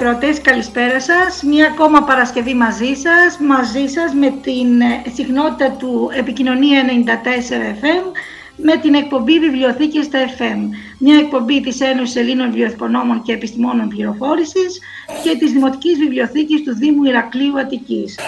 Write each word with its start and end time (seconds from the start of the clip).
φίλοι 0.00 0.12
ακροατές, 0.12 0.40
καλησπέρα 0.40 1.00
σας. 1.00 1.42
Μία 1.42 1.66
ακόμα 1.66 2.02
Παρασκευή 2.02 2.54
μαζί 2.54 2.94
σας, 2.94 3.38
μαζί 3.38 3.86
σας 3.86 4.14
με 4.14 4.34
την 4.42 4.80
ε, 4.80 5.02
συχνότητα 5.14 5.70
του 5.70 6.10
Επικοινωνία 6.14 6.84
94 6.84 7.74
FM, 7.82 8.04
με 8.56 8.76
την 8.76 8.94
εκπομπή 8.94 9.38
Βιβλιοθήκες 9.38 10.04
στα 10.04 10.18
FM. 10.38 10.58
Μια 10.98 11.16
εκπομπή 11.16 11.60
της 11.60 11.80
Ένωσης 11.80 12.16
Ελλήνων 12.16 12.46
Βιβλιοθηκονόμων 12.46 13.22
και 13.22 13.32
Επιστημόνων 13.32 13.88
Πληροφόρησης 13.88 14.80
και 15.22 15.36
της 15.38 15.52
Δημοτικής 15.52 15.98
Βιβλιοθήκης 15.98 16.62
του 16.62 16.74
Δήμου 16.74 17.04
Ηρακλείου 17.04 17.58
Αττικής. 17.58 18.18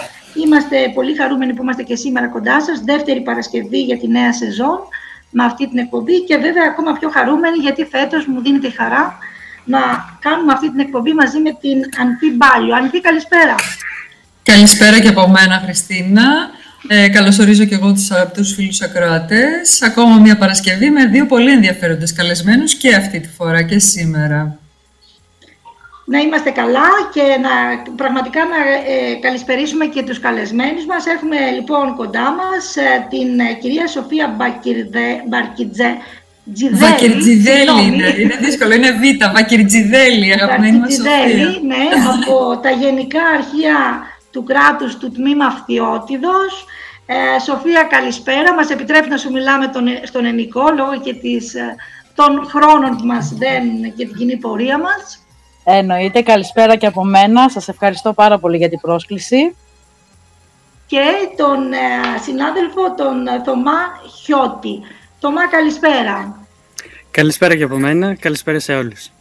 Είμαστε 0.45 0.91
πολύ 0.93 1.15
χαρούμενοι 1.15 1.53
που 1.53 1.61
είμαστε 1.61 1.83
και 1.83 1.95
σήμερα 1.95 2.27
κοντά 2.27 2.61
σας, 2.61 2.79
δεύτερη 2.79 3.21
Παρασκευή 3.21 3.81
για 3.81 3.97
τη 3.97 4.07
νέα 4.07 4.33
σεζόν 4.33 4.79
με 5.29 5.43
αυτή 5.43 5.69
την 5.69 5.77
εκπομπή 5.77 6.23
και 6.23 6.37
βέβαια 6.37 6.63
ακόμα 6.67 6.91
πιο 6.99 7.09
χαρούμενοι 7.09 7.57
γιατί 7.57 7.85
φέτος 7.85 8.25
μου 8.25 8.41
δίνεται 8.41 8.67
η 8.67 8.71
χαρά 8.71 9.17
να 9.65 9.79
κάνουμε 10.19 10.53
αυτή 10.53 10.69
την 10.71 10.79
εκπομπή 10.79 11.13
μαζί 11.13 11.39
με 11.39 11.57
την 11.61 11.77
Ανθή 11.99 12.31
Μπάλιο. 12.35 12.75
Ανθή, 12.75 13.01
καλησπέρα. 13.01 13.55
Καλησπέρα 14.43 14.99
και 14.99 15.07
από 15.07 15.27
μένα, 15.27 15.61
Χριστίνα. 15.65 16.23
Ε, 16.87 17.09
καλωσορίζω 17.09 17.65
και 17.65 17.75
εγώ 17.75 17.93
τους 17.93 18.11
αγαπητούς 18.11 18.53
φίλους 18.53 18.81
ακροατές. 18.81 19.81
Ακόμα 19.81 20.17
μια 20.17 20.37
Παρασκευή 20.37 20.89
με 20.89 21.05
δύο 21.05 21.25
πολύ 21.25 21.51
ενδιαφέροντες 21.51 22.13
καλεσμένους 22.13 22.75
και 22.75 22.95
αυτή 22.95 23.19
τη 23.19 23.27
φορά 23.27 23.63
και 23.63 23.79
σήμερα. 23.79 24.57
Να 26.05 26.19
είμαστε 26.19 26.49
καλά 26.49 26.89
και 27.13 27.21
να, 27.21 27.49
πραγματικά 27.95 28.39
να 28.45 28.57
ε, 28.91 29.13
καλησπερίσουμε 29.21 29.85
και 29.85 30.03
τους 30.03 30.19
καλεσμένους 30.19 30.85
μας. 30.85 31.05
Έχουμε 31.05 31.37
λοιπόν 31.55 31.95
κοντά 31.95 32.31
μας 32.31 32.75
ε, 32.75 33.07
την 33.09 33.39
ε, 33.39 33.53
κυρία 33.53 33.87
Σοφία 33.87 34.35
Μπαρκιτζέ, 35.27 35.97
Βακυρτζιδέλη 36.73 37.85
είναι, 37.85 38.15
είναι 38.19 38.35
δύσκολο, 38.35 38.73
είναι 38.73 38.91
β, 38.91 39.31
Βακυρτζιδέλη, 39.33 40.33
αγαπημένη 40.33 40.77
μας 40.79 40.93
Σοφία. 40.93 41.45
ναι, 41.65 41.83
από 42.13 42.57
τα 42.57 42.69
Γενικά 42.69 43.21
Αρχεία 43.37 44.01
του 44.31 44.43
κράτους 44.43 44.97
του 44.97 45.11
Τμήμα 45.11 45.49
Φθιώτιδος. 45.49 46.65
Ε, 47.05 47.39
Σοφία, 47.39 47.83
καλησπέρα. 47.83 48.53
Μας 48.53 48.69
επιτρέπει 48.69 49.09
να 49.09 49.17
σου 49.17 49.31
μιλάμε 49.31 49.67
τον, 49.67 49.85
στον 50.03 50.25
ενικό 50.25 50.63
λόγω 50.77 50.99
και 51.03 51.13
της, 51.13 51.53
ε, 51.53 51.75
των 52.15 52.45
χρόνων 52.45 52.97
που 52.97 53.05
μας 53.05 53.33
δένουν 53.33 53.95
και 53.95 54.05
την 54.05 54.15
κοινή 54.15 54.37
πορεία 54.37 54.77
μας. 54.77 55.25
Εννοείται. 55.63 56.21
Καλησπέρα 56.21 56.75
και 56.75 56.85
από 56.87 57.03
μένα. 57.03 57.49
Σας 57.49 57.67
ευχαριστώ 57.67 58.13
πάρα 58.13 58.39
πολύ 58.39 58.57
για 58.57 58.69
την 58.69 58.79
πρόσκληση. 58.79 59.55
Και 60.87 61.05
τον 61.37 61.73
ε, 61.73 61.77
συνάδελφο, 62.21 62.93
τον 62.95 63.43
Θωμά 63.45 63.79
Χιώτη. 64.23 64.81
Θωμά, 65.23 65.47
καλησπέρα. 65.47 66.45
Καλησπέρα 67.11 67.55
και 67.55 67.63
από 67.63 67.77
μένα. 67.77 68.15
Καλησπέρα 68.15 68.59
σε 68.59 68.73
όλους. 68.75 69.11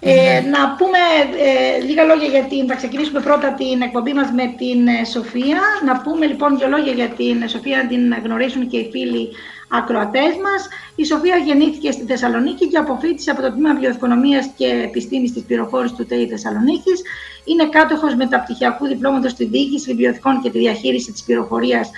Ε, 0.00 0.40
να 0.40 0.60
πούμε 0.78 0.98
ε, 1.46 1.84
λίγα 1.84 2.04
λόγια 2.04 2.28
για 2.28 2.42
την... 2.42 2.66
Θα 2.68 2.74
ξεκινήσουμε 2.74 3.20
πρώτα 3.20 3.52
την 3.52 3.82
εκπομπή 3.82 4.12
μας 4.12 4.30
με 4.30 4.54
την 4.58 4.86
ε, 4.86 5.04
Σοφία. 5.04 5.60
Να 5.84 6.00
πούμε 6.00 6.26
λοιπόν 6.26 6.58
δύο 6.58 6.68
λόγια 6.68 6.92
για 6.92 7.08
την 7.08 7.48
Σοφία, 7.48 7.76
να 7.76 7.86
την 7.88 8.14
γνωρίσουν 8.24 8.68
και 8.68 8.76
οι 8.76 8.88
φίλοι 8.92 9.28
ακροατές 9.68 10.32
μας. 10.44 10.68
Η 10.94 11.04
Σοφία 11.04 11.36
γεννήθηκε 11.36 11.90
στη 11.90 12.04
Θεσσαλονίκη 12.04 12.68
και 12.68 12.78
αποφύτησε 12.78 13.30
από 13.30 13.42
το 13.42 13.50
Τμήμα 13.52 13.74
Βιοοικονομίας 13.74 14.50
και 14.56 14.66
Επιστήμης 14.66 15.32
της 15.32 15.42
Πληροφόρησης 15.42 15.96
του 15.96 16.06
ΤΕΙ 16.06 16.26
Θεσσαλονίκης. 16.28 17.02
Είναι 17.44 17.68
κάτοχος 17.68 18.14
μεταπτυχιακού 18.14 18.86
διπλώματος 18.86 19.30
στη 19.30 19.44
διοίκηση 19.44 19.86
βιβλιοθηκών 19.86 20.40
και 20.42 20.50
τη 20.50 20.58
διαχείριση 20.58 21.12
της 21.12 21.22
πληροφορίας 21.22 21.90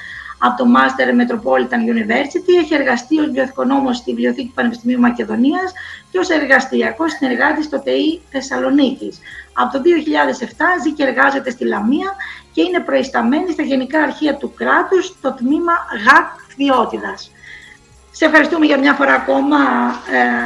από 0.44 0.56
το 0.62 0.64
Master 0.76 1.08
Metropolitan 1.20 1.80
University. 1.94 2.52
Έχει 2.62 2.74
εργαστεί 2.74 3.18
ως 3.18 3.30
βιοθηκονόμος 3.30 3.96
στη 3.96 4.10
Βιβλιοθήκη 4.10 4.52
Πανεπιστημίου 4.54 5.00
Μακεδονίας 5.00 5.72
και 6.10 6.18
ως 6.18 6.28
εργαστηριακός 6.28 7.12
συνεργάτης 7.12 7.64
στο 7.64 7.80
ΤΕΗ 7.80 8.20
Θεσσαλονίκης. 8.30 9.18
Από 9.52 9.72
το 9.72 9.82
2007 9.82 10.80
ζει 10.82 10.90
και 10.92 11.02
εργάζεται 11.02 11.50
στη 11.50 11.64
Λαμία 11.64 12.14
και 12.52 12.62
είναι 12.62 12.80
προϊσταμένη 12.80 13.52
στα 13.52 13.62
Γενικά 13.62 14.02
Αρχεία 14.02 14.36
του 14.36 14.52
κράτους 14.54 15.06
στο 15.06 15.32
τμήμα 15.32 15.72
ΓΑΚ 16.06 16.28
Φθιώτιδας. 16.48 17.30
Σε 18.10 18.24
ευχαριστούμε 18.24 18.66
για 18.66 18.78
μια 18.78 18.94
φορά 18.94 19.14
ακόμα, 19.14 19.58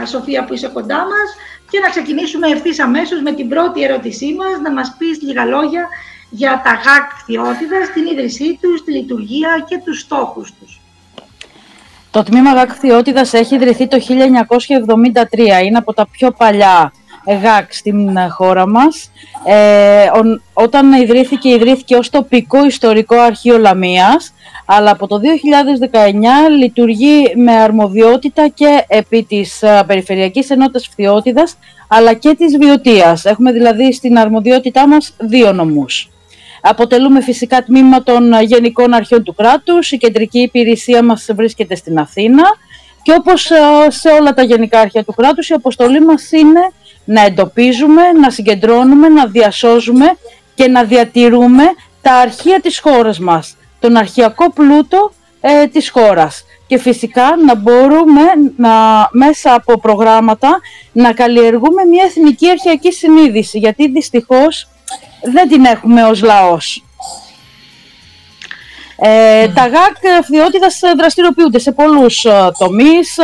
ε, 0.02 0.06
Σοφία, 0.06 0.44
που 0.44 0.54
είσαι 0.54 0.68
κοντά 0.68 0.98
μας 0.98 1.28
και 1.70 1.78
να 1.78 1.88
ξεκινήσουμε 1.88 2.46
ευθύς 2.48 2.80
αμέσως 2.80 3.20
με 3.22 3.32
την 3.32 3.48
πρώτη 3.48 3.82
ερώτησή 3.82 4.34
μας, 4.34 4.60
να 4.62 4.72
μας 4.72 4.94
πεις 4.98 5.22
λίγα 5.22 5.44
λόγια 5.44 5.88
για 6.30 6.60
τα 6.64 6.70
ΓΑΚ 6.70 7.10
Θεότητας, 7.26 7.92
την 7.94 8.06
ίδρυσή 8.06 8.58
τους, 8.60 8.84
τη 8.84 8.92
λειτουργία 8.92 9.64
και 9.68 9.80
τους 9.84 10.00
στόχους 10.00 10.52
τους. 10.60 10.80
Το 12.10 12.22
τμήμα 12.22 12.52
ΓΑΚ 12.52 12.70
Θεότητας 12.80 13.32
έχει 13.32 13.54
ιδρυθεί 13.54 13.88
το 13.88 14.00
1973. 14.00 15.62
Είναι 15.64 15.78
από 15.78 15.94
τα 15.94 16.06
πιο 16.06 16.30
παλιά 16.30 16.92
ΓΑΚ 17.26 17.72
στην 17.72 18.18
χώρα 18.30 18.68
μας. 18.68 19.10
Ε, 19.44 20.06
όταν 20.52 20.92
ιδρύθηκε, 20.92 21.48
ιδρύθηκε 21.48 21.96
ως 21.96 22.10
τοπικό 22.10 22.64
ιστορικό 22.66 23.16
αρχείο 23.16 23.58
Λαμίας, 23.58 24.32
αλλά 24.64 24.90
από 24.90 25.06
το 25.06 25.18
2019 25.18 26.48
λειτουργεί 26.58 27.32
με 27.36 27.52
αρμοδιότητα 27.52 28.48
και 28.48 28.84
επί 28.88 29.22
της 29.22 29.62
Περιφερειακής 29.86 30.50
Ενότητας 30.50 30.86
Φθιώτιδας, 30.86 31.58
αλλά 31.88 32.12
και 32.12 32.34
της 32.34 32.56
Βιωτίας. 32.56 33.24
Έχουμε 33.24 33.52
δηλαδή 33.52 33.92
στην 33.92 34.18
αρμοδιότητά 34.18 34.88
μας 34.88 35.14
δύο 35.18 35.52
νομούς. 35.52 36.10
Αποτελούμε 36.60 37.20
φυσικά 37.22 37.62
τμήμα 37.62 38.02
των 38.02 38.42
Γενικών 38.42 38.92
Αρχών 38.92 39.22
του 39.22 39.34
κράτους. 39.34 39.92
Η 39.92 39.96
κεντρική 39.96 40.38
υπηρεσία 40.38 41.02
μας 41.02 41.28
βρίσκεται 41.34 41.74
στην 41.74 41.98
Αθήνα. 41.98 42.42
Και 43.02 43.12
όπως 43.18 43.50
ε, 43.50 43.56
σε 43.88 44.08
όλα 44.08 44.34
τα 44.34 44.42
Γενικά 44.42 44.80
Αρχεία 44.80 45.04
του 45.04 45.12
κράτους, 45.12 45.48
η 45.48 45.54
αποστολή 45.54 46.00
μας 46.00 46.32
είναι 46.32 46.60
να 47.04 47.24
εντοπίζουμε, 47.24 48.12
να 48.12 48.30
συγκεντρώνουμε, 48.30 49.08
να 49.08 49.26
διασώζουμε 49.26 50.16
και 50.54 50.68
να 50.68 50.84
διατηρούμε 50.84 51.64
τα 52.02 52.12
αρχεία 52.12 52.60
της 52.60 52.78
χώρας 52.78 53.18
μας, 53.18 53.56
τον 53.80 53.96
αρχιακό 53.96 54.52
πλούτο 54.52 55.12
ε, 55.40 55.66
της 55.66 55.90
χώρας. 55.90 56.44
Και 56.66 56.78
φυσικά 56.78 57.36
να 57.46 57.54
μπορούμε 57.54 58.22
να, 58.56 58.70
μέσα 59.12 59.54
από 59.54 59.80
προγράμματα 59.80 60.60
να 60.92 61.12
καλλιεργούμε 61.12 61.84
μια 61.84 62.04
εθνική 62.06 62.50
αρχιακή 62.50 62.92
συνείδηση, 62.92 63.58
γιατί 63.58 63.88
δυστυχώς 63.90 64.68
δεν 65.22 65.48
την 65.48 65.64
έχουμε 65.64 66.04
ως 66.04 66.22
λαός. 66.22 66.84
Ε, 68.98 69.48
Τα 69.48 69.62
ΓΑΚ 69.62 70.22
φθιότητας 70.22 70.80
δραστηριοποιούνται 70.96 71.58
σε 71.58 71.72
πολλούς 71.72 72.24
ε, 72.24 72.50
τομείς, 72.58 73.18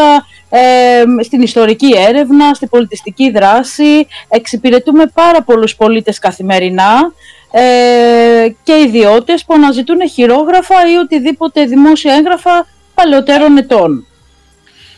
ε, 0.50 1.04
στην 1.22 1.42
ιστορική 1.42 1.94
έρευνα, 1.96 2.54
στην 2.54 2.68
πολιτιστική 2.68 3.30
δράση. 3.30 4.06
Εξυπηρετούμε 4.28 5.06
πάρα 5.06 5.42
πολλούς 5.42 5.76
πολίτες 5.76 6.18
καθημερινά 6.18 7.12
ε, 7.50 8.48
και 8.62 8.72
ιδιώτες 8.72 9.44
που 9.44 9.54
αναζητούν 9.54 10.08
χειρόγραφα 10.08 10.90
ή 10.92 10.96
οτιδήποτε 10.96 11.64
δημόσια 11.64 12.14
έγγραφα 12.14 12.66
παλαιότερων 12.94 13.56
ετών. 13.56 14.06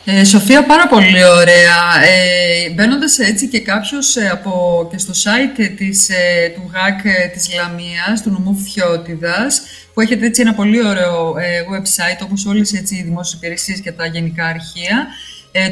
Ε, 0.07 0.23
Σοφία, 0.23 0.63
πάρα 0.63 0.87
πολύ 0.87 1.25
ωραία. 1.25 2.03
Ε, 2.03 2.69
Μπαίνοντας 2.69 3.19
έτσι 3.19 3.47
και 3.47 3.59
κάποιος 3.59 4.15
ε, 4.15 4.29
από 4.29 4.87
και 4.91 4.97
στο 4.97 5.13
site 5.13 5.73
της, 5.77 6.09
ε, 6.09 6.49
του 6.55 6.71
ΓΑΚ 6.73 7.31
της 7.33 7.53
Λαμίας, 7.55 8.21
του 8.23 8.29
νομού 8.29 8.55
Φιώτιδας, 8.55 9.61
που 9.93 10.01
έχετε 10.01 10.25
έτσι 10.25 10.41
ένα 10.41 10.53
πολύ 10.53 10.85
ωραίο 10.85 11.33
website, 11.73 12.23
όπως 12.23 12.45
όλες 12.45 12.73
έτσι, 12.73 12.95
οι 12.95 13.03
δημόσιες 13.03 13.37
υπηρεσίες 13.41 13.79
και 13.79 13.91
τα 13.91 14.05
γενικά 14.05 14.45
αρχεία 14.45 15.07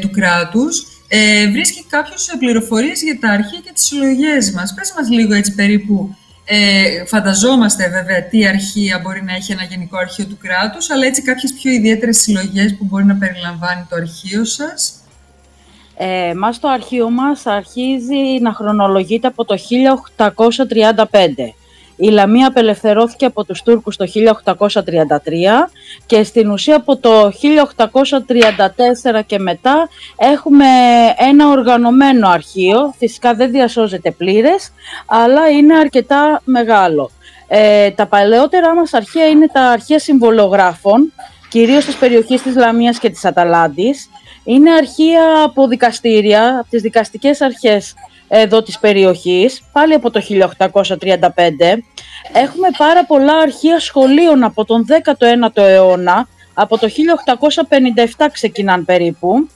του 0.02 0.10
κράτους, 0.10 0.86
βρίσκει 1.52 1.86
κάποιος 1.90 2.30
πληροφορίες 2.40 3.02
για 3.02 3.20
τα 3.20 3.30
αρχεία 3.30 3.60
και 3.64 3.72
τις 3.74 3.84
συλλογές 3.84 4.52
μας. 4.52 4.74
Πες 4.74 4.94
μας 4.98 5.10
λίγο 5.10 5.34
έτσι 5.34 5.54
περίπου 5.54 6.16
ε, 6.46 7.06
φανταζόμαστε 7.06 7.90
βέβαια 7.90 8.24
τι 8.24 8.48
αρχεία 8.48 9.00
μπορεί 9.00 9.24
να 9.24 9.34
έχει 9.34 9.52
ένα 9.52 9.64
γενικό 9.64 9.98
αρχείο 9.98 10.26
του 10.26 10.38
κράτους, 10.42 10.90
αλλά 10.90 11.06
έτσι 11.06 11.22
κάποιες 11.22 11.54
πιο 11.54 11.72
ιδιαίτερες 11.72 12.18
συλλογές 12.18 12.76
που 12.78 12.86
μπορεί 12.86 13.06
να 13.06 13.16
περιλαμβάνει 13.16 13.86
το 13.90 13.96
αρχείο 13.96 14.46
σας. 14.46 14.94
Ε, 15.96 16.34
μας 16.34 16.60
το 16.60 16.68
αρχείο 16.68 17.10
μας 17.10 17.46
αρχίζει 17.46 18.40
να 18.42 18.54
χρονολογείται 18.54 19.28
από 19.28 19.46
το 19.46 19.58
1835. 19.58 21.54
Η 22.04 22.10
Λαμία 22.10 22.48
απελευθερώθηκε 22.48 23.26
από 23.26 23.44
τους 23.46 23.62
Τούρκους 23.62 23.96
το 23.96 24.06
1833 24.06 25.70
και 26.06 26.24
στην 26.24 26.52
ουσία 26.52 26.76
από 26.76 26.98
το 26.98 27.32
1834 29.18 29.22
και 29.26 29.40
μετά 29.40 29.90
έχουμε 30.18 30.66
ένα 31.18 31.50
οργανωμένο 31.50 32.28
αρχείο. 32.30 32.94
Φυσικά 32.98 33.34
δεν 33.34 33.52
διασώζεται 33.52 34.12
πλήρες, 34.12 34.72
αλλά 35.06 35.50
είναι 35.50 35.78
αρκετά 35.78 36.42
μεγάλο. 36.44 37.12
Ε, 37.48 37.92
τα 37.92 38.06
παλαιότερα 38.06 38.76
μας 38.76 38.94
αρχεία 38.94 39.28
είναι 39.28 39.48
τα 39.48 39.62
αρχεία 39.62 40.00
συμβολογράφων, 40.00 41.14
κυρίως 41.50 41.86
της 41.86 41.96
περιοχής 41.96 42.42
της 42.42 42.56
Λαμίας 42.56 43.00
και 43.00 43.10
της 43.10 43.26
Αταλάντης. 43.26 44.10
Είναι 44.44 44.72
αρχεία 44.72 45.44
από 45.44 45.68
δικαστήρια, 45.68 46.58
από 46.60 46.70
τις 46.70 46.82
δικαστικές 46.82 47.42
αρχές 47.42 47.94
εδώ 48.36 48.62
της 48.62 48.80
περιοχής, 48.80 49.64
πάλι 49.72 49.94
από 49.94 50.12
το 50.12 50.22
1835. 50.22 51.84
Έχουμε 52.34 52.68
πάρα 52.78 53.06
πολλά 53.06 53.38
αρχεία 53.38 53.80
σχολείων 53.80 54.44
από 54.44 54.66
τον 54.66 54.86
19ο 54.86 55.58
αιώνα, 55.64 56.28
από 56.54 56.78
το 56.78 56.88
1857 58.18 58.28
ξεκινάν 58.32 58.86
περίπου. 58.86 59.50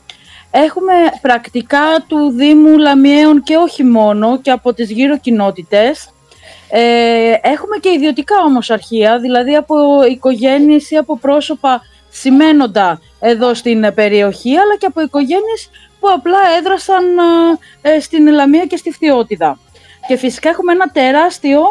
Έχουμε 0.52 0.94
πρακτικά 1.22 2.06
του 2.08 2.30
Δήμου 2.30 2.78
Λαμιαίων 2.78 3.44
και 3.44 3.56
όχι 3.56 3.84
μόνο 3.84 4.40
και 4.42 4.52
από 4.52 4.74
τις 4.74 4.92
γύρω 4.92 5.18
κοινότητες. 5.18 6.10
Ε, 6.70 6.82
έχουμε 7.42 7.78
και 7.82 7.90
ιδιωτικά 7.90 8.36
όμως 8.46 8.70
αρχεία, 8.70 9.20
δηλαδή 9.20 9.56
από 9.56 9.76
οικογένειες 10.12 10.92
ή 10.92 10.96
από 10.98 11.18
πρόσωπα 11.18 11.82
σημαίνοντα 12.10 13.00
εδώ 13.20 13.54
στην 13.54 13.94
περιοχή, 13.94 14.58
αλλά 14.58 14.78
και 14.78 14.86
από 14.86 15.02
οικογένειες 15.02 15.70
που 16.08 16.14
απλά 16.14 16.40
έδρασαν 16.58 17.04
ε, 17.82 18.00
στην 18.00 18.28
Λαμία 18.28 18.66
και 18.66 18.78
στη 18.78 18.92
Φθιώτιδα. 18.92 19.60
Και 20.08 20.18
φυσικά 20.18 20.50
έχουμε 20.50 20.72
ένα 20.72 20.88
τεράστιο, 20.88 21.62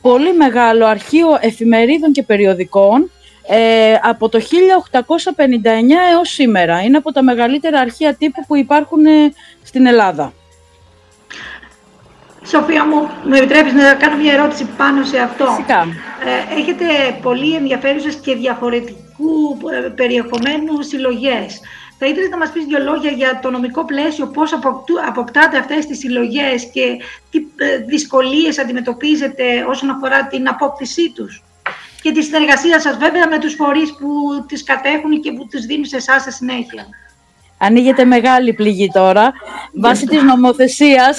πολύ 0.00 0.34
μεγάλο 0.34 0.86
αρχείο 0.86 1.38
εφημερίδων 1.40 2.12
και 2.12 2.22
περιοδικών, 2.22 3.10
ε, 3.48 3.94
από 4.02 4.28
το 4.28 4.40
1859 4.40 4.42
έως 6.12 6.28
σήμερα. 6.28 6.82
Είναι 6.82 6.96
από 6.96 7.12
τα 7.12 7.22
μεγαλύτερα 7.22 7.80
αρχεία 7.80 8.14
τύπου 8.14 8.44
που 8.46 8.56
υπάρχουν 8.56 9.06
ε, 9.06 9.32
στην 9.62 9.86
Ελλάδα. 9.86 10.32
Σοφία 12.44 12.86
μου, 12.86 13.08
μου 13.24 13.34
επιτρέπεις 13.34 13.72
να 13.72 13.94
κάνω 13.94 14.16
μια 14.16 14.32
ερώτηση 14.32 14.68
πάνω 14.76 15.04
σε 15.04 15.18
αυτό; 15.18 15.44
Φυσικά. 15.46 15.86
Ε, 16.24 16.60
έχετε 16.60 16.84
πολύ 17.22 17.54
ενδιαφέρουσες 17.54 18.14
και 18.14 18.34
διαφορετικού 18.34 19.58
ε, 19.84 19.88
περιεχομένου 19.88 20.82
συλλογές. 20.82 21.60
Θα 22.02 22.08
ήθελες 22.08 22.28
να 22.30 22.36
μας 22.36 22.50
πεις 22.50 22.64
δύο 22.64 22.78
λόγια 22.78 23.10
για 23.10 23.38
το 23.42 23.50
νομικό 23.50 23.84
πλαίσιο, 23.84 24.26
πώς 24.26 24.52
αποκτάτε 25.08 25.58
αυτές 25.58 25.86
τις 25.86 25.98
συλλογές 25.98 26.70
και 26.72 26.96
τι 27.30 27.38
δυσκολίες 27.86 28.58
αντιμετωπίζετε 28.58 29.64
όσον 29.68 29.90
αφορά 29.90 30.26
την 30.26 30.48
απόκτησή 30.48 31.12
τους 31.14 31.42
και 32.02 32.12
τη 32.12 32.22
συνεργασία 32.22 32.80
σας 32.80 32.96
βέβαια 32.96 33.28
με 33.28 33.38
τους 33.38 33.54
φορείς 33.54 33.94
που 33.98 34.08
τις 34.48 34.64
κατέχουν 34.64 35.20
και 35.20 35.32
που 35.32 35.46
τις 35.46 35.66
δίνουν 35.66 35.84
σε 35.84 35.96
εσάς 35.96 36.22
σε 36.22 36.30
συνέχεια. 36.30 36.86
Ανοίγεται 37.58 38.04
μεγάλη 38.04 38.52
πληγή 38.52 38.88
τώρα. 38.92 39.32
Βάσει 39.74 40.06
της 40.06 40.22
νομοθεσίας, 40.22 41.18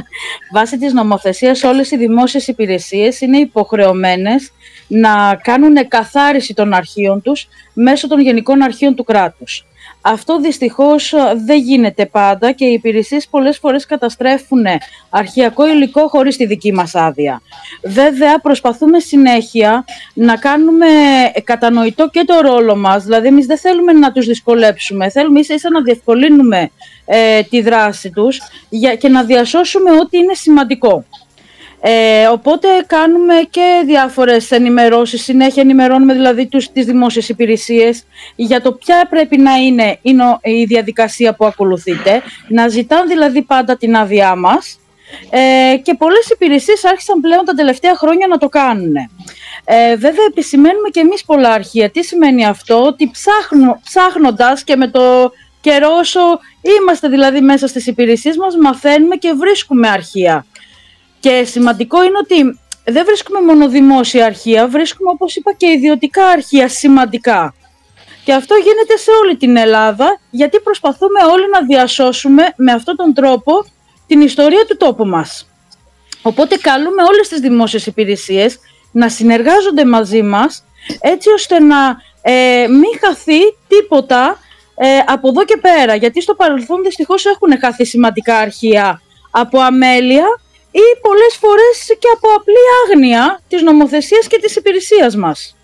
βάσει 0.54 0.78
της 0.78 0.92
νομοθεσίας 0.92 1.62
όλες 1.62 1.90
οι 1.90 1.96
δημόσιες 1.96 2.48
υπηρεσίες 2.48 3.20
είναι 3.20 3.38
υποχρεωμένες 3.38 4.52
να 4.88 5.34
κάνουν 5.42 5.88
καθάριση 5.88 6.54
των 6.54 6.72
αρχείων 6.72 7.22
τους 7.22 7.48
μέσω 7.72 8.08
των 8.08 8.20
γενικών 8.20 8.62
αρχείων 8.62 8.94
του 8.94 9.04
κράτους. 9.04 9.67
Αυτό 10.00 10.40
δυστυχώς 10.40 11.12
ε, 11.12 11.18
δεν 11.46 11.58
γίνεται 11.58 12.06
πάντα 12.06 12.52
και 12.52 12.64
οι 12.64 12.72
υπηρεσίες 12.72 13.28
πολλές 13.28 13.58
φορές 13.58 13.86
καταστρέφουν 13.86 14.64
αρχιακό 15.10 15.68
υλικό 15.68 16.08
χωρίς 16.08 16.36
τη 16.36 16.46
δική 16.46 16.72
μας 16.72 16.94
άδεια. 16.94 17.42
Βέβαια 17.82 18.40
προσπαθούμε 18.40 18.98
συνέχεια 18.98 19.84
να 20.14 20.36
κάνουμε 20.36 20.86
κατανοητό 21.44 22.08
και 22.08 22.24
το 22.26 22.40
ρόλο 22.40 22.76
μας, 22.76 23.04
δηλαδή 23.04 23.26
εμείς 23.26 23.46
δεν 23.46 23.58
θέλουμε 23.58 23.92
να 23.92 24.12
τους 24.12 24.26
δυσκολέψουμε, 24.26 25.10
θέλουμε 25.10 25.40
ίσα 25.40 25.54
ίσα 25.54 25.70
να 25.70 25.82
διευκολύνουμε 25.82 26.70
ε, 27.06 27.42
τη 27.42 27.60
δράση 27.60 28.10
τους 28.10 28.40
για, 28.68 28.94
και 28.94 29.08
να 29.08 29.24
διασώσουμε 29.24 29.90
ό,τι 29.90 30.18
είναι 30.18 30.34
σημαντικό. 30.34 31.04
Ε, 31.80 32.26
οπότε 32.26 32.68
κάνουμε 32.86 33.34
και 33.50 33.82
διάφορες 33.86 34.50
ενημερώσεις, 34.50 35.22
συνέχεια 35.22 35.62
ενημερώνουμε 35.62 36.12
δηλαδή 36.12 36.46
τους, 36.46 36.72
τις 36.72 36.84
δημόσιες 36.84 37.28
υπηρεσίες 37.28 38.04
για 38.36 38.60
το 38.60 38.72
ποια 38.72 39.06
πρέπει 39.10 39.38
να 39.38 39.54
είναι, 39.54 39.98
η 40.42 40.64
διαδικασία 40.64 41.34
που 41.34 41.46
ακολουθείτε, 41.46 42.22
να 42.48 42.68
ζητάνε 42.68 43.06
δηλαδή 43.06 43.42
πάντα 43.42 43.76
την 43.76 43.96
άδειά 43.96 44.34
μας 44.34 44.78
ε, 45.30 45.76
και 45.76 45.94
πολλές 45.94 46.28
υπηρεσίες 46.30 46.84
άρχισαν 46.84 47.20
πλέον 47.20 47.44
τα 47.44 47.54
τελευταία 47.54 47.96
χρόνια 47.96 48.26
να 48.26 48.38
το 48.38 48.48
κάνουν. 48.48 48.94
Ε, 49.64 49.96
βέβαια 49.96 50.24
επισημαίνουμε 50.28 50.88
και 50.88 51.00
εμείς 51.00 51.24
πολλά 51.24 51.52
αρχεία. 51.52 51.90
Τι 51.90 52.04
σημαίνει 52.04 52.46
αυτό, 52.46 52.82
ότι 52.84 53.10
ψάχνω, 53.10 53.80
ψάχνοντας 53.84 54.64
και 54.64 54.76
με 54.76 54.88
το 54.88 55.32
καιρό 55.60 55.88
όσο 55.98 56.20
είμαστε 56.80 57.08
δηλαδή 57.08 57.40
μέσα 57.40 57.66
στις 57.66 57.86
υπηρεσίες 57.86 58.36
μας 58.36 58.56
μαθαίνουμε 58.56 59.16
και 59.16 59.32
βρίσκουμε 59.32 59.88
αρχεία. 59.88 60.46
Και 61.20 61.44
σημαντικό 61.44 62.04
είναι 62.04 62.18
ότι 62.22 62.58
δεν 62.84 63.04
βρίσκουμε 63.04 63.40
μόνο 63.40 63.68
δημόσια 63.68 64.24
αρχεία, 64.24 64.68
βρίσκουμε 64.68 65.10
όπως 65.10 65.36
είπα 65.36 65.52
και 65.52 65.66
ιδιωτικά 65.66 66.26
αρχεία 66.26 66.68
σημαντικά. 66.68 67.54
Και 68.24 68.32
αυτό 68.32 68.54
γίνεται 68.54 68.96
σε 68.96 69.10
όλη 69.22 69.36
την 69.36 69.56
Ελλάδα, 69.56 70.20
γιατί 70.30 70.60
προσπαθούμε 70.60 71.24
όλοι 71.32 71.44
να 71.52 71.62
διασώσουμε 71.62 72.52
με 72.56 72.72
αυτόν 72.72 72.96
τον 72.96 73.14
τρόπο 73.14 73.52
την 74.06 74.20
ιστορία 74.20 74.64
του 74.68 74.76
τόπου 74.76 75.06
μας. 75.06 75.48
Οπότε 76.22 76.56
καλούμε 76.56 77.02
όλες 77.02 77.28
τις 77.28 77.40
δημόσιες 77.40 77.86
υπηρεσίες 77.86 78.58
να 78.92 79.08
συνεργάζονται 79.08 79.84
μαζί 79.84 80.22
μας, 80.22 80.64
έτσι 81.00 81.30
ώστε 81.30 81.58
να 81.58 81.96
ε, 82.22 82.66
μην 82.68 82.98
χαθεί 83.00 83.40
τίποτα 83.68 84.38
ε, 84.76 84.98
από 85.06 85.28
εδώ 85.28 85.44
και 85.44 85.56
πέρα. 85.56 85.94
Γιατί 85.94 86.22
στο 86.22 86.34
παρελθόν 86.34 86.82
δυστυχώς 86.82 87.24
έχουν 87.26 87.58
χαθεί 87.60 87.84
σημαντικά 87.84 88.36
αρχεία 88.38 89.02
από 89.30 89.58
αμέλεια 89.58 90.26
ή 90.70 90.86
πολλές 91.02 91.34
φορές 91.40 91.76
και 91.98 92.08
από 92.14 92.28
απλή 92.36 92.64
άγνοια 92.82 93.40
της 93.48 93.62
νομοθεσίας 93.62 94.26
και 94.26 94.38
της 94.38 94.56
υπηρεσίας 94.56 95.16
μας. 95.16 95.56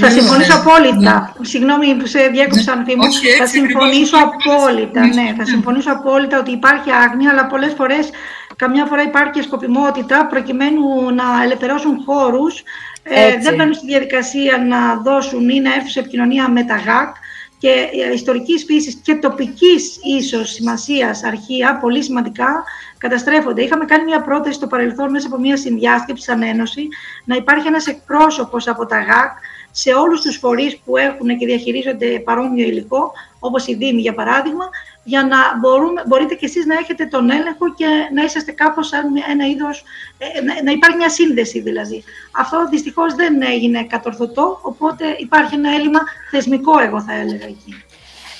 Θα 0.00 0.10
συμφωνήσω 0.10 0.54
απόλυτα. 0.56 1.34
Ναι. 1.38 1.46
Συγγνώμη 1.46 1.94
που 1.94 2.06
σε 2.06 2.18
διέκοψα, 2.18 2.72
Ανθίμου. 2.72 3.02
Θα 3.38 3.46
συμφωνήσω 3.46 4.16
απόλυτα, 4.16 5.06
ναι. 5.06 5.34
Θα 5.36 5.44
συμφωνήσω 5.44 5.92
απόλυτα 5.92 6.38
ότι 6.38 6.50
υπάρχει 6.50 6.90
άγνοια, 6.90 7.30
αλλά 7.30 7.46
πολλές 7.46 7.72
φορές, 7.76 8.10
καμιά 8.56 8.84
φορά 8.84 9.02
υπάρχει 9.02 9.30
και 9.30 9.42
σκοπιμότητα 9.42 10.26
προκειμένου 10.26 11.10
να 11.14 11.42
ελευθερώσουν 11.44 12.02
χώρους. 12.06 12.62
Ε, 13.02 13.38
δεν 13.38 13.54
μπαίνουν 13.54 13.74
στη 13.74 13.86
διαδικασία 13.86 14.58
να 14.68 14.94
δώσουν 14.96 15.48
ή 15.48 15.60
να 15.60 15.74
έρθουν 15.74 15.88
σε 15.90 15.98
επικοινωνία 15.98 16.48
με 16.48 16.64
τα 16.64 16.76
ΓΑΚ 16.76 17.16
και 17.58 17.88
ε, 18.08 18.12
ιστορικής 18.12 18.64
φύσης 18.64 18.94
και 18.94 19.14
τοπικής 19.14 19.98
ίσως 20.02 20.50
σημασίας 20.50 21.22
αρχεία, 21.24 21.78
πολύ 21.78 22.02
σημαντικά, 22.02 22.64
καταστρέφονται. 22.98 23.62
Είχαμε 23.62 23.84
κάνει 23.84 24.04
μια 24.04 24.20
πρόταση 24.22 24.54
στο 24.54 24.66
παρελθόν 24.66 25.10
μέσα 25.10 25.26
από 25.26 25.38
μια 25.38 25.56
συνδιάσκεψη 25.56 26.24
σαν 26.24 26.42
Ένωση 26.42 26.88
να 27.24 27.36
υπάρχει 27.36 27.66
ένας 27.66 27.86
εκπρόσωπος 27.86 28.68
από 28.68 28.86
τα 28.86 28.96
ΓΑΚ 28.96 29.38
σε 29.70 29.92
όλους 29.92 30.20
τους 30.20 30.36
φορείς 30.36 30.78
που 30.78 30.96
έχουν 30.96 31.38
και 31.38 31.46
διαχειρίζονται 31.46 32.18
παρόμοιο 32.18 32.66
υλικό, 32.66 33.12
όπως 33.38 33.66
η 33.66 33.74
Δήμη 33.74 34.00
για 34.00 34.14
παράδειγμα, 34.14 34.68
για 35.04 35.22
να 35.22 35.36
μπορούμε, 35.60 36.02
μπορείτε 36.06 36.34
και 36.34 36.46
εσείς 36.46 36.66
να 36.66 36.74
έχετε 36.74 37.06
τον 37.06 37.30
έλεγχο 37.30 37.74
και 37.74 37.86
να 38.14 38.22
είσαστε 38.22 38.52
κάπως 38.52 38.86
σαν 38.86 39.04
ένα 39.30 39.46
είδος, 39.46 39.84
ε, 40.18 40.62
να 40.62 40.70
υπάρχει 40.70 40.96
μια 40.96 41.10
σύνδεση 41.10 41.60
δηλαδή. 41.60 42.04
Αυτό 42.32 42.68
δυστυχώς 42.70 43.14
δεν 43.14 43.42
έγινε 43.42 43.84
κατορθωτό, 43.84 44.58
οπότε 44.62 45.04
υπάρχει 45.18 45.54
ένα 45.54 45.74
έλλειμμα 45.74 46.00
θεσμικό, 46.30 46.78
εγώ 46.78 47.00
θα 47.00 47.12
έλεγα 47.12 47.46
εκεί. 47.46 47.82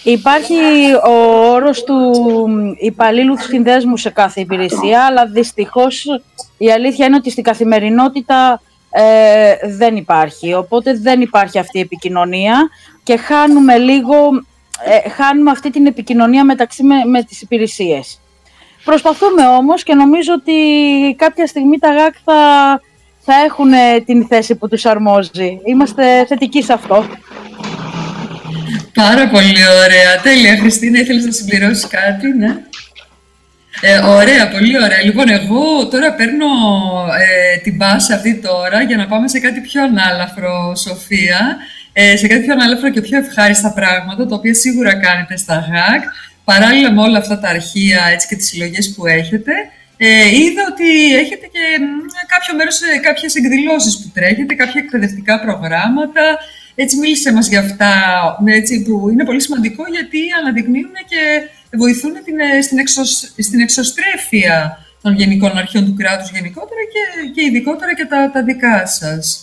Υπάρχει 0.02 0.54
ο 1.06 1.12
όρος 1.50 1.84
του 1.84 2.12
υπαλλήλου 2.78 3.34
του 3.34 3.42
συνδέσμου 3.42 3.96
σε 3.96 4.10
κάθε 4.10 4.40
υπηρεσία, 4.40 5.04
αλλά 5.04 5.26
δυστυχώς 5.26 6.06
η 6.58 6.70
αλήθεια 6.70 7.06
είναι 7.06 7.16
ότι 7.16 7.30
στην 7.30 7.42
καθημερινότητα 7.42 8.60
ε, 9.00 9.56
δεν 9.68 9.96
υπάρχει. 9.96 10.54
Οπότε 10.54 10.98
δεν 10.98 11.20
υπάρχει 11.20 11.58
αυτή 11.58 11.78
η 11.78 11.80
επικοινωνία 11.80 12.68
και 13.02 13.16
χάνουμε 13.16 13.78
λίγο 13.78 14.14
ε, 14.84 15.08
χάνουμε 15.08 15.50
αυτή 15.50 15.70
την 15.70 15.86
επικοινωνία 15.86 16.44
μεταξύ 16.44 16.82
με, 16.82 17.04
με 17.04 17.22
τις 17.22 17.42
υπηρεσίες. 17.42 18.20
Προσπαθούμε 18.84 19.46
όμως 19.46 19.82
και 19.82 19.94
νομίζω 19.94 20.32
ότι 20.32 20.52
κάποια 21.16 21.46
στιγμή 21.46 21.78
τα 21.78 21.92
ΓΑΚ 21.92 22.14
θα, 22.24 22.34
θα 23.20 23.34
έχουν 23.44 23.70
την 24.06 24.26
θέση 24.26 24.54
που 24.54 24.68
τους 24.68 24.86
αρμόζει. 24.86 25.60
Είμαστε 25.64 26.24
θετικοί 26.28 26.62
σε 26.62 26.72
αυτό. 26.72 27.06
Πάρα 28.94 29.28
πολύ 29.28 29.62
ωραία. 29.84 30.20
Τέλεια. 30.22 30.56
Χριστίνα, 30.56 30.98
ήθελες 30.98 31.24
να 31.24 31.32
συμπληρώσεις 31.32 31.86
κάτι, 31.86 32.28
ναι; 32.38 32.56
Ε, 33.80 33.98
ωραία, 33.98 34.48
πολύ 34.48 34.82
ωραία. 34.82 35.02
Λοιπόν, 35.04 35.28
εγώ 35.28 35.88
τώρα 35.88 36.12
παίρνω 36.12 36.46
ε, 37.18 37.56
την 37.56 37.76
πάσα 37.78 38.14
αυτή 38.14 38.34
τώρα 38.34 38.82
για 38.82 38.96
να 38.96 39.06
πάμε 39.06 39.28
σε 39.28 39.38
κάτι 39.38 39.60
πιο 39.60 39.82
ανάλαφρο, 39.82 40.74
Σοφία 40.76 41.56
ε, 41.92 42.16
σε 42.16 42.26
κάτι 42.26 42.42
πιο 42.42 42.52
ανάλαφρο 42.52 42.90
και 42.90 43.00
πιο 43.00 43.18
ευχάριστα 43.18 43.72
πράγματα, 43.72 44.26
τα 44.26 44.34
οποία 44.34 44.54
σίγουρα 44.54 44.94
κάνετε 44.94 45.36
στα 45.36 45.54
ΓΑΚ, 45.54 46.02
παράλληλα 46.44 46.92
με 46.92 47.00
όλα 47.00 47.18
αυτά 47.18 47.40
τα 47.40 47.48
αρχεία 47.48 48.00
έτσι, 48.12 48.28
και 48.28 48.36
τις 48.36 48.46
συλλογές 48.46 48.94
που 48.94 49.06
έχετε. 49.06 49.52
Ε, 49.96 50.28
είδα 50.28 50.62
ότι 50.72 51.14
έχετε 51.16 51.46
και 51.46 51.64
κάποιο 52.26 52.54
μέρος 52.56 52.74
σε 52.74 52.98
κάποιες 53.02 53.34
εκδηλώσεις 53.34 53.98
που 53.98 54.10
τρέχετε, 54.14 54.54
κάποια 54.54 54.80
εκπαιδευτικά 54.84 55.40
προγράμματα. 55.40 56.38
Έτσι 56.74 56.96
μίλησε 56.96 57.32
μας 57.32 57.48
για 57.48 57.60
αυτά, 57.60 57.92
έτσι, 58.44 58.82
που 58.82 59.08
είναι 59.10 59.24
πολύ 59.24 59.40
σημαντικό 59.40 59.84
γιατί 59.90 60.18
αναδεικνύουν 60.40 60.96
και 61.08 61.22
βοηθούν 61.76 62.12
την, 62.24 62.38
ε, 62.38 62.62
στην, 62.62 62.78
εξω, 62.78 63.04
στην 63.38 63.60
εξωστρέφεια 63.60 64.78
των 65.02 65.14
γενικών 65.14 65.56
αρχείων 65.56 65.84
του 65.84 65.94
κράτους 65.94 66.30
γενικότερα 66.30 66.80
και, 66.92 67.30
και 67.34 67.42
ειδικότερα 67.42 67.94
και 67.94 68.04
τα, 68.04 68.30
τα 68.30 68.42
δικά 68.42 68.86
σας. 68.86 69.42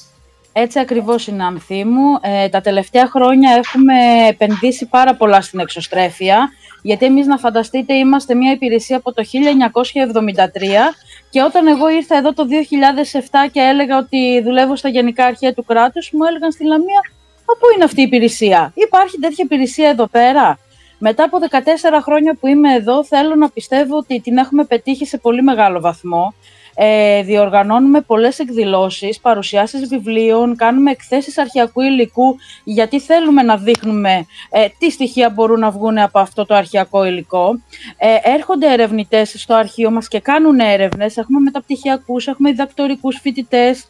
Έτσι 0.53 0.79
ακριβώς 0.79 1.27
είναι, 1.27 1.43
Ανθή 1.43 1.83
μου. 1.85 2.19
Ε, 2.21 2.49
τα 2.49 2.61
τελευταία 2.61 3.07
χρόνια 3.07 3.51
έχουμε 3.55 3.93
επενδύσει 4.29 4.85
πάρα 4.85 5.15
πολλά 5.15 5.41
στην 5.41 5.59
εξωστρέφεια, 5.59 6.49
γιατί 6.81 7.05
εμείς 7.05 7.25
να 7.25 7.37
φανταστείτε 7.37 7.93
είμαστε 7.93 8.35
μια 8.35 8.51
υπηρεσία 8.51 8.97
από 8.97 9.13
το 9.13 9.23
1973 9.23 10.93
και 11.29 11.41
όταν 11.41 11.67
εγώ 11.67 11.89
ήρθα 11.89 12.17
εδώ 12.17 12.33
το 12.33 12.43
2007 12.43 13.49
και 13.51 13.59
έλεγα 13.59 13.97
ότι 13.97 14.41
δουλεύω 14.41 14.75
στα 14.75 14.89
Γενικά 14.89 15.25
Αρχεία 15.25 15.53
του 15.53 15.63
κράτους, 15.63 16.11
μου 16.11 16.23
έλεγαν 16.23 16.51
στη 16.51 16.65
Λαμία 16.65 17.01
πού 17.45 17.65
είναι 17.75 17.83
αυτή 17.83 17.99
η 17.99 18.03
υπηρεσία; 18.03 18.71
Υπάρχει 18.75 19.19
τέτοια 19.19 19.43
υπηρεσία 19.43 19.89
εδώ 19.89 20.07
πέρα; 20.07 20.59
Μετά 21.07 21.23
από 21.23 21.37
14 21.49 22.01
χρόνια 22.01 22.35
που 22.39 22.47
είμαι 22.47 22.73
εδώ, 22.73 23.03
θέλω 23.05 23.35
να 23.35 23.49
πιστεύω 23.49 23.97
ότι 23.97 24.21
την 24.21 24.37
έχουμε 24.37 24.63
πετύχει 24.63 25.05
σε 25.05 25.17
πολύ 25.17 25.41
μεγάλο 25.41 25.79
βαθμό. 25.79 26.33
Ε, 26.75 27.21
διοργανώνουμε 27.21 28.01
πολλές 28.01 28.39
εκδηλώσεις, 28.39 29.19
παρουσιάσεις 29.19 29.87
βιβλίων, 29.87 30.55
κάνουμε 30.55 30.91
εκθέσεις 30.91 31.37
αρχαιακού 31.37 31.81
υλικού, 31.81 32.35
γιατί 32.63 32.99
θέλουμε 32.99 33.41
να 33.41 33.57
δείχνουμε 33.57 34.25
ε, 34.49 34.67
τι 34.77 34.91
στοιχεία 34.91 35.29
μπορούν 35.29 35.59
να 35.59 35.71
βγουν 35.71 35.97
από 35.97 36.19
αυτό 36.19 36.45
το 36.45 36.55
αρχαιακό 36.55 37.05
υλικό. 37.05 37.59
Ε, 37.97 38.15
έρχονται 38.23 38.73
ερευνητές 38.73 39.33
στο 39.37 39.53
αρχείο 39.53 39.91
μας 39.91 40.07
και 40.07 40.19
κάνουν 40.19 40.59
έρευνες. 40.59 41.17
Έχουμε 41.17 41.39
μεταπτυχιακούς, 41.39 42.27
έχουμε 42.27 42.49
διδακτορικούς 42.49 43.19
φοιτητές. 43.21 43.87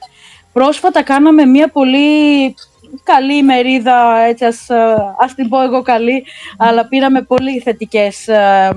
Πρόσφατα 0.53 1.03
κάναμε 1.03 1.45
μια 1.45 1.69
πολύ 1.69 2.55
καλή 3.03 3.43
μερίδα, 3.43 4.17
έτσι 4.17 4.45
ας, 4.45 4.69
ε, 4.69 4.95
ας 5.19 5.33
την 5.35 5.49
πω 5.49 5.61
εγώ 5.61 5.81
καλή, 5.81 6.25
αλλά 6.57 6.87
πήραμε 6.87 7.21
πολύ 7.21 7.59
θετικές, 7.59 8.27
ε, 8.27 8.75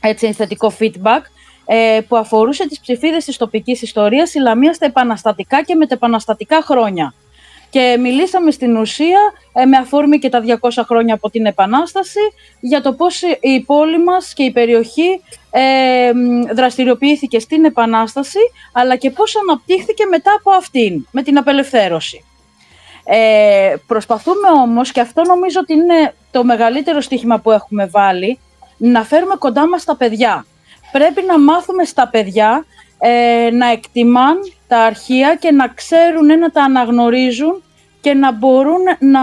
έτσι, 0.00 0.32
θετικό 0.32 0.72
feedback 0.78 1.22
ε, 1.66 2.00
που 2.08 2.16
αφορούσε 2.16 2.68
τις 2.68 2.80
ψηφίδες 2.80 3.24
της 3.24 3.36
τοπικής 3.36 3.82
ιστορίας 3.82 4.34
η 4.34 4.38
Λαμία 4.38 4.72
στα 4.72 4.86
επαναστατικά 4.86 5.62
και 5.62 5.74
μετεπαναστατικά 5.74 6.62
χρόνια. 6.62 7.14
Και 7.70 7.96
μιλήσαμε 8.00 8.50
στην 8.50 8.76
ουσία, 8.76 9.18
με 9.68 9.76
αφορμή 9.76 10.18
και 10.18 10.28
τα 10.28 10.40
200 10.40 10.82
χρόνια 10.86 11.14
από 11.14 11.30
την 11.30 11.46
Επανάσταση, 11.46 12.20
για 12.60 12.80
το 12.80 12.92
πώς 12.92 13.22
η 13.40 13.60
πόλη 13.60 14.02
μας 14.02 14.32
και 14.32 14.42
η 14.42 14.50
περιοχή 14.50 15.20
ε, 15.50 16.10
δραστηριοποιήθηκε 16.54 17.38
στην 17.38 17.64
Επανάσταση, 17.64 18.38
αλλά 18.72 18.96
και 18.96 19.10
πώς 19.10 19.36
αναπτύχθηκε 19.36 20.06
μετά 20.06 20.30
από 20.38 20.50
αυτήν, 20.50 21.06
με 21.10 21.22
την 21.22 21.38
απελευθέρωση. 21.38 22.24
Ε, 23.04 23.74
προσπαθούμε 23.86 24.48
όμως, 24.62 24.92
και 24.92 25.00
αυτό 25.00 25.22
νομίζω 25.22 25.60
ότι 25.60 25.72
είναι 25.72 26.14
το 26.30 26.44
μεγαλύτερο 26.44 27.00
στοίχημα 27.00 27.38
που 27.38 27.50
έχουμε 27.50 27.86
βάλει, 27.86 28.38
να 28.76 29.02
φέρουμε 29.04 29.34
κοντά 29.38 29.68
μας 29.68 29.84
τα 29.84 29.96
παιδιά. 29.96 30.46
Πρέπει 30.92 31.22
να 31.26 31.38
μάθουμε 31.38 31.84
στα 31.84 32.08
παιδιά 32.08 32.64
ε, 32.98 33.50
να 33.52 33.70
εκτιμάν 33.70 34.38
τα 34.68 34.78
αρχεία 34.78 35.34
και 35.34 35.50
να 35.50 35.68
ξέρουν 35.68 36.38
να 36.38 36.50
τα 36.50 36.62
αναγνωρίζουν 36.62 37.62
και 38.00 38.14
να 38.14 38.32
μπορούν 38.32 38.82
να 38.98 39.20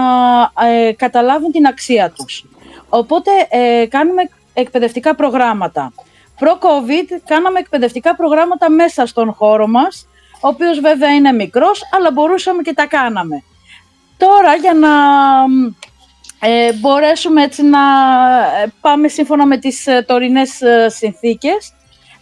ε, 0.66 0.92
καταλάβουν 0.92 1.52
την 1.52 1.66
αξία 1.66 2.10
τους. 2.10 2.44
Οπότε 2.88 3.30
ε, 3.48 3.86
κάνουμε 3.86 4.22
εκπαιδευτικά 4.54 5.14
προγράμματα. 5.14 5.92
Προ-COVID 6.38 7.20
κάναμε 7.26 7.58
εκπαιδευτικά 7.58 8.16
προγράμματα 8.16 8.70
μέσα 8.70 9.06
στον 9.06 9.32
χώρο 9.32 9.66
μας, 9.66 10.08
ο 10.40 10.48
οποίος 10.48 10.80
βέβαια 10.80 11.14
είναι 11.14 11.32
μικρός, 11.32 11.82
αλλά 11.96 12.10
μπορούσαμε 12.10 12.62
και 12.62 12.74
τα 12.74 12.86
κάναμε. 12.86 13.42
Τώρα 14.20 14.54
για 14.54 14.74
να 14.74 14.94
ε, 16.40 16.72
μπορέσουμε 16.72 17.42
έτσι 17.42 17.62
να 17.62 17.78
ε, 18.62 18.72
πάμε 18.80 19.08
σύμφωνα 19.08 19.46
με 19.46 19.58
τις 19.58 19.86
ε, 19.86 20.04
τωρινές 20.06 20.60
ε, 20.60 20.88
συνθήκες, 20.88 21.72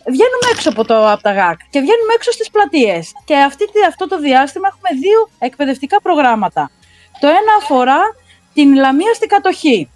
βγαίνουμε 0.07 0.49
έξω 0.53 0.69
από, 0.69 0.85
το, 0.85 1.11
από 1.11 1.23
τα 1.23 1.33
ΓΑΚ 1.33 1.59
και 1.71 1.81
βγαίνουμε 1.81 2.13
έξω 2.15 2.33
στις 2.33 2.51
πλατείες. 2.51 3.13
Και 3.25 3.37
αυτή, 3.37 3.65
αυτό 3.89 4.09
το 4.09 4.19
διάστημα 4.19 4.69
έχουμε 4.69 5.01
δύο 5.01 5.31
εκπαιδευτικά 5.39 6.01
προγράμματα. 6.03 6.71
Το 7.21 7.27
ένα 7.27 7.53
αφορά 7.61 8.01
την 8.55 8.75
Λαμία 8.75 9.15
στην 9.15 9.29
κατοχή. 9.29 9.91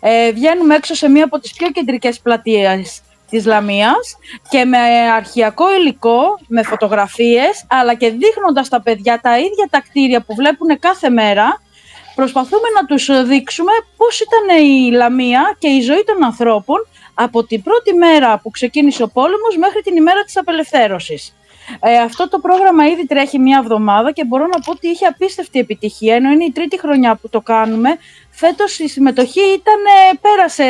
Ε, 0.00 0.32
βγαίνουμε 0.32 0.74
έξω 0.74 0.94
σε 0.94 1.08
μία 1.08 1.24
από 1.24 1.38
τις 1.38 1.52
πιο 1.52 1.70
κεντρικές 1.70 2.20
πλατείες 2.20 3.02
της 3.32 3.44
Λαμίας 3.46 4.16
και 4.48 4.64
με 4.64 4.78
αρχιακό 5.16 5.74
υλικό, 5.74 6.38
με 6.48 6.62
φωτογραφίες, 6.62 7.64
αλλά 7.68 7.94
και 7.94 8.10
δείχνοντας 8.10 8.68
τα 8.68 8.80
παιδιά 8.80 9.20
τα 9.20 9.38
ίδια 9.38 9.66
τα 9.70 9.80
κτίρια 9.80 10.20
που 10.20 10.34
βλέπουν 10.34 10.78
κάθε 10.78 11.08
μέρα, 11.08 11.62
προσπαθούμε 12.14 12.68
να 12.80 12.86
τους 12.86 13.26
δείξουμε 13.28 13.72
πώς 13.96 14.20
ήταν 14.20 14.62
η 14.64 14.90
Λαμία 14.90 15.56
και 15.58 15.68
η 15.68 15.80
ζωή 15.80 16.04
των 16.06 16.24
ανθρώπων 16.24 16.86
από 17.14 17.44
την 17.44 17.62
πρώτη 17.62 17.92
μέρα 17.94 18.38
που 18.38 18.50
ξεκίνησε 18.50 19.02
ο 19.02 19.08
πόλεμος 19.08 19.56
μέχρι 19.58 19.80
την 19.82 19.96
ημέρα 19.96 20.22
της 20.22 20.36
απελευθέρωσης. 20.36 21.36
Ε, 21.80 21.98
αυτό 21.98 22.28
το 22.28 22.38
πρόγραμμα 22.38 22.86
ήδη 22.86 23.06
τρέχει 23.06 23.38
μία 23.38 23.58
εβδομάδα 23.62 24.12
και 24.12 24.24
μπορώ 24.24 24.46
να 24.46 24.60
πω 24.60 24.70
ότι 24.70 24.88
είχε 24.88 25.06
απίστευτη 25.06 25.58
επιτυχία, 25.58 26.14
ενώ 26.14 26.30
είναι 26.30 26.44
η 26.44 26.52
τρίτη 26.52 26.78
χρονιά 26.78 27.14
που 27.14 27.28
το 27.28 27.40
κάνουμε. 27.40 27.90
Φέτος 28.30 28.78
η 28.78 28.88
συμμετοχή 28.88 29.40
ήταν, 29.40 29.80
πέρασε 30.20 30.66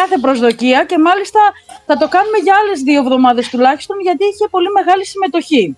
κάθε 0.00 0.18
προσδοκία 0.20 0.84
και 0.84 0.98
μάλιστα 0.98 1.40
θα 1.86 1.96
το 1.96 2.08
κάνουμε 2.08 2.38
για 2.44 2.54
άλλες 2.60 2.78
δύο 2.80 3.00
εβδομάδες 3.00 3.48
τουλάχιστον 3.48 4.00
γιατί 4.00 4.24
είχε 4.24 4.46
πολύ 4.50 4.70
μεγάλη 4.78 5.04
συμμετοχή. 5.06 5.76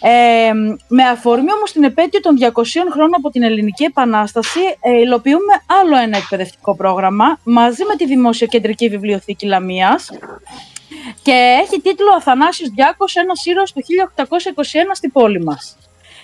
Ε, 0.00 0.52
με 0.88 1.02
αφορμή 1.02 1.52
όμως 1.52 1.72
την 1.72 1.84
επέτειο 1.84 2.20
των 2.20 2.36
200 2.40 2.62
χρόνων 2.92 3.14
από 3.14 3.30
την 3.30 3.42
Ελληνική 3.42 3.84
Επανάσταση 3.84 4.60
ε, 4.80 5.00
υλοποιούμε 5.00 5.54
άλλο 5.80 5.96
ένα 5.96 6.16
εκπαιδευτικό 6.16 6.76
πρόγραμμα 6.76 7.38
μαζί 7.44 7.84
με 7.84 7.96
τη 7.96 8.06
Δημόσια 8.06 8.46
Κεντρική 8.46 8.88
Βιβλιοθήκη 8.88 9.46
Λαμίας 9.46 10.10
και 11.22 11.58
έχει 11.62 11.80
τίτλο 11.80 12.12
«Αθανάσιος 12.16 12.68
Διάκος, 12.68 13.16
ένας 13.16 13.46
ήρωας 13.46 13.72
του 13.72 13.82
1821 14.16 14.64
στην 14.92 15.12
πόλη 15.12 15.42
μας». 15.44 15.78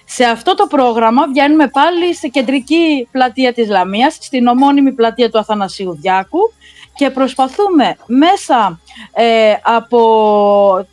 Σε 0.04 0.24
αυτό 0.24 0.54
το 0.54 0.66
πρόγραμμα 0.66 1.26
βγαίνουμε 1.26 1.68
πάλι 1.68 2.14
σε 2.14 2.28
κεντρική 2.28 3.08
πλατεία 3.10 3.52
της 3.52 3.68
Λαμίας, 3.68 4.18
στην 4.20 4.46
ομώνυμη 4.46 4.92
πλατεία 4.92 5.30
του 5.30 5.38
Αθανασίου 5.38 5.98
Διάκου 6.00 6.52
και 6.94 7.10
προσπαθούμε 7.10 7.96
μέσα 8.06 8.80
ε, 9.12 9.54
από 9.62 10.00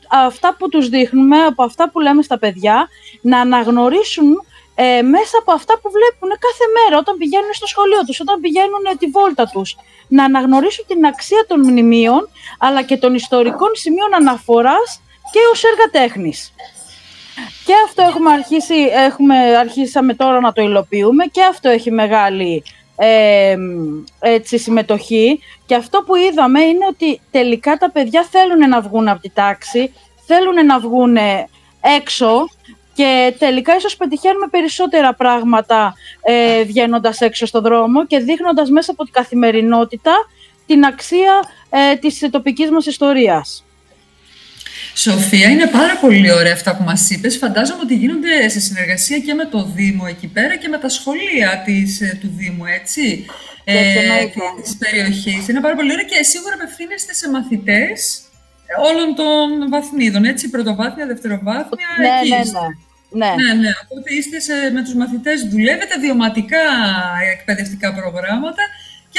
αυτά 0.09 0.55
που 0.57 0.69
τους 0.69 0.89
δείχνουμε, 0.89 1.37
από 1.37 1.63
αυτά 1.63 1.89
που 1.89 1.99
λέμε 1.99 2.21
στα 2.21 2.37
παιδιά, 2.39 2.87
να 3.21 3.39
αναγνωρίσουν 3.39 4.45
ε, 4.75 5.01
μέσα 5.01 5.37
από 5.39 5.51
αυτά 5.51 5.73
που 5.79 5.91
βλέπουν 5.91 6.29
κάθε 6.29 6.65
μέρα 6.75 6.99
όταν 6.99 7.17
πηγαίνουν 7.17 7.53
στο 7.53 7.67
σχολείο 7.67 8.01
τους, 8.05 8.19
όταν 8.19 8.39
πηγαίνουν 8.39 8.85
τη 8.99 9.05
βόλτα 9.05 9.45
τους, 9.53 9.77
να 10.07 10.23
αναγνωρίσουν 10.23 10.85
την 10.87 11.05
αξία 11.05 11.45
των 11.47 11.59
μνημείων, 11.59 12.29
αλλά 12.59 12.81
και 12.83 12.97
των 12.97 13.13
ιστορικών 13.13 13.69
σημείων 13.73 14.13
αναφοράς 14.15 15.01
και 15.31 15.39
ως 15.51 15.63
έργα 15.63 15.87
τέχνης. 15.91 16.53
Και 17.65 17.73
αυτό 17.85 18.01
έχουμε 18.01 18.31
αρχίσει, 18.31 18.75
έχουμε 18.93 19.35
αρχίσαμε 19.57 20.13
τώρα 20.13 20.39
να 20.39 20.51
το 20.53 20.61
υλοποιούμε 20.61 21.25
και 21.25 21.43
αυτό 21.43 21.69
έχει 21.69 21.91
μεγάλη 21.91 22.63
ε, 22.95 23.57
έτσι, 24.19 24.57
συμμετοχή 24.57 25.39
και 25.65 25.75
αυτό 25.75 26.03
που 26.05 26.15
είδαμε 26.15 26.61
είναι 26.61 26.85
ότι 26.89 27.21
τελικά 27.31 27.77
τα 27.77 27.91
παιδιά 27.91 28.23
θέλουν 28.31 28.69
να 28.69 28.81
βγουν 28.81 29.07
από 29.07 29.21
τη 29.21 29.29
τάξη, 29.29 29.93
θέλουν 30.25 30.65
να 30.65 30.79
βγουν 30.79 31.17
έξω 31.97 32.47
και 32.93 33.35
τελικά 33.39 33.75
ίσως 33.75 33.97
πετυχαίνουμε 33.97 34.47
περισσότερα 34.47 35.13
πράγματα 35.13 35.93
ε, 36.21 36.63
βγαίνοντας 36.63 37.21
έξω 37.21 37.45
στον 37.45 37.61
δρόμο 37.61 38.05
και 38.05 38.19
δείχνοντας 38.19 38.69
μέσα 38.69 38.91
από 38.91 39.03
την 39.03 39.13
καθημερινότητα 39.13 40.11
την 40.65 40.85
αξία 40.85 41.43
ε, 41.69 41.95
της 41.95 42.27
τοπικής 42.31 42.71
μας 42.71 42.85
ιστορίας. 42.85 43.65
Σοφία, 44.93 45.49
είναι 45.49 45.67
πάρα 45.67 45.97
πολύ 45.97 46.31
ωραία 46.31 46.53
αυτά 46.53 46.75
που 46.75 46.83
μας 46.83 47.09
είπες. 47.09 47.37
Φαντάζομαι 47.37 47.79
ότι 47.83 47.95
γίνονται 47.95 48.49
σε 48.49 48.59
συνεργασία 48.59 49.19
και 49.19 49.33
με 49.33 49.45
το 49.45 49.63
Δήμο 49.75 50.05
εκεί 50.09 50.27
πέρα 50.27 50.55
και 50.55 50.67
με 50.67 50.77
τα 50.77 50.89
σχολεία 50.89 51.61
της, 51.65 52.01
ε, 52.01 52.17
του 52.21 52.31
Δήμου, 52.37 52.65
έτσι, 52.65 53.25
ε, 53.63 53.75
της 54.63 54.77
περιοχής. 54.77 55.47
Είναι 55.47 55.61
πάρα 55.61 55.75
πολύ 55.75 55.91
ωραία 55.91 56.05
και 56.05 56.23
σίγουρα 56.23 56.53
απευθύνεστε 56.53 57.13
σε 57.13 57.29
μαθητές 57.29 58.21
όλων 58.89 59.15
των 59.15 59.69
βαθμίδων, 59.69 60.23
έτσι, 60.23 60.49
πρωτοβάθμια, 60.49 61.05
δευτεροβάθμια, 61.05 61.87
ναι, 61.99 62.07
εκεί. 62.07 62.29
Ναι, 62.29 62.37
ναι. 62.37 62.67
Ναι. 63.13 63.31
ναι, 63.43 63.53
ναι. 63.61 63.71
Οπότε 63.83 64.13
είστε 64.17 64.39
σε, 64.39 64.53
με 64.73 64.81
τους 64.83 64.93
μαθητές, 64.93 65.41
δουλεύετε 65.41 65.99
βιωματικά 65.99 66.63
εκπαιδευτικά 67.33 67.93
προγράμματα 67.93 68.63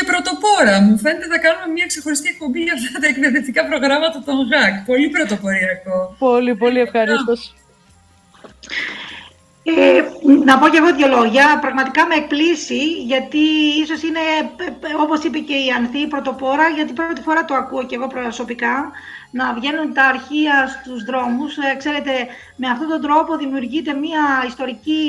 και 0.03 0.11
πρωτοπόρα. 0.11 0.81
Μου 0.81 0.99
φαίνεται 0.99 1.27
θα 1.33 1.38
κάνουμε 1.45 1.67
μια 1.77 1.87
ξεχωριστή 1.87 2.29
εκπομπή 2.29 2.61
για 2.67 2.75
αυτά 2.79 2.99
τα 3.01 3.07
εκπαιδευτικά 3.12 3.67
προγράμματα 3.71 4.19
των 4.27 4.37
ΓΑΚ. 4.51 4.75
Πολύ 4.91 5.09
πρωτοποριακό. 5.17 5.97
Πολύ, 6.19 6.55
πολύ 6.62 6.81
ευχαρίστως. 6.87 7.55
Ε, 9.65 10.03
να 10.45 10.59
πω 10.59 10.69
και 10.69 10.81
εγώ 10.83 10.91
δύο 10.95 11.09
λόγια. 11.17 11.59
Πραγματικά 11.61 12.07
με 12.07 12.15
εκπλήσει, 12.15 12.83
γιατί 13.12 13.43
ίσως 13.83 14.03
είναι, 14.03 14.25
όπως 15.05 15.25
είπε 15.25 15.38
και 15.38 15.57
η 15.67 15.69
Ανθή, 15.77 16.07
πρωτοπόρα, 16.07 16.69
γιατί 16.69 16.93
πρώτη 16.93 17.21
φορά 17.23 17.45
το 17.45 17.55
ακούω 17.55 17.85
και 17.87 17.95
εγώ 17.95 18.07
προσωπικά, 18.07 18.91
να 19.31 19.55
βγαίνουν 19.55 19.95
τα 19.95 20.05
αρχεία 20.05 20.57
στους 20.69 21.05
δρόμους. 21.05 21.57
Ε, 21.57 21.75
ξέρετε, 21.79 22.12
με 22.57 22.67
αυτόν 22.69 22.88
τον 22.88 23.01
τρόπο 23.01 23.37
δημιουργείται 23.37 23.93
μια 23.95 24.25
ιστορική 24.47 25.03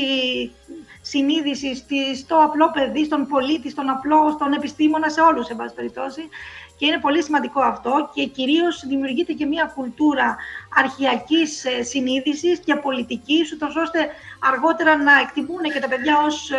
συνείδησης 1.05 1.85
στο 2.21 2.35
απλό 2.35 2.71
παιδί, 2.71 3.05
στον 3.05 3.27
πολίτη, 3.27 3.69
στον 3.69 3.89
απλό, 3.89 4.31
στον 4.31 4.53
επιστήμονα, 4.53 5.09
σε 5.09 5.21
όλους, 5.21 5.45
σε 5.45 5.55
πάση 5.55 5.75
περιπτώσει. 5.75 6.29
Και 6.77 6.85
είναι 6.85 6.99
πολύ 6.99 7.23
σημαντικό 7.23 7.61
αυτό 7.61 8.09
και 8.13 8.25
κυρίως 8.25 8.83
δημιουργείται 8.87 9.33
και 9.33 9.45
μια 9.45 9.71
κουλτούρα 9.75 10.37
αρχιακής 10.75 11.65
ε, 11.65 11.83
συνείδησης 11.83 12.59
και 12.59 12.75
πολιτικής, 12.75 13.53
ούτως 13.53 13.75
ώστε 13.75 13.99
αργότερα 14.39 14.97
να 14.97 15.19
εκτιμούν 15.19 15.61
και 15.73 15.79
τα 15.79 15.87
παιδιά 15.87 16.15
ως 16.25 16.51
ε, 16.51 16.57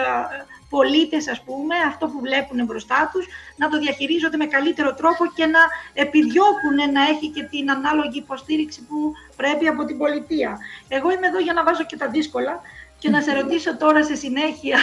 πολίτες, 0.69 1.29
ας 1.29 1.41
πούμε, 1.43 1.75
αυτό 1.87 2.07
που 2.07 2.21
βλέπουν 2.21 2.65
μπροστά 2.65 3.11
τους, 3.13 3.27
να 3.57 3.69
το 3.69 3.79
διαχειρίζονται 3.79 4.37
με 4.37 4.47
καλύτερο 4.47 4.95
τρόπο 4.95 5.25
και 5.35 5.47
να 5.47 5.61
επιδιώκουν 5.93 6.77
να 6.93 7.03
έχει 7.03 7.29
και 7.29 7.43
την 7.43 7.71
ανάλογη 7.71 8.19
υποστήριξη 8.19 8.81
που 8.87 9.13
πρέπει 9.37 9.67
από 9.69 9.85
την 9.85 9.99
πολιτεία. 9.99 10.59
Εγώ 10.89 11.11
είμαι 11.11 11.27
εδώ 11.27 11.39
για 11.39 11.53
να 11.53 11.65
βάζω 11.65 11.85
και 11.85 11.97
τα 11.97 12.09
δύσκολα 12.09 12.61
Και 13.05 13.11
να 13.11 13.21
σε 13.21 13.33
ρωτήσω 13.33 13.77
τώρα 13.77 14.05
σε 14.05 14.15
συνέχεια, 14.15 14.79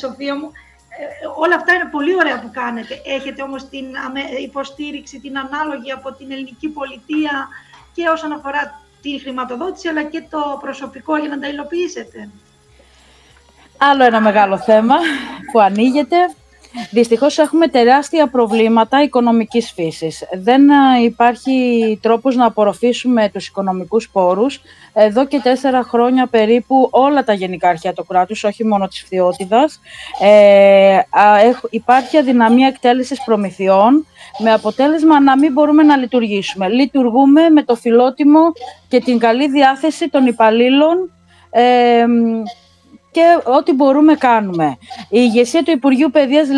Σοφία 0.00 0.34
μου, 0.38 0.52
ε, 0.88 1.26
όλα 1.36 1.54
αυτά 1.54 1.74
είναι 1.74 1.88
πολύ 1.90 2.14
ωραία 2.14 2.40
που 2.40 2.50
κάνετε. 2.52 3.02
Έχετε 3.04 3.42
όμως 3.42 3.68
την 3.68 3.84
υποστήριξη, 4.42 5.20
την 5.20 5.38
ανάλογη 5.38 5.92
από 5.92 6.12
την 6.12 6.30
ελληνική 6.30 6.68
πολιτεία 6.68 7.48
και 7.92 8.08
όσον 8.08 8.32
αφορά 8.32 8.82
τη 9.02 9.20
χρηματοδότηση 9.20 9.88
αλλά 9.88 10.02
και 10.02 10.22
το 10.30 10.58
προσωπικό 10.60 11.16
για 11.16 11.28
να 11.28 11.38
τα 11.38 11.48
υλοποιήσετε. 11.48 12.28
Άλλο 13.78 14.04
ένα 14.04 14.20
μεγάλο 14.20 14.58
θέμα 14.58 14.94
που 15.52 15.60
ανοίγεται. 15.60 16.16
Δυστυχώς 16.90 17.38
έχουμε 17.38 17.68
τεράστια 17.68 18.28
προβλήματα 18.28 19.02
οικονομικής 19.02 19.72
φύσης. 19.72 20.24
Δεν 20.32 20.62
υπάρχει 21.02 21.98
τρόπος 22.02 22.36
να 22.36 22.46
απορροφήσουμε 22.46 23.30
τους 23.32 23.46
οικονομικούς 23.46 24.10
πόρους. 24.10 24.60
Εδώ 24.92 25.26
και 25.26 25.40
τέσσερα 25.42 25.82
χρόνια 25.82 26.26
περίπου 26.26 26.88
όλα 26.90 27.24
τα 27.24 27.32
γενικά 27.32 27.68
αρχαία 27.68 27.92
του 27.92 28.06
κράτους, 28.06 28.44
όχι 28.44 28.64
μόνο 28.64 28.88
της 28.88 29.02
φθιότητας, 29.02 29.80
ε, 30.20 30.98
υπάρχει 31.70 32.16
αδυναμία 32.16 32.66
εκτέλεσης 32.66 33.24
προμηθειών, 33.24 34.06
με 34.38 34.52
αποτέλεσμα 34.52 35.20
να 35.20 35.38
μην 35.38 35.52
μπορούμε 35.52 35.82
να 35.82 35.96
λειτουργήσουμε. 35.96 36.68
Λειτουργούμε 36.68 37.48
με 37.48 37.62
το 37.62 37.74
φιλότιμο 37.74 38.40
και 38.88 39.00
την 39.00 39.18
καλή 39.18 39.48
διάθεση 39.48 40.08
των 40.08 40.26
υπαλλήλων 40.26 41.10
ε, 41.50 42.04
και 43.16 43.50
ό,τι 43.50 43.72
μπορούμε 43.72 44.14
κάνουμε. 44.14 44.76
Η 45.00 45.08
ηγεσία 45.10 45.62
του 45.62 45.70
Υπουργείου 45.70 46.10
Παιδείας 46.10 46.48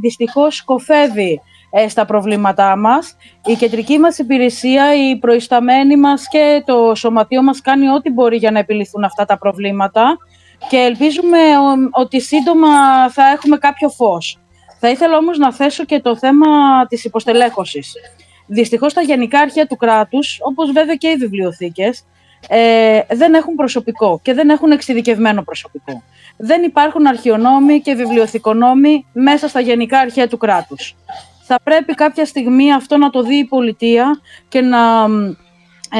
δυστυχώς 0.00 0.56
σκοφεύει 0.56 1.40
ε, 1.70 1.88
στα 1.88 2.04
προβλήματά 2.04 2.76
μας. 2.76 3.16
Η 3.44 3.54
κεντρική 3.54 3.98
μας 3.98 4.18
υπηρεσία, 4.18 5.10
η 5.10 5.16
προϊσταμένη 5.16 5.96
μας 5.96 6.28
και 6.28 6.62
το 6.66 6.94
σωματείο 6.94 7.42
μας 7.42 7.60
κάνει 7.60 7.88
ό,τι 7.88 8.10
μπορεί 8.10 8.36
για 8.36 8.50
να 8.50 8.58
επιληθούν 8.58 9.04
αυτά 9.04 9.24
τα 9.24 9.38
προβλήματα 9.38 10.16
και 10.68 10.76
ελπίζουμε 10.76 11.38
ότι 11.90 12.20
σύντομα 12.20 12.68
θα 13.10 13.26
έχουμε 13.28 13.56
κάποιο 13.56 13.88
φως. 13.88 14.38
Θα 14.80 14.90
ήθελα 14.90 15.16
όμως 15.16 15.38
να 15.38 15.52
θέσω 15.52 15.84
και 15.84 16.00
το 16.00 16.16
θέμα 16.16 16.46
της 16.86 17.04
υποστελέχωσης. 17.04 17.94
Δυστυχώς 18.46 18.92
τα 18.92 19.00
γενικά 19.00 19.38
αρχεία 19.40 19.66
του 19.66 19.76
κράτους, 19.76 20.38
όπως 20.40 20.72
βέβαια 20.72 20.94
και 20.94 21.08
οι 21.08 21.16
βιβλιοθήκες, 21.16 22.04
ε, 22.48 23.00
δεν 23.10 23.34
έχουν 23.34 23.54
προσωπικό 23.54 24.20
και 24.22 24.34
δεν 24.34 24.48
έχουν 24.48 24.70
εξειδικευμένο 24.70 25.42
προσωπικό. 25.42 26.02
Δεν 26.36 26.62
υπάρχουν 26.62 27.06
αρχαιονόμοι 27.06 27.80
και 27.80 27.94
βιβλιοθηκονόμοι 27.94 29.06
μέσα 29.12 29.48
στα 29.48 29.60
γενικά 29.60 29.98
αρχαία 29.98 30.28
του 30.28 30.36
κράτους. 30.36 30.96
Θα 31.42 31.60
πρέπει 31.62 31.94
κάποια 31.94 32.24
στιγμή 32.24 32.72
αυτό 32.72 32.96
να 32.96 33.10
το 33.10 33.22
δει 33.22 33.36
η 33.36 33.44
πολιτεία 33.44 34.20
και 34.48 34.60
να, 34.60 35.04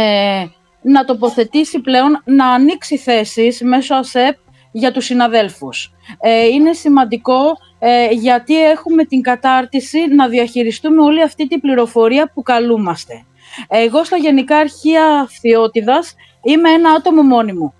ε, 0.00 0.46
να 0.82 1.04
τοποθετήσει 1.04 1.80
πλέον, 1.80 2.22
να 2.24 2.46
ανοίξει 2.46 2.96
θέσεις 2.96 3.62
μέσω 3.62 3.94
ΑΣΕΠ 3.94 4.36
για 4.72 4.92
τους 4.92 5.04
συναδέλφους. 5.04 5.92
Ε, 6.20 6.46
είναι 6.46 6.72
σημαντικό 6.72 7.56
ε, 7.78 8.08
γιατί 8.10 8.64
έχουμε 8.64 9.04
την 9.04 9.20
κατάρτιση 9.22 9.98
να 10.14 10.28
διαχειριστούμε 10.28 11.02
όλη 11.02 11.22
αυτή 11.22 11.48
την 11.48 11.60
πληροφορία 11.60 12.30
που 12.34 12.42
καλούμαστε. 12.42 13.24
Εγώ 13.68 14.04
στα 14.04 14.16
Γενικά 14.16 14.56
Αρχεία 14.56 15.26
Φθιώτιδας 15.28 16.14
είμαι 16.42 16.70
ένα 16.70 16.90
άτομο 16.90 17.22
μόνιμο. 17.22 17.74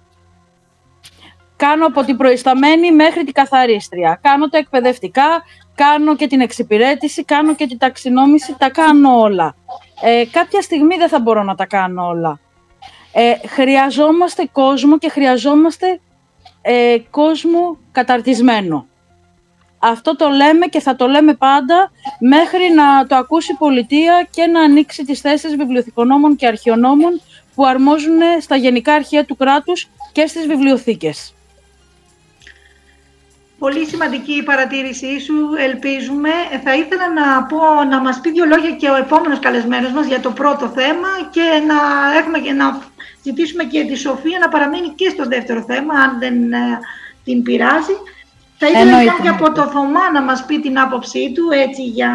Κάνω 1.57 1.87
από 1.87 2.05
την 2.05 2.17
προϊσταμένη 2.17 2.93
μέχρι 2.93 3.25
την 3.25 3.33
καθαρίστρια. 3.35 4.19
Κάνω 4.23 4.49
τα 4.49 4.59
εκπαιδευτικά, 4.59 5.43
κάνω 5.75 6.17
και 6.17 6.27
την 6.27 6.41
εξυπηρέτηση, 6.41 7.25
κάνω 7.25 7.55
και 7.55 7.67
την 7.67 7.79
ταξινόμηση, 7.79 8.55
τα 8.59 8.71
κάνω 8.71 9.19
όλα. 9.19 9.55
Ε, 10.03 10.25
κάποια 10.31 10.61
στιγμή 10.61 10.97
δεν 10.97 11.09
θα 11.09 11.21
μπορώ 11.21 11.43
να 11.43 11.55
τα 11.55 11.67
κάνω 11.67 12.09
όλα. 12.09 12.41
Ε, 13.13 13.49
χρειαζόμαστε 13.49 14.49
κόσμο 14.53 14.99
και 14.99 15.09
χρειαζόμαστε 15.09 16.01
ε, 16.63 16.97
κόσμο 17.11 17.79
καταρτισμένο. 17.93 18.87
Αυτό 19.79 20.17
το 20.17 20.29
λέμε 20.29 20.67
και 20.67 20.81
θα 20.81 20.97
το 20.97 21.07
λέμε 21.07 21.35
πάντα 21.35 21.91
μέχρι 22.21 22.73
να 22.75 23.07
το 23.07 23.17
ακούσει 23.17 23.53
η 23.53 23.57
πολιτεία 23.57 24.29
και 24.31 24.47
να 24.47 24.61
ανοίξει 24.61 25.05
τις 25.05 25.21
θέσεις 25.21 25.57
βιβλιοθηκονόμων 25.57 26.37
και 26.37 26.47
αρχαιονόμων 26.47 27.21
που 27.59 27.67
αρμόζουν 27.67 28.21
στα 28.41 28.57
γενικά 28.57 28.95
αρχεία 28.95 29.25
του 29.25 29.37
κράτους 29.37 29.89
και 30.13 30.27
στις 30.27 30.47
βιβλιοθήκες. 30.47 31.35
Πολύ 33.59 33.87
σημαντική 33.87 34.33
η 34.33 34.43
παρατήρησή 34.43 35.21
σου, 35.21 35.35
ελπίζουμε. 35.59 36.31
Θα 36.65 36.75
ήθελα 36.75 37.13
να, 37.13 37.43
πω, 37.43 37.85
να 37.91 38.01
μας 38.01 38.21
πει 38.21 38.31
δύο 38.31 38.45
λόγια 38.45 38.71
και 38.71 38.89
ο 38.89 38.97
επόμενος 38.97 39.39
καλεσμένος 39.39 39.93
μας 39.93 40.07
για 40.07 40.21
το 40.21 40.31
πρώτο 40.31 40.69
θέμα 40.69 41.09
και 41.31 41.47
να, 41.67 41.79
έχουμε, 42.19 42.39
και 42.39 42.53
να 42.53 42.81
ζητήσουμε 43.23 43.65
και 43.65 43.85
τη 43.85 43.97
Σοφία 43.97 44.39
να 44.39 44.49
παραμείνει 44.49 44.89
και 44.89 45.09
στο 45.09 45.25
δεύτερο 45.27 45.63
θέμα, 45.63 45.95
αν 45.95 46.19
δεν 46.19 46.53
ε, 46.53 46.79
την 47.25 47.43
πειράζει. 47.43 47.97
Θα 48.59 48.69
ήθελα 48.69 49.03
λοιπόν 49.03 49.23
και 49.23 49.29
από 49.29 49.53
το 49.53 49.63
Θωμά 49.67 50.11
να 50.13 50.23
μας 50.23 50.45
πει 50.47 50.61
την 50.61 50.79
άποψή 50.79 51.33
του 51.35 51.45
έτσι 51.51 51.83
για 51.83 52.13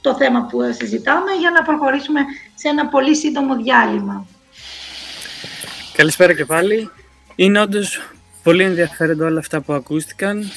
το 0.00 0.14
θέμα 0.14 0.46
που 0.50 0.58
συζητάμε 0.78 1.30
για 1.40 1.50
να 1.50 1.62
προχωρήσουμε 1.62 2.20
σε 2.54 2.68
ένα 2.68 2.86
πολύ 2.86 3.16
σύντομο 3.16 3.56
διάλειμμα. 3.56 4.26
Καλησπέρα 5.96 6.34
και 6.34 6.44
πάλι. 6.44 6.90
Είναι 7.34 7.60
όντως 7.60 8.00
πολύ 8.42 8.62
ενδιαφέροντα 8.62 9.26
όλα 9.26 9.38
αυτά 9.38 9.60
που 9.60 9.72
ακούστηκαν 9.72 10.50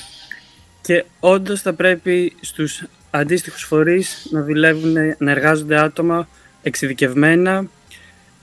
και 0.81 1.05
όντως 1.19 1.61
θα 1.61 1.73
πρέπει 1.73 2.35
στους 2.41 2.83
αντίστοιχους 3.11 3.63
φορείς 3.63 4.27
να 4.31 4.43
δουλεύουν, 4.43 4.93
να 5.17 5.31
εργάζονται 5.31 5.79
άτομα 5.79 6.27
εξειδικευμένα 6.61 7.67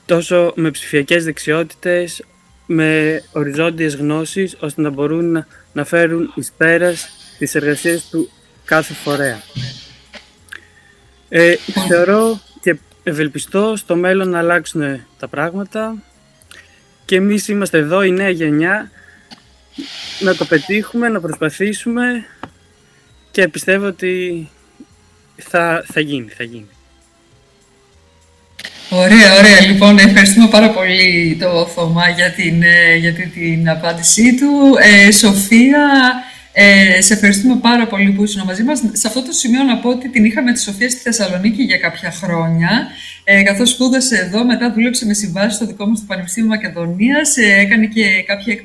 τόσο 0.06 0.52
με 0.56 0.70
ψηφιακές 0.70 1.24
δεξιότητες 1.24 2.24
με 2.66 3.22
οριζόντιες 3.32 3.96
γνώσεις 3.96 4.56
ώστε 4.60 4.80
να 4.80 4.90
μπορούν 4.90 5.44
να, 5.72 5.84
φέρουν 5.84 6.32
εις 6.34 6.52
πέρας 6.56 7.08
τις 7.38 7.54
εργασίες 7.54 8.08
του 8.08 8.30
κάθε 8.64 8.94
φορέα. 8.94 9.42
Ε, 11.28 11.54
θεωρώ 11.88 12.40
και 12.60 12.76
ευελπιστώ 13.02 13.76
στο 13.76 13.96
μέλλον 13.96 14.28
να 14.28 14.38
αλλάξουν 14.38 15.06
τα 15.18 15.28
πράγματα 15.28 16.02
και 17.12 17.18
εμείς 17.18 17.48
είμαστε 17.48 17.78
εδώ 17.78 18.02
η 18.02 18.10
νέα 18.10 18.30
γενιά 18.30 18.90
να 20.20 20.34
το 20.34 20.44
πετύχουμε, 20.44 21.08
να 21.08 21.20
προσπαθήσουμε 21.20 22.24
και 23.30 23.48
πιστεύω 23.48 23.86
ότι 23.86 24.48
θα, 25.36 25.84
θα 25.92 26.00
γίνει, 26.00 26.28
θα 26.36 26.44
γίνει. 26.44 26.68
Ωραία, 28.90 29.38
ωραία. 29.38 29.60
Λοιπόν, 29.60 29.98
ευχαριστούμε 29.98 30.48
πάρα 30.48 30.70
πολύ 30.70 31.36
το 31.40 31.66
Θωμά 31.66 32.08
για 32.08 32.30
την, 32.30 32.62
ε, 32.62 32.96
για 32.96 33.12
την 33.12 33.68
απάντησή 33.68 34.34
του. 34.34 34.76
Ε, 34.80 35.10
Σοφία, 35.10 35.88
ε, 36.52 37.00
σε 37.00 37.12
ευχαριστούμε 37.12 37.56
πάρα 37.56 37.86
πολύ 37.86 38.10
που 38.10 38.24
ήσουν 38.24 38.42
μαζί 38.44 38.62
μας. 38.62 38.82
Σε 38.92 39.06
αυτό 39.06 39.22
το 39.22 39.32
σημείο 39.32 39.62
να 39.62 39.78
πω 39.78 39.88
ότι 39.88 40.08
την 40.08 40.24
είχαμε 40.24 40.52
τη 40.52 40.60
Σοφία 40.60 40.90
στη 40.90 41.00
Θεσσαλονίκη 41.00 41.62
για 41.62 41.78
κάποια 41.78 42.10
χρόνια. 42.10 42.86
Ε, 43.24 43.42
καθώς 43.42 43.70
σπούδασε 43.70 44.16
εδώ, 44.16 44.44
μετά 44.44 44.72
δούλεψε 44.72 45.06
με 45.06 45.14
συμβάσεις 45.14 45.54
στο 45.54 45.66
δικό 45.66 45.86
μας 45.86 45.98
το 45.98 46.04
Πανεπιστήμιο 46.08 46.48
Μακεδονίας, 46.48 47.36
ε, 47.36 47.42
έκανε 47.42 47.86
και 47.86 48.22
κάποια 48.26 48.56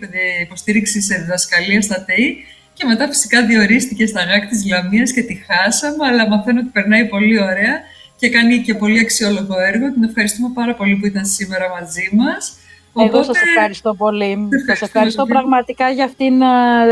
υποστήριξη 0.42 1.02
σε 1.02 1.16
διδασκαλία 1.18 1.82
στα 1.82 2.04
ΤΕΙ 2.06 2.38
και 2.74 2.86
μετά 2.86 3.08
φυσικά 3.08 3.46
διορίστηκε 3.46 4.06
στα 4.06 4.24
ΓΑΚ 4.24 4.48
της 4.48 4.66
Λαμίας 4.66 5.12
και 5.12 5.22
τη 5.22 5.42
χάσαμε, 5.48 6.06
αλλά 6.08 6.28
μαθαίνω 6.28 6.60
ότι 6.60 6.70
περνάει 6.70 7.06
πολύ 7.06 7.42
ωραία 7.42 7.82
και 8.18 8.30
κάνει 8.30 8.62
και 8.62 8.74
πολύ 8.74 9.00
αξιόλογο 9.00 9.60
έργο. 9.60 9.94
Την 9.94 10.04
ευχαριστούμε 10.04 10.50
πάρα 10.54 10.76
πολύ 10.76 10.96
που 10.96 11.06
ήταν 11.06 11.26
σήμερα 11.26 11.70
μαζί 11.70 12.10
μας. 12.12 12.57
Εγώ 13.06 13.24
σας 13.24 13.42
ευχαριστώ 13.42 13.94
πολύ. 13.94 14.38
Σας 14.68 14.82
ευχαριστώ 14.82 15.26
πραγματικά 15.26 15.90
για, 15.90 16.06
αυτήν, 16.06 16.42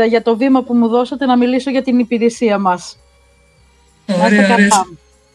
για 0.08 0.22
το 0.22 0.36
βήμα 0.36 0.62
που 0.62 0.74
μου 0.74 0.88
δώσατε 0.88 1.26
να 1.26 1.36
μιλήσω 1.36 1.70
για 1.70 1.82
την 1.82 1.98
υπηρεσία 1.98 2.58
μας. 2.58 2.98
Ωραία, 4.24 4.52
ωραία. 4.52 4.68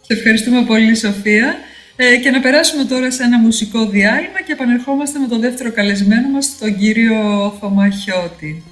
Σε 0.02 0.14
ευχαριστούμε 0.14 0.62
πολύ, 0.62 0.96
Σοφία. 0.96 1.56
Ε, 1.96 2.18
και 2.18 2.32
να 2.32 2.40
περάσουμε 2.40 2.84
τώρα 2.84 3.12
σε 3.12 3.24
ένα 3.24 3.40
μουσικό 3.40 3.86
διάλειμμα 3.86 4.42
και 4.46 4.52
επανερχόμαστε 4.52 5.20
με 5.20 5.28
το 5.28 5.40
δεύτερο 5.40 5.72
καλεσμένο 5.72 6.30
μας, 6.30 6.58
τον 6.60 6.78
κύριο 6.78 7.54
Θωμαχιώτη. 7.60 8.64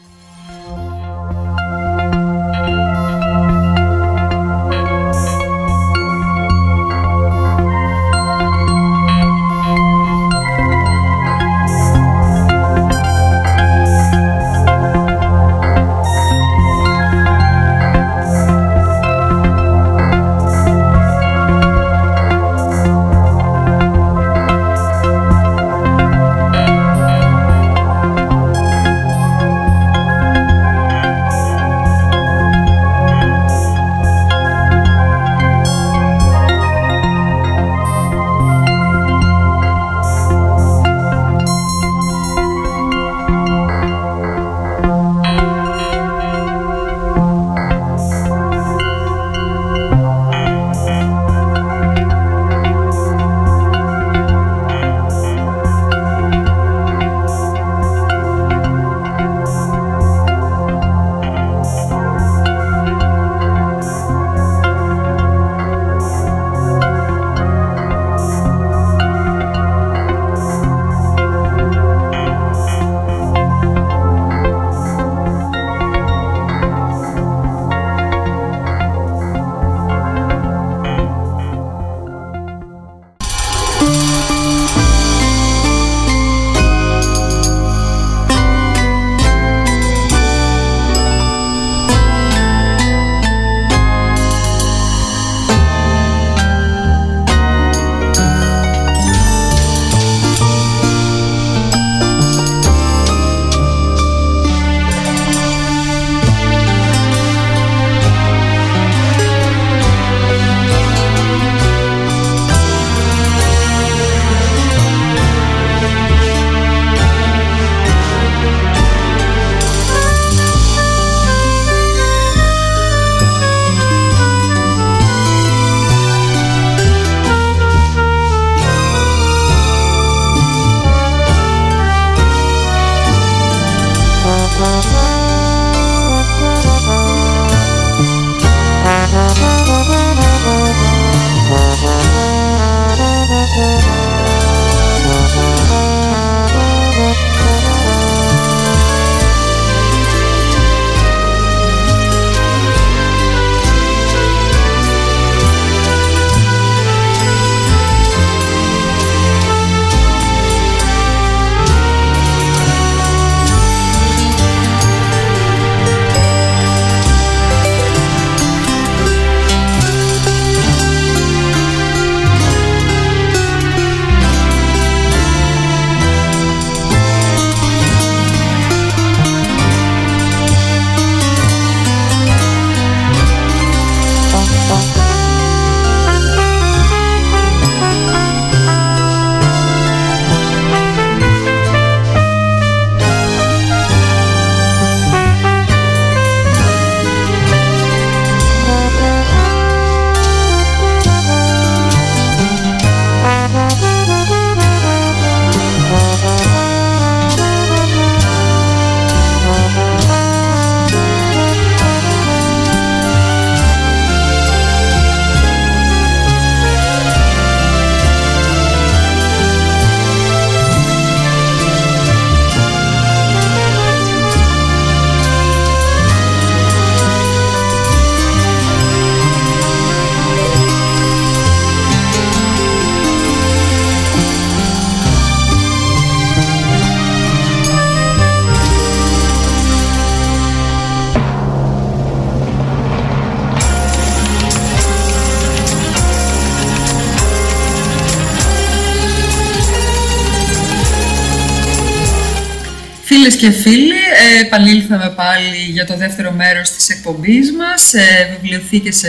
Και 253.40 253.52
φίλοι, 253.52 253.96
ε, 254.36 254.40
επανήλθαμε 254.46 255.14
πάλι 255.16 255.58
για 255.72 255.86
το 255.86 255.98
δεύτερο 255.98 256.32
μέρος 256.32 256.72
της 256.72 256.90
εκπομπής 256.90 257.52
μας, 257.52 257.94
ε, 257.94 258.30
βιβλιοθήκες 258.32 259.04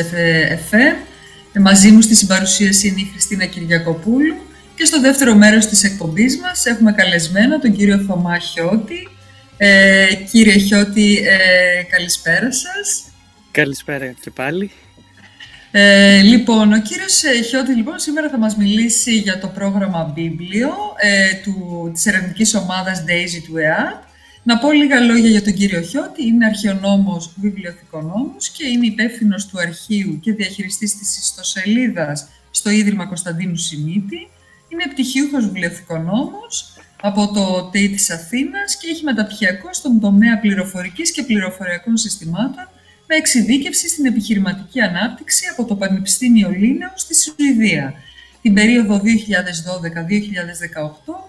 FM. 0.70 0.96
Ε, 1.52 1.60
μαζί 1.60 1.90
μου 1.90 2.00
στη 2.00 2.14
συμπαρουσίαση 2.14 2.88
είναι 2.88 3.00
η 3.00 3.08
Χριστίνα 3.12 3.44
Κυριακοπούλου 3.44 4.36
και 4.74 4.84
στο 4.84 5.00
δεύτερο 5.00 5.34
μέρος 5.34 5.66
της 5.66 5.84
εκπομπής 5.84 6.38
μας 6.38 6.66
έχουμε 6.66 6.92
καλεσμένο 6.92 7.58
τον 7.58 7.76
κύριο 7.76 7.98
Θωμά 7.98 8.38
Χιώτη. 8.38 9.08
Ε, 9.56 10.06
κύριε 10.30 10.58
Χιώτη, 10.58 11.16
ε, 11.16 11.82
καλησπέρα 11.82 12.52
σας. 12.52 13.04
Καλησπέρα 13.50 14.14
και 14.20 14.30
πάλι. 14.30 14.70
Ε, 15.70 16.20
λοιπόν, 16.20 16.72
ο 16.72 16.80
κύριος 16.80 17.22
ε, 17.22 17.42
Χιώτη 17.42 17.74
λοιπόν, 17.74 17.98
σήμερα 17.98 18.28
θα 18.28 18.38
μας 18.38 18.56
μιλήσει 18.56 19.16
για 19.16 19.38
το 19.38 19.46
πρόγραμμα 19.48 20.12
Μπίμπλιο 20.14 20.72
ε, 20.96 21.34
του, 21.42 21.90
της 21.94 22.06
ερευνητικής 22.06 22.54
ομάδας 22.54 23.04
Daisy 23.06 23.42
του 23.46 23.56
ΕΑΤ. 23.56 24.08
Να 24.42 24.58
πω 24.58 24.72
λίγα 24.72 25.00
λόγια 25.00 25.30
για 25.30 25.42
τον 25.42 25.54
κύριο 25.54 25.80
Χιώτη. 25.80 26.26
Είναι 26.26 26.46
αρχαιονόμος, 26.46 27.32
βιβλιοθηκονόμος 27.36 28.48
και 28.50 28.66
είναι 28.66 28.86
υπεύθυνο 28.86 29.36
του 29.50 29.60
αρχείου 29.60 30.20
και 30.20 30.32
διαχειριστής 30.32 30.98
της 30.98 31.18
ιστοσελίδας 31.18 32.28
στο 32.50 32.70
Ίδρυμα 32.70 33.06
Κωνσταντίνου 33.06 33.56
Σιμίτη. 33.56 34.28
Είναι 34.68 34.84
πτυχίουχος 34.92 35.44
βιβλιοθηκονόμος 35.44 36.76
από 37.02 37.32
το 37.32 37.68
ΤΕΙ 37.72 37.90
της 37.90 38.10
Αθήνας 38.10 38.76
και 38.76 38.88
έχει 38.90 39.04
μεταπτυχιακό 39.04 39.72
στον 39.72 40.00
τομέα 40.00 40.40
πληροφορικής 40.40 41.12
και 41.12 41.22
πληροφοριακών 41.22 41.96
συστημάτων 41.96 42.68
με 43.06 43.16
εξειδίκευση 43.16 43.88
στην 43.88 44.06
επιχειρηματική 44.06 44.80
ανάπτυξη 44.80 45.44
από 45.52 45.64
το 45.64 45.74
Πανεπιστήμιο 45.76 46.50
Λίνεο 46.50 46.92
στη 46.94 47.14
Σουηδία. 47.14 47.94
Την 48.42 48.54
περίοδο 48.54 49.00
2012-2018 49.04 49.04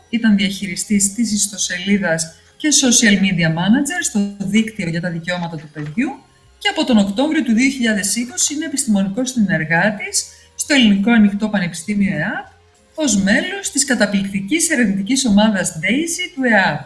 ήταν 0.09 0.35
διαχειριστής 0.35 1.13
της 1.13 1.31
ιστοσελίδας 1.31 2.35
και 2.61 2.69
social 2.83 3.15
media 3.25 3.49
manager 3.59 3.99
στο 4.01 4.19
δίκτυο 4.37 4.89
για 4.89 5.01
τα 5.01 5.09
δικαιώματα 5.09 5.57
του 5.57 5.69
παιδιού 5.73 6.09
και 6.57 6.69
από 6.69 6.85
τον 6.85 6.97
Οκτώβριο 6.97 7.43
του 7.43 7.53
2020 7.53 8.51
είναι 8.51 8.65
επιστημονικός 8.65 9.29
συνεργάτης 9.29 10.25
στο 10.55 10.73
Ελληνικό 10.73 11.11
Ανοιχτό 11.11 11.49
Πανεπιστήμιο 11.49 12.17
ΕΑΠ 12.17 12.47
ως 12.95 13.21
μέλος 13.23 13.71
της 13.71 13.85
καταπληκτικής 13.85 14.69
ερευνητικής 14.69 15.25
ομάδας 15.25 15.79
DAISY 15.81 16.25
του 16.35 16.43
ΕΑΠ. 16.43 16.81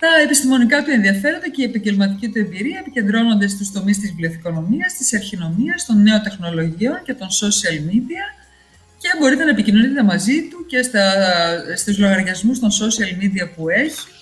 Τα 0.00 0.08
επιστημονικά 0.24 0.82
του 0.82 0.90
ενδιαφέροντα 0.90 1.48
και 1.50 1.62
η 1.62 1.64
επαγγελματική 1.64 2.28
του 2.28 2.38
εμπειρία 2.38 2.78
επικεντρώνονται 2.78 3.48
στους 3.48 3.72
τομείς 3.72 3.98
της 3.98 4.10
βιβλιοθηκονομίας, 4.10 4.94
της 4.94 5.14
αρχινομίας, 5.14 5.86
των 5.86 6.02
νέων 6.02 6.22
τεχνολογιών 6.22 7.02
και 7.04 7.14
των 7.14 7.28
social 7.28 7.78
media 7.90 8.24
και 8.98 9.08
μπορείτε 9.18 9.44
να 9.44 9.50
επικοινωνείτε 9.50 10.02
μαζί 10.02 10.48
του 10.48 10.66
και 10.66 10.82
στα, 10.82 11.04
στους 11.76 11.98
λογαριασμούς 11.98 12.58
των 12.58 12.70
social 12.70 13.22
media 13.22 13.50
που 13.56 13.68
έχει 13.68 14.19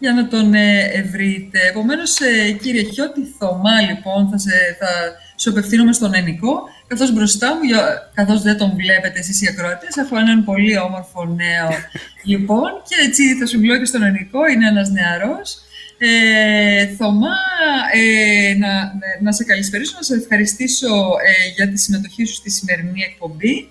για 0.00 0.12
να 0.12 0.28
τον 0.28 0.54
ε, 0.54 1.02
βρείτε. 1.12 1.58
Επομένως, 1.68 2.20
ε, 2.20 2.50
κύριε 2.50 2.82
Χιώτη 2.82 3.20
Θωμά, 3.38 3.80
λοιπόν, 3.88 4.28
θα, 4.30 4.38
σε, 4.38 4.50
θα 4.78 4.88
σου 5.36 5.50
απευθύνομαι 5.50 5.92
στον 5.92 6.14
Ενικό, 6.14 6.68
καθώς 6.86 7.12
μπροστά 7.12 7.48
μου, 7.54 7.60
καθώς 8.14 8.42
δεν 8.42 8.56
τον 8.56 8.70
βλέπετε 8.74 9.18
εσείς 9.18 9.42
οι 9.42 9.46
ακροατές, 9.48 9.96
έχω 9.96 10.16
έναν 10.16 10.44
πολύ 10.44 10.78
όμορφο 10.78 11.24
νέο, 11.24 11.68
λοιπόν, 12.30 12.70
και 12.88 12.94
έτσι 13.06 13.36
θα 13.38 13.46
σου 13.46 13.58
μιλώ 13.58 13.78
και 13.78 13.84
στον 13.84 14.02
Ενικό, 14.02 14.46
είναι 14.46 14.68
ένας 14.68 14.90
νεαρός. 14.90 15.58
Ε, 16.02 16.86
Θωμά, 16.86 17.36
ε, 17.94 18.54
να, 18.54 18.92
να 19.20 19.32
σε 19.32 19.44
καλησπερίσω, 19.44 19.92
να 19.96 20.02
σε 20.02 20.14
ευχαριστήσω 20.14 20.88
ε, 21.26 21.52
για 21.54 21.68
τη 21.68 21.78
συμμετοχή 21.78 22.24
σου 22.24 22.34
στη 22.34 22.50
σημερινή 22.50 23.02
εκπομπή. 23.02 23.68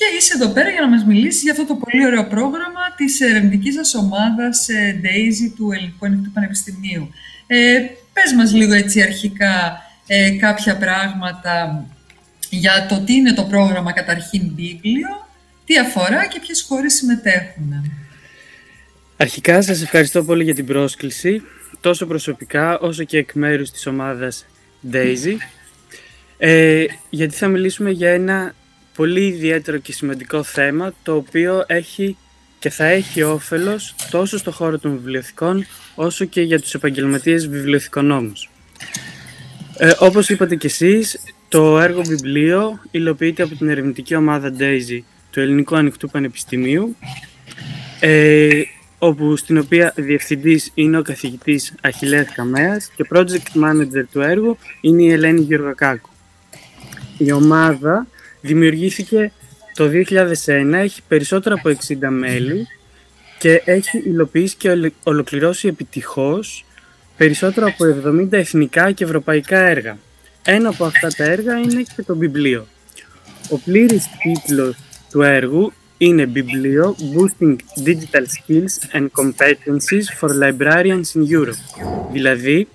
Και 0.00 0.16
είσαι 0.16 0.32
εδώ 0.36 0.48
πέρα 0.52 0.70
για 0.70 0.80
να 0.80 0.88
μας 0.88 1.04
μιλήσεις 1.04 1.42
για 1.42 1.52
αυτό 1.52 1.66
το 1.66 1.74
πολύ 1.74 2.06
ωραίο 2.06 2.26
πρόγραμμα 2.26 2.84
της 2.96 3.20
ερευνητικής 3.20 3.74
σας 3.74 3.94
ομάδας 3.94 4.68
ε, 4.68 5.00
Daisy 5.04 5.52
του 5.56 5.72
Ελληνικού 5.72 6.06
Ανοιχτού 6.06 6.30
Πανεπιστημίου. 6.30 7.10
Ε, 7.46 7.56
πες 8.12 8.32
μας 8.36 8.52
λίγο 8.52 8.72
έτσι 8.72 9.02
αρχικά 9.02 9.82
ε, 10.06 10.30
κάποια 10.30 10.76
πράγματα 10.76 11.84
για 12.50 12.86
το 12.88 13.00
τι 13.00 13.14
είναι 13.14 13.32
το 13.32 13.44
πρόγραμμα 13.44 13.92
καταρχήν 13.92 14.42
Μπίμπλιο, 14.44 15.28
τι 15.64 15.78
αφορά 15.78 16.26
και 16.26 16.40
ποιες 16.40 16.64
χώρες 16.68 16.94
συμμετέχουν. 16.94 17.92
Αρχικά 19.16 19.62
σας 19.62 19.82
ευχαριστώ 19.82 20.24
πολύ 20.24 20.44
για 20.44 20.54
την 20.54 20.66
πρόσκληση, 20.66 21.42
τόσο 21.80 22.06
προσωπικά 22.06 22.78
όσο 22.78 23.04
και 23.04 23.18
εκ 23.18 23.32
μέρους 23.32 23.70
της 23.70 23.86
ομάδας 23.86 24.46
Daisy, 24.92 25.36
ε, 26.38 26.84
γιατί 27.10 27.34
θα 27.34 27.48
μιλήσουμε 27.48 27.90
για 27.90 28.10
ένα 28.10 28.54
πολύ 29.00 29.26
ιδιαίτερο 29.26 29.78
και 29.78 29.92
σημαντικό 29.92 30.42
θέμα, 30.42 30.92
το 31.02 31.14
οποίο 31.14 31.64
έχει 31.66 32.16
και 32.58 32.70
θα 32.70 32.84
έχει 32.84 33.22
όφελος 33.22 33.94
τόσο 34.10 34.38
στο 34.38 34.50
χώρο 34.50 34.78
των 34.78 34.90
βιβλιοθηκών, 34.90 35.64
όσο 35.94 36.24
και 36.24 36.40
για 36.40 36.60
τους 36.60 36.74
επαγγελματίες 36.74 37.48
βιβλιοθηκονόμους. 37.48 38.50
Ε, 39.78 39.90
όπως 39.98 40.28
είπατε 40.28 40.56
κι 40.56 40.66
εσείς, 40.66 41.18
το 41.48 41.80
έργο 41.80 42.02
βιβλίο 42.02 42.80
υλοποιείται 42.90 43.42
από 43.42 43.54
την 43.54 43.68
ερευνητική 43.68 44.14
ομάδα 44.14 44.52
DAISY 44.58 45.00
του 45.30 45.40
Ελληνικού 45.40 45.76
Ανοιχτού 45.76 46.10
Πανεπιστημίου, 46.10 46.96
ε, 48.00 48.62
όπου 48.98 49.36
στην 49.36 49.58
οποία 49.58 49.92
διευθυντής 49.96 50.70
είναι 50.74 50.98
ο 50.98 51.02
καθηγητής 51.02 51.74
Αχιλέας 51.80 52.32
Καμέας 52.34 52.90
και 52.96 53.06
project 53.14 53.62
manager 53.64 54.04
του 54.12 54.20
έργου 54.20 54.58
είναι 54.80 55.02
η 55.02 55.12
Ελένη 55.12 55.40
Γεωργακάκου. 55.40 56.10
Η 57.18 57.32
ομάδα 57.32 58.06
Δημιουργήθηκε 58.40 59.32
το 59.74 59.90
2001, 60.44 60.72
έχει 60.72 61.02
περισσότερα 61.08 61.54
από 61.54 61.70
60 61.88 61.96
μέλη 62.10 62.66
και 63.38 63.62
έχει 63.64 63.98
υλοποιήσει 63.98 64.56
και 64.56 64.92
ολοκληρώσει 65.02 65.68
επιτυχώς 65.68 66.64
περισσότερο 67.16 67.66
από 67.66 67.84
70 68.06 68.32
εθνικά 68.32 68.92
και 68.92 69.04
ευρωπαϊκά 69.04 69.58
έργα. 69.58 69.98
Ένα 70.44 70.68
από 70.68 70.84
αυτά 70.84 71.08
τα 71.08 71.24
έργα 71.24 71.58
είναι 71.58 71.82
και 71.96 72.02
το 72.02 72.16
βιβλίο. 72.16 72.66
Ο 73.50 73.58
πλήρης 73.58 74.04
τίτλος 74.22 74.76
του 75.10 75.22
έργου 75.22 75.72
είναι 75.98 76.24
βιβλίο 76.24 76.96
Boosting 76.98 77.56
Digital 77.86 78.24
Skills 78.36 78.96
and 78.96 79.06
Competencies 79.20 80.06
for 80.20 80.28
Librarians 80.28 81.14
in 81.14 81.38
Europe. 81.38 81.64
Δηλαδή, 82.12 82.68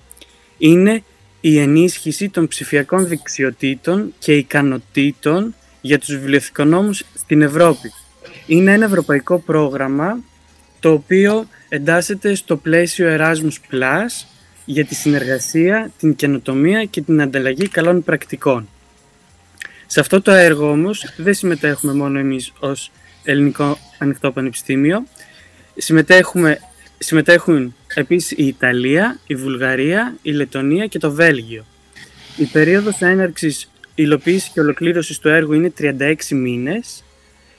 είναι 0.58 1.02
η 1.48 1.58
ενίσχυση 1.58 2.28
των 2.28 2.48
ψηφιακών 2.48 3.06
δεξιοτήτων 3.06 4.14
και 4.18 4.36
ικανοτήτων 4.36 5.54
για 5.80 5.98
τους 5.98 6.08
βιβλιοθηκονόμους 6.08 7.04
στην 7.14 7.42
Ευρώπη. 7.42 7.92
Είναι 8.46 8.72
ένα 8.72 8.84
ευρωπαϊκό 8.84 9.38
πρόγραμμα 9.38 10.18
το 10.80 10.92
οποίο 10.92 11.48
εντάσσεται 11.68 12.34
στο 12.34 12.56
πλαίσιο 12.56 13.16
Erasmus 13.18 13.74
Plus 13.74 14.26
για 14.64 14.84
τη 14.84 14.94
συνεργασία, 14.94 15.90
την 15.98 16.14
καινοτομία 16.14 16.84
και 16.84 17.00
την 17.00 17.20
ανταλλαγή 17.20 17.68
καλών 17.68 18.02
πρακτικών. 18.02 18.68
Σε 19.86 20.00
αυτό 20.00 20.22
το 20.22 20.30
έργο 20.30 20.70
όμως 20.70 21.12
δεν 21.16 21.34
συμμετέχουμε 21.34 21.92
μόνο 21.92 22.18
εμείς 22.18 22.52
ως 22.58 22.90
Ελληνικό 23.24 23.78
Ανοιχτό 23.98 24.32
Πανεπιστήμιο. 24.32 25.06
Συμμετέχουμε, 25.76 26.58
συμμετέχουν 26.98 27.74
επίσης 27.96 28.30
η 28.30 28.46
Ιταλία, 28.46 29.18
η 29.26 29.34
Βουλγαρία, 29.34 30.16
η 30.22 30.30
Λετωνία 30.30 30.86
και 30.86 30.98
το 30.98 31.10
Βέλγιο. 31.10 31.64
Η 32.36 32.44
περίοδος 32.44 33.00
έναρξης 33.00 33.70
υλοποίησης 33.94 34.48
και 34.48 34.60
ολοκλήρωσης 34.60 35.18
του 35.18 35.28
έργου 35.28 35.52
είναι 35.52 35.72
36 35.78 36.30
μήνες. 36.30 37.04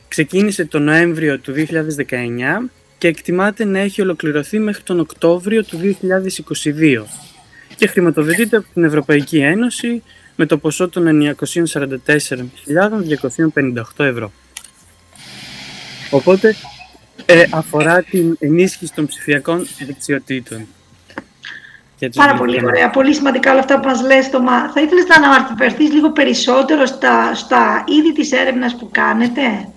Ξεκίνησε 0.07 0.65
τον 0.65 0.83
Νοέμβριο 0.83 1.39
του 1.39 1.53
2019 1.53 2.69
και 2.97 3.07
εκτιμάται 3.07 3.65
να 3.65 3.79
έχει 3.79 4.01
ολοκληρωθεί 4.01 4.59
μέχρι 4.59 4.83
τον 4.83 4.99
Οκτώβριο 4.99 5.63
του 5.63 5.77
2022 5.77 7.05
και 7.75 7.87
χρηματοδοτείται 7.87 8.57
από 8.57 8.67
την 8.73 8.83
Ευρωπαϊκή 8.83 9.37
Ένωση 9.37 10.03
με 10.35 10.45
το 10.45 10.57
ποσό 10.57 10.89
των 10.89 11.35
944.258 11.37 13.83
ευρώ. 13.97 14.31
Οπότε 16.09 16.55
ε, 17.25 17.45
αφορά 17.49 18.03
την 18.03 18.35
ενίσχυση 18.39 18.93
των 18.93 19.05
ψηφιακών 19.05 19.67
δεξιοτήτων. 19.85 20.67
Πάρα 22.15 22.33
πολύ 22.33 22.65
ωραία. 22.65 22.89
Πολύ 22.89 23.13
σημαντικά 23.13 23.51
όλα 23.51 23.59
αυτά 23.59 23.79
που 23.79 23.87
μας 23.87 24.01
λες, 24.01 24.29
Τωμά. 24.29 24.71
Θα 24.71 24.81
ήθελες 24.81 25.05
να 25.07 25.15
αναφερθείς 25.15 25.93
λίγο 25.93 26.11
περισσότερο 26.11 26.85
στα, 26.85 27.35
στα 27.35 27.83
είδη 27.87 28.13
της 28.13 28.31
έρευνας 28.31 28.75
που 28.75 28.89
κάνετε; 28.91 29.69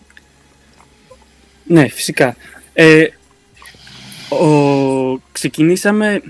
Ναι, 1.64 1.88
φυσικά. 1.88 2.36
Ε, 2.72 3.04
ο, 4.28 5.18
ξεκινήσαμε 5.32 6.22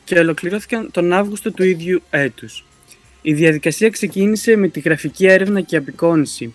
και 0.04 0.18
ολοκληρώθηκαν 0.18 0.90
τον 0.90 1.12
Αύγουστο 1.12 1.52
του 1.52 1.64
ίδιου 1.64 2.02
έτους. 2.10 2.67
Η 3.22 3.32
διαδικασία 3.32 3.90
ξεκίνησε 3.90 4.56
με 4.56 4.68
τη 4.68 4.80
γραφική 4.80 5.26
έρευνα 5.26 5.60
και 5.60 5.76
απεικόνηση. 5.76 6.54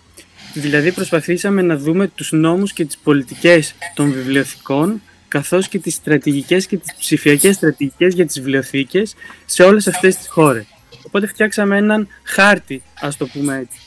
Δηλαδή 0.54 0.92
προσπαθήσαμε 0.92 1.62
να 1.62 1.76
δούμε 1.76 2.08
τους 2.08 2.32
νόμους 2.32 2.72
και 2.72 2.84
τις 2.84 2.98
πολιτικές 2.98 3.74
των 3.94 4.12
βιβλιοθηκών 4.12 5.02
καθώς 5.28 5.68
και 5.68 5.78
τις 5.78 5.94
στρατηγικές 5.94 6.66
και 6.66 6.76
τις 6.76 6.94
ψηφιακές 6.98 7.54
στρατηγικές 7.54 8.14
για 8.14 8.26
τις 8.26 8.34
βιβλιοθήκες 8.40 9.14
σε 9.44 9.62
όλες 9.62 9.86
αυτές 9.86 10.16
τις 10.16 10.28
χώρες. 10.28 10.66
Οπότε 11.06 11.26
φτιάξαμε 11.26 11.76
έναν 11.76 12.08
χάρτη, 12.22 12.82
ας 13.00 13.16
το 13.16 13.26
πούμε 13.26 13.56
έτσι. 13.58 13.78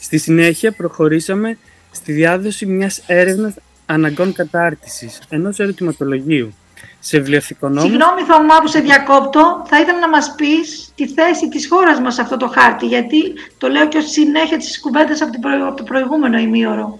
Στη 0.00 0.18
συνέχεια 0.18 0.72
προχωρήσαμε 0.72 1.58
στη 1.90 2.12
διάδοση 2.12 2.66
μιας 2.66 3.02
έρευνας 3.06 3.54
αναγκών 3.86 4.32
κατάρτισης, 4.32 5.20
ενός 5.28 5.58
ερωτηματολογίου 5.58 6.54
σε 7.00 7.18
βιβλιοθηκονόμους. 7.18 7.82
Συγγνώμη 7.82 8.22
Θωμά 8.22 8.60
που 8.60 8.68
σε 8.68 8.80
διακόπτω, 8.80 9.62
θα 9.68 9.80
ήθελα 9.80 9.98
να 9.98 10.08
μας 10.08 10.34
πεις 10.36 10.92
τη 10.94 11.08
θέση 11.08 11.48
της 11.48 11.68
χώρας 11.68 12.00
μας 12.00 12.14
σε 12.14 12.20
αυτό 12.20 12.36
το 12.36 12.48
χάρτη, 12.48 12.86
γιατί 12.86 13.32
το 13.58 13.68
λέω 13.68 13.88
και 13.88 13.98
ως 13.98 14.10
συνέχεια 14.10 14.56
της 14.56 14.80
κουβέντας 14.80 15.22
από, 15.22 15.38
από 15.66 15.76
το 15.76 15.82
προηγούμενο 15.82 16.38
ημίωρο. 16.38 16.96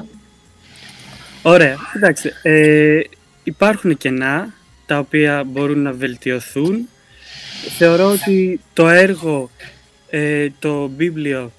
Ωραία, 1.43 1.77
κοιτάξτε, 1.93 2.33
ε, 2.43 3.01
υπάρχουν 3.45 3.97
κενά 3.97 4.55
τα 4.87 4.99
οποία 4.99 5.45
μπορούν 5.45 5.83
να 5.83 5.93
βελτιωθούν. 5.93 6.89
Θεωρώ 7.79 8.11
ότι 8.11 8.61
το 8.73 8.89
έργο, 8.89 9.51
ε, 10.11 10.49
το 10.59 10.89
βιβλίο, 10.97 11.53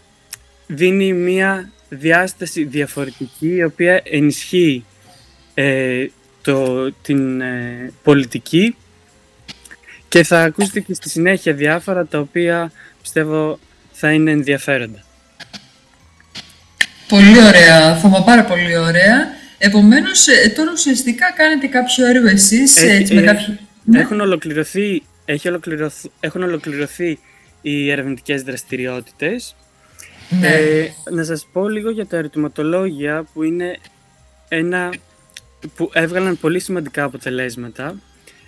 δίνει 0.68 1.14
μία 1.14 1.72
διάσταση 1.90 2.64
διαφορετική 2.64 3.56
η 3.56 3.64
οποία 3.64 4.02
ενισχύει 4.04 4.86
ε, 5.54 6.06
το, 6.42 6.92
την 6.92 7.42
ε, 7.42 7.94
πολιτική 8.04 8.76
και 10.08 10.24
θα 10.24 10.42
ακούσετε 10.42 10.80
και 10.80 10.94
στη 10.94 11.10
συνέχεια 11.10 11.54
διάφορα 11.54 12.06
τα 12.06 12.20
οποία 12.20 12.72
πιστεύω 13.02 13.60
θα 13.92 14.12
είναι 14.12 14.32
ενδιαφέροντα. 14.32 15.04
Πολύ 17.08 17.44
ωραία, 17.44 17.96
θα 17.96 18.24
πάρα 18.24 18.44
πολύ 18.44 18.78
ωραία. 18.78 19.40
Επομένως, 19.58 20.28
ε, 20.28 20.50
τώρα 20.56 20.72
ουσιαστικά 20.72 21.32
κάνετε 21.36 21.68
κάποιο 21.68 22.06
έργο 22.06 22.28
εσείς, 22.28 22.82
έτσι, 22.84 23.14
με 23.14 23.22
κάποιο... 23.22 23.58
Ναι. 23.84 24.00
Έχουν 24.00 24.20
ολοκληρωθεί, 24.20 25.04
έχει 25.26 25.50
έχουν 26.20 26.44
ολοκληρωθεί 26.44 27.20
οι 27.62 27.92
ερευνητικές 27.92 28.44
δραστηριότητες 28.44 29.56
ναι. 30.40 30.48
Ε, 30.48 30.94
να 31.12 31.24
σας 31.24 31.48
πω 31.52 31.68
λίγο 31.68 31.90
για 31.90 32.06
τα 32.06 32.18
ερωτηματολόγια 32.18 33.26
που 33.34 33.44
είναι 33.44 33.78
ένα 34.48 34.94
που 35.76 35.90
έβγαλαν 35.94 36.40
πολύ 36.40 36.60
σημαντικά 36.60 37.04
αποτελέσματα. 37.04 37.96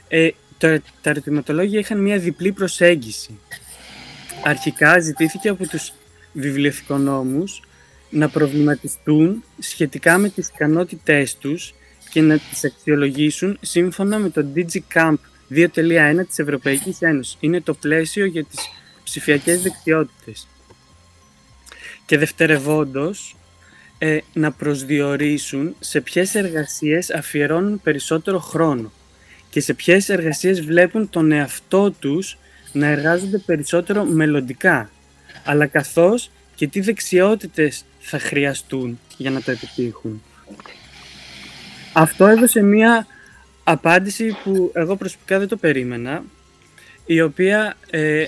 Ε, 0.08 0.30
το, 0.58 0.80
τα 1.02 1.10
ερωτηματολόγια 1.10 1.80
είχαν 1.80 2.02
μια 2.02 2.18
διπλή 2.18 2.52
προσέγγιση. 2.52 3.40
Αρχικά 4.44 5.00
ζητήθηκε 5.00 5.50
από 5.50 5.68
τους 5.68 5.94
βιβλιοθηκονόμους 6.34 7.62
να 8.10 8.30
προβληματιστούν 8.30 9.44
σχετικά 9.60 10.18
με 10.18 10.30
τις 10.30 10.48
ικανότητές 10.48 11.38
τους 11.38 11.74
και 12.10 12.22
να 12.22 12.38
τις 12.38 12.64
αξιολογήσουν 12.64 13.58
σύμφωνα 13.62 14.18
με 14.18 14.30
το 14.30 14.46
DigiCamp 14.56 15.16
2.1 15.50 16.26
της 16.28 16.40
Ευρωπαϊκής 16.40 17.02
Ένωσης. 17.02 17.38
Είναι 17.40 17.62
το 17.62 17.74
πλαίσιο 17.74 18.26
για 18.26 18.44
τις 18.44 18.60
ψηφιακές 19.04 19.62
δεξιότητες 19.62 20.48
και 22.06 22.18
δευτερευόντως 22.18 23.36
ε, 24.06 24.24
να 24.34 24.52
προσδιορίσουν 24.52 25.76
σε 25.80 26.02
ποιες 26.02 26.36
εργασίες 26.36 27.10
αφιερώνουν 27.12 27.82
περισσότερο 27.82 28.40
χρόνο 28.40 28.92
και 29.50 29.60
σε 29.60 29.74
ποιες 29.74 30.10
εργασίες 30.10 30.62
βλέπουν 30.62 31.10
τον 31.10 31.32
εαυτό 31.32 31.92
τους 31.92 32.38
να 32.72 32.88
εργάζονται 32.88 33.38
περισσότερο 33.38 34.04
μελλοντικά, 34.04 34.90
αλλά 35.44 35.66
καθώς 35.66 36.32
και 36.56 36.68
τι 36.68 36.80
δεξιότητες 36.80 37.86
θα 38.00 38.20
χρειαστούν 38.20 39.00
για 39.18 39.32
να 39.32 39.42
το 39.42 39.52
επιτύχουν. 39.52 40.22
Αυτό 41.94 42.28
έδωσε 42.28 42.62
μία 42.62 43.08
απάντηση 43.64 44.38
που 44.44 44.72
εγώ 44.74 44.96
προσωπικά 44.96 45.40
δεν 45.40 45.48
το 45.48 45.58
περίμενα, 45.58 46.24
η 47.06 47.22
οποία 47.22 47.78
ε, 47.90 48.26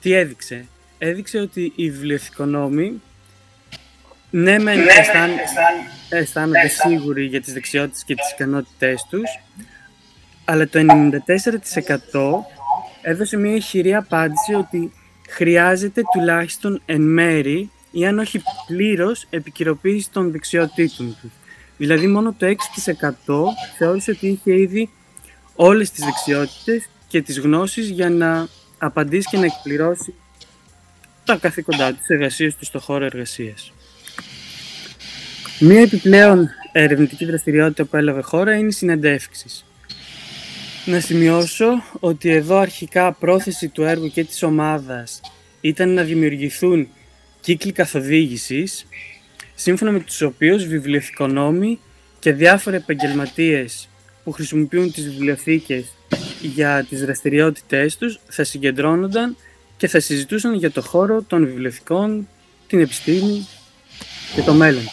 τι 0.00 0.12
έδειξε; 0.12 0.66
Έδειξε 0.98 1.38
ότι 1.38 1.72
οι 1.76 1.90
βιβλιοθηκονόμοι 1.90 3.00
ναι, 4.34 4.58
μεν 4.58 4.78
ναι, 4.78 4.92
αισθάνονται 6.08 6.68
σίγουροι 6.68 7.24
για 7.24 7.40
τις 7.40 7.52
δεξιότητες 7.52 8.04
και 8.04 8.14
τις 8.14 8.30
ικανότητές 8.32 9.06
τους, 9.10 9.40
αλλά 10.44 10.68
το 10.68 10.78
94% 10.78 12.44
έδωσε 13.02 13.36
μια 13.36 13.54
ισχυρή 13.54 13.94
απάντηση 13.94 14.54
ότι 14.54 14.92
χρειάζεται 15.28 16.02
τουλάχιστον 16.12 16.82
εν 16.86 17.00
μέρη 17.00 17.70
ή 17.90 18.06
αν 18.06 18.18
όχι 18.18 18.42
πλήρως 18.66 19.26
επικυροποίηση 19.30 20.10
των 20.10 20.30
δεξιοτήτων 20.30 21.16
τους. 21.20 21.30
Δηλαδή 21.76 22.06
μόνο 22.06 22.34
το 22.38 22.46
6% 22.46 22.54
θεώρησε 23.78 24.10
ότι 24.10 24.26
είχε 24.26 24.60
ήδη 24.60 24.90
όλες 25.54 25.90
τις 25.90 26.04
δεξιότητες 26.04 26.88
και 27.08 27.22
τις 27.22 27.38
γνώσεις 27.38 27.88
για 27.88 28.10
να 28.10 28.48
απαντήσει 28.78 29.28
και 29.28 29.38
να 29.38 29.44
εκπληρώσει 29.44 30.14
τα 31.24 31.36
καθήκοντά 31.36 31.90
του, 31.90 31.96
τις 31.96 32.08
εργασίες 32.08 32.56
του 32.56 32.64
στο 32.64 32.80
χώρο 32.80 33.04
εργασίας. 33.04 33.72
Μία 35.64 35.80
επιπλέον 35.80 36.48
ερευνητική 36.72 37.24
δραστηριότητα 37.24 37.84
που 37.84 37.96
έλαβε 37.96 38.20
χώρα 38.20 38.56
είναι 38.56 38.66
οι 38.66 38.72
συνεντεύξεις. 38.72 39.64
Να 40.84 41.00
σημειώσω 41.00 41.66
ότι 42.00 42.30
εδώ 42.30 42.56
αρχικά 42.56 43.12
πρόθεση 43.12 43.68
του 43.68 43.82
έργου 43.82 44.08
και 44.08 44.24
της 44.24 44.42
ομάδας 44.42 45.20
ήταν 45.60 45.88
να 45.94 46.02
δημιουργηθούν 46.02 46.88
κύκλοι 47.40 47.72
καθοδήγησης, 47.72 48.86
σύμφωνα 49.54 49.90
με 49.90 50.00
τους 50.00 50.20
οποίους 50.22 50.64
βιβλιοθηκονόμοι 50.66 51.78
και 52.18 52.32
διάφοροι 52.32 52.76
επαγγελματίες 52.76 53.88
που 54.24 54.32
χρησιμοποιούν 54.32 54.92
τις 54.92 55.04
βιβλιοθήκες 55.04 55.84
για 56.40 56.86
τις 56.88 57.00
δραστηριότητές 57.00 57.96
τους 57.96 58.20
θα 58.28 58.44
συγκεντρώνονταν 58.44 59.36
και 59.76 59.88
θα 59.88 60.00
συζητούσαν 60.00 60.54
για 60.54 60.70
το 60.70 60.82
χώρο 60.82 61.22
των 61.22 61.46
βιβλιοθηκών, 61.46 62.28
την 62.66 62.80
επιστήμη 62.80 63.46
και 64.34 64.42
το 64.42 64.52
μέλλον. 64.52 64.84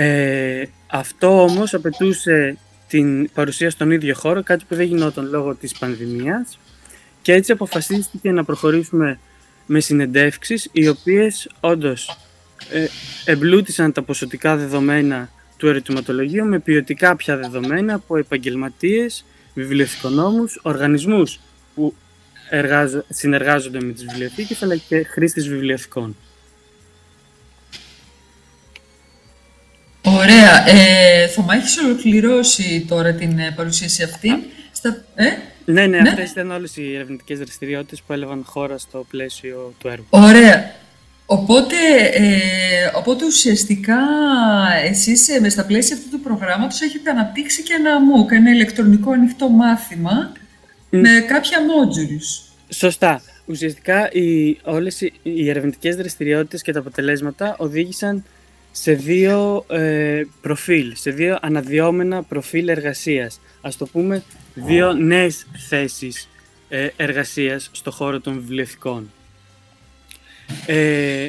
Ε, 0.00 0.64
αυτό 0.86 1.42
όμως 1.42 1.74
απαιτούσε 1.74 2.56
την 2.88 3.30
παρουσία 3.30 3.70
στον 3.70 3.90
ίδιο 3.90 4.14
χώρο, 4.14 4.42
κάτι 4.42 4.64
που 4.68 4.74
δεν 4.74 4.86
γινόταν 4.86 5.28
λόγω 5.30 5.54
της 5.54 5.78
πανδημίας 5.78 6.58
και 7.22 7.32
έτσι 7.32 7.52
αποφασίστηκε 7.52 8.32
να 8.32 8.44
προχωρήσουμε 8.44 9.18
με 9.66 9.80
συνεντεύξεις 9.80 10.68
οι 10.72 10.88
οποίες 10.88 11.50
όντως 11.60 12.18
ε, 12.70 12.86
εμπλούτησαν 13.24 13.92
τα 13.92 14.02
ποσοτικά 14.02 14.56
δεδομένα 14.56 15.30
του 15.56 15.68
ερωτηματολογίου 15.68 16.44
με 16.44 16.58
ποιοτικά 16.58 17.16
πια 17.16 17.36
δεδομένα 17.36 17.94
από 17.94 18.16
επαγγελματίες, 18.16 19.24
βιβλιοθηκονόμους, 19.54 20.60
οργανισμούς 20.62 21.40
που 21.74 21.94
συνεργάζονται 23.08 23.80
με 23.82 23.92
τις 23.92 24.04
βιβλιοθήκες 24.04 24.62
αλλά 24.62 24.76
και 24.76 25.02
χρήστες 25.02 25.48
βιβλιοθηκών. 25.48 26.16
Ωραία. 30.28 30.68
Ε, 30.68 31.26
θα 31.26 31.44
έχεις 31.54 31.78
ολοκληρώσει 31.78 32.84
τώρα 32.88 33.12
την 33.14 33.38
ε, 33.38 33.52
παρουσίαση 33.56 34.02
αυτή; 34.02 34.28
Στα... 34.72 35.04
Ε; 35.14 35.24
Ναι, 35.64 35.86
ναι, 35.86 36.00
ναι, 36.00 36.08
αυτές 36.08 36.30
ήταν 36.30 36.50
όλες 36.50 36.76
οι 36.76 36.94
ερευνητικές 36.94 37.38
δραστηριότητες 37.38 38.02
που 38.02 38.12
έλαβαν 38.12 38.42
χώρα 38.46 38.78
στο 38.78 39.06
πλαίσιο 39.10 39.74
του 39.78 39.88
έργου. 39.88 40.06
Ωραία. 40.10 40.74
Οπότε, 41.30 41.76
ε, 42.12 42.28
οπότε 42.94 43.24
ουσιαστικά 43.24 43.98
εσείς 44.84 45.28
ε, 45.28 45.48
στα 45.48 45.64
πλαίσια 45.64 45.96
αυτού 45.96 46.08
του 46.10 46.20
προγράμματος 46.20 46.80
έχετε 46.80 47.10
αναπτύξει 47.10 47.62
και 47.62 47.72
ένα 47.78 47.90
MOOC, 47.98 48.32
ένα 48.32 48.50
ηλεκτρονικό 48.50 49.10
ανοιχτό 49.10 49.48
μάθημα 49.48 50.32
με 50.90 51.08
κάποια 51.28 51.58
modules. 51.58 52.52
Σωστά. 52.68 53.22
Ουσιαστικά 53.46 54.10
οι, 54.12 54.58
όλες 54.64 55.00
οι, 55.00 55.12
οι 55.22 55.48
ερευνητικές 55.48 55.96
δραστηριότητες 55.96 56.62
και 56.62 56.72
τα 56.72 56.78
αποτελέσματα 56.78 57.56
οδήγησαν 57.58 58.24
σε 58.70 58.92
δύο 58.92 59.64
ε, 59.68 60.22
προφίλ, 60.40 60.96
σε 60.96 61.10
δύο 61.10 61.38
αναδυόμενα 61.40 62.22
προφίλ 62.22 62.68
εργασίας. 62.68 63.40
Ας 63.60 63.76
το 63.76 63.86
πούμε 63.86 64.22
δύο 64.54 64.92
νέες 64.92 65.46
θέσεις 65.68 66.28
ε, 66.68 66.88
εργασίας 66.96 67.70
στο 67.72 67.90
χώρο 67.90 68.20
των 68.20 68.34
βιβλιοθηκών. 68.34 69.10
Ε, 70.66 71.28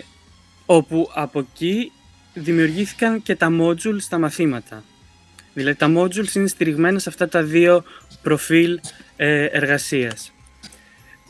όπου 0.65 1.09
από 1.13 1.39
εκεί 1.39 1.91
δημιουργήθηκαν 2.33 3.21
και 3.21 3.35
τα 3.35 3.49
modules 3.61 3.99
στα 3.99 4.17
μαθήματα. 4.17 4.83
Δηλαδή 5.53 5.77
τα 5.77 5.91
modules 5.97 6.35
είναι 6.35 6.47
στηριγμένα 6.47 6.99
σε 6.99 7.09
αυτά 7.09 7.27
τα 7.27 7.43
δύο 7.43 7.83
προφίλ 8.21 8.79
ε, 9.15 9.45
εργασίας. 9.45 10.31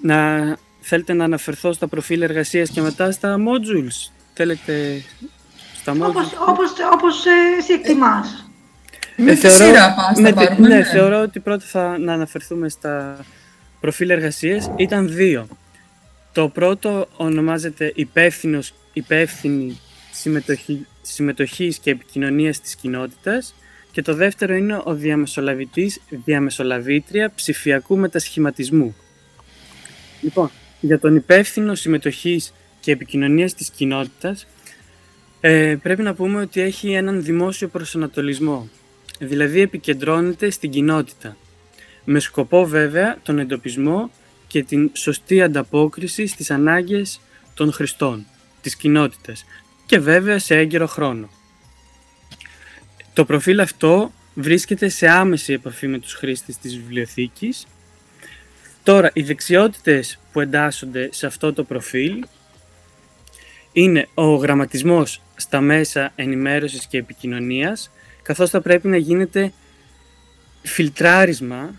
Να, 0.02 0.58
θέλετε 0.82 1.14
να 1.14 1.24
αναφερθώ 1.24 1.74
στα 1.74 1.88
προφίλ 1.88 2.22
εργασίας 2.22 2.70
και 2.70 2.82
μετά 2.82 3.12
στα 3.12 3.38
modules; 3.38 4.12
Θέλετε 4.34 5.04
στα 5.96 6.06
modules. 6.06 6.10
Όπως, 6.10 6.34
όπως, 6.48 6.72
όπως 6.94 7.26
ε, 7.26 7.30
εσύ 7.60 7.74
εκτιμάς. 7.74 8.50
Με 9.16 9.36
τη 9.36 9.50
σειρά 9.50 9.94
πας, 9.94 10.18
ναι, 10.18 10.68
ναι, 10.68 10.84
θεωρώ 10.84 11.22
ότι 11.22 11.40
πρώτα 11.40 11.66
θα 11.66 11.98
να 11.98 12.14
αναφερθούμε 12.14 12.70
στα 12.70 13.18
προφίλ 13.80 14.10
εργασίες. 14.10 14.72
Ήταν 14.76 15.10
δύο. 15.10 15.48
Το 16.32 16.50
πρώτο 16.50 17.08
ονομάζεται 17.18 17.92
υπεύθυνος, 17.96 18.74
υπεύθυνη 18.94 19.80
συμμετοχή, 20.12 20.86
συμμετοχής 21.02 21.78
και 21.78 21.92
επικοινωνίας 21.92 22.60
της 22.62 22.76
κοινότητας 22.76 23.56
και 23.92 24.02
το 24.02 24.14
δεύτερο 24.14 24.56
είναι 24.56 24.82
ο 24.84 24.94
διαμεσολαβητής, 24.94 26.02
διαμεσολαβήτρια 26.10 27.32
ψηφιακού 27.36 27.98
μετασχηματισμού. 27.98 28.96
Λοιπόν, 30.22 30.52
για 30.80 31.00
τον 31.00 31.16
υπεύθυνο 31.16 31.76
συμμετοχής 31.76 32.54
και 32.80 32.92
επικοινωνίας 32.92 33.54
της 33.54 33.70
κοινότητας 33.70 34.48
ε, 35.42 35.76
πρέπει 35.82 36.02
να 36.02 36.14
πούμε 36.14 36.42
ότι 36.42 36.62
έχει 36.62 36.92
έναν 36.92 37.24
δημόσιο 37.24 37.68
προσανατολισμό, 37.68 38.70
δηλαδή 39.20 39.62
επικεντρώνεται 39.62 40.50
στην 40.50 40.70
κοινότητα, 40.70 41.38
με 42.04 42.20
σκοπό 42.20 42.66
βέβαια 42.66 43.18
τον 43.24 43.40
εντοπισμό 43.40 44.12
και 44.48 44.64
την 44.64 44.92
σωστή 44.94 45.42
ανταπόκριση 45.42 46.28
στις 46.28 46.52
ανάγκες 46.52 47.20
των 47.54 47.72
χρηστών, 47.72 48.26
της 48.62 48.76
κοινότητας 48.76 49.46
και 49.86 50.00
βέβαια 50.00 50.40
σε 50.40 50.56
έγκαιρο 50.56 50.88
χρόνο. 50.88 51.30
Το 53.14 53.26
προφίλ 53.26 53.60
αυτό 53.60 54.12
βρίσκεται 54.34 54.90
σε 54.90 55.08
άμεση 55.08 55.54
επαφή 55.54 55.88
με 55.88 56.00
τους 56.00 56.14
χρήστες 56.14 56.58
της 56.58 56.78
βιβλιοθήκης. 56.78 57.68
Τώρα, 58.84 59.12
οι 59.14 59.22
δεξιότητες 59.22 60.20
που 60.32 60.40
εντάσσονται 60.40 61.10
σε 61.12 61.26
αυτό 61.26 61.54
το 61.54 61.64
προφίλ 61.64 62.26
είναι 63.72 64.08
ο 64.14 64.36
γραμματισμός 64.36 65.22
στα 65.40 65.62
μέσα 65.62 66.12
ενημέρωσης 66.16 66.86
και 66.86 66.98
επικοινωνίας, 66.98 67.92
καθώς 68.22 68.50
θα 68.50 68.62
πρέπει 68.62 68.88
να 68.88 68.98
γίνεται 68.98 69.52
φιλτράρισμα 70.62 71.76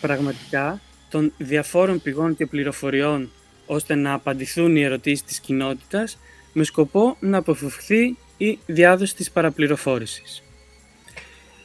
πραγματικά 0.00 0.80
των 1.10 1.32
διαφόρων 1.38 2.02
πηγών 2.02 2.36
και 2.36 2.46
πληροφοριών 2.46 3.30
ώστε 3.66 3.94
να 3.94 4.12
απαντηθούν 4.12 4.76
οι 4.76 4.82
ερωτήσεις 4.82 5.24
της 5.24 5.40
κοινότητας 5.40 6.18
με 6.52 6.64
σκοπό 6.64 7.16
να 7.20 7.38
αποφευχθεί 7.38 8.16
η 8.36 8.58
διάδοση 8.66 9.14
της 9.14 9.30
παραπληροφόρησης. 9.30 10.42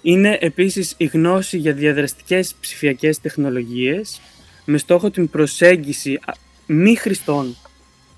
Είναι 0.01 0.37
επίσης 0.41 0.93
η 0.97 1.05
γνώση 1.05 1.57
για 1.57 1.73
διαδραστικές 1.73 2.55
ψηφιακές 2.59 3.21
τεχνολογίες 3.21 4.21
με 4.65 4.77
στόχο 4.77 5.11
την 5.11 5.29
προσέγγιση 5.29 6.19
μη 6.65 6.95
χρηστών 6.95 7.55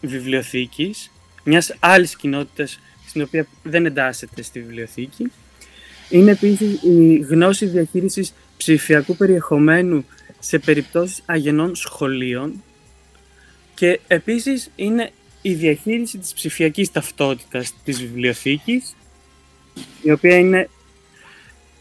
βιβλιοθήκης, 0.02 1.12
μιας 1.44 1.76
άλλης 1.80 2.16
κοινότητας 2.16 2.80
στην 3.10 3.22
οποία 3.22 3.48
δεν 3.64 3.86
εντάσσεται 3.86 4.42
στη 4.42 4.60
βιβλιοθήκη. 4.60 5.32
Είναι 6.10 6.32
επίσης 6.32 6.84
η 6.84 7.18
γνώση 7.30 7.66
διαχείρισης 7.66 8.34
ψηφιακού 8.58 9.16
περιεχομένου 9.16 10.06
σε 10.40 10.60
περιπτώσεις 10.60 11.24
αγενών 11.26 11.76
σχολείων 11.76 12.64
και 13.76 14.00
επίσης 14.08 14.72
είναι 14.76 15.12
η 15.42 15.54
διαχείριση 15.54 16.18
της 16.18 16.34
ψηφιακής 16.34 16.92
ταυτότητας 16.92 17.74
της 17.84 18.00
βιβλιοθήκης 18.02 18.96
η 20.02 20.12
οποία 20.12 20.38
είναι, 20.38 20.70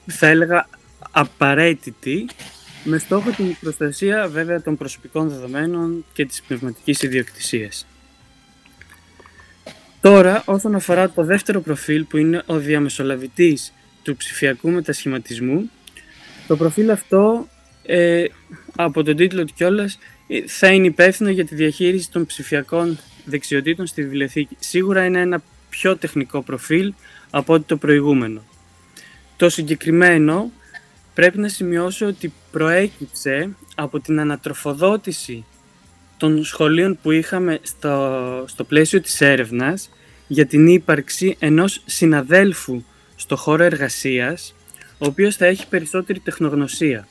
θα 0.06 0.26
έλεγα, 0.26 0.68
απαραίτητη 1.10 2.26
με 2.84 2.98
στόχο 2.98 3.30
την 3.30 3.56
προστασία 3.60 4.28
βέβαια 4.28 4.62
των 4.62 4.76
προσωπικών 4.76 5.28
δεδομένων 5.28 6.04
και 6.12 6.26
της 6.26 6.42
πνευματικής 6.42 7.02
ιδιοκτησίας. 7.02 7.86
Τώρα, 10.08 10.42
όσον 10.46 10.74
αφορά 10.74 11.10
το 11.10 11.24
δεύτερο 11.24 11.60
προφίλ 11.60 12.04
που 12.04 12.16
είναι 12.16 12.42
ο 12.46 12.58
διαμεσολαβητής 12.58 13.72
του 14.02 14.16
ψηφιακού 14.16 14.70
μετασχηματισμού, 14.70 15.70
το 16.46 16.56
προφίλ 16.56 16.90
αυτό 16.90 17.48
ε, 17.82 18.24
από 18.76 19.02
τον 19.02 19.16
τίτλο 19.16 19.44
του 19.44 19.52
κιόλας 19.54 19.98
ε, 20.28 20.42
θα 20.46 20.68
είναι 20.68 20.86
υπεύθυνο 20.86 21.30
για 21.30 21.44
τη 21.44 21.54
διαχείριση 21.54 22.10
των 22.10 22.26
ψηφιακών 22.26 22.98
δεξιοτήτων 23.24 23.86
στη 23.86 24.02
βιβλιοθήκη. 24.02 24.56
Σίγουρα 24.58 25.04
είναι 25.04 25.20
ένα 25.20 25.42
πιο 25.68 25.96
τεχνικό 25.96 26.42
προφίλ 26.42 26.92
από 27.30 27.52
ό,τι 27.52 27.64
το 27.64 27.76
προηγούμενο. 27.76 28.42
Το 29.36 29.48
συγκεκριμένο 29.48 30.50
πρέπει 31.14 31.38
να 31.38 31.48
σημειώσω 31.48 32.06
ότι 32.06 32.32
προέκυψε 32.50 33.48
από 33.74 34.00
την 34.00 34.20
ανατροφοδότηση 34.20 35.44
των 36.16 36.44
σχολείων 36.44 36.98
που 37.02 37.10
είχαμε 37.10 37.58
στο, 37.62 38.44
στο 38.46 38.64
πλαίσιο 38.64 39.00
της 39.00 39.20
έρευνας 39.20 39.90
για 40.28 40.46
την 40.46 40.66
ύπαρξη 40.66 41.36
ενός 41.38 41.82
συναδέλφου 41.86 42.82
στο 43.16 43.36
χώρο 43.36 43.64
εργασίας, 43.64 44.54
ο 44.98 45.06
οποίος 45.06 45.36
θα 45.36 45.46
έχει 45.46 45.68
περισσότερη 45.68 46.20
τεχνογνωσία. 46.20 47.08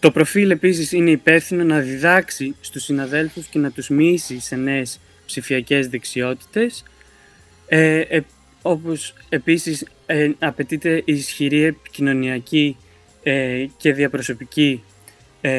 Το 0.00 0.10
προφίλ 0.10 0.50
επίσης 0.50 0.92
είναι 0.92 1.10
υπεύθυνο 1.10 1.64
να 1.64 1.78
διδάξει 1.78 2.56
στους 2.60 2.82
συναδέλφους 2.82 3.46
και 3.46 3.58
να 3.58 3.70
τους 3.70 3.88
μοιήσει 3.88 4.40
σε 4.40 4.56
νέες 4.56 5.00
ψηφιακές 5.26 5.88
δεξιότητες, 5.88 6.84
ε, 7.66 7.98
ε, 7.98 8.20
όπως 8.62 9.14
επίσης 9.28 9.86
ε, 10.06 10.30
απαιτείται 10.38 11.02
ισχυρή 11.04 11.62
επικοινωνιακή 11.62 12.76
ε, 13.22 13.66
και 13.76 13.92
διαπροσωπική 13.92 14.82
ε, 15.40 15.50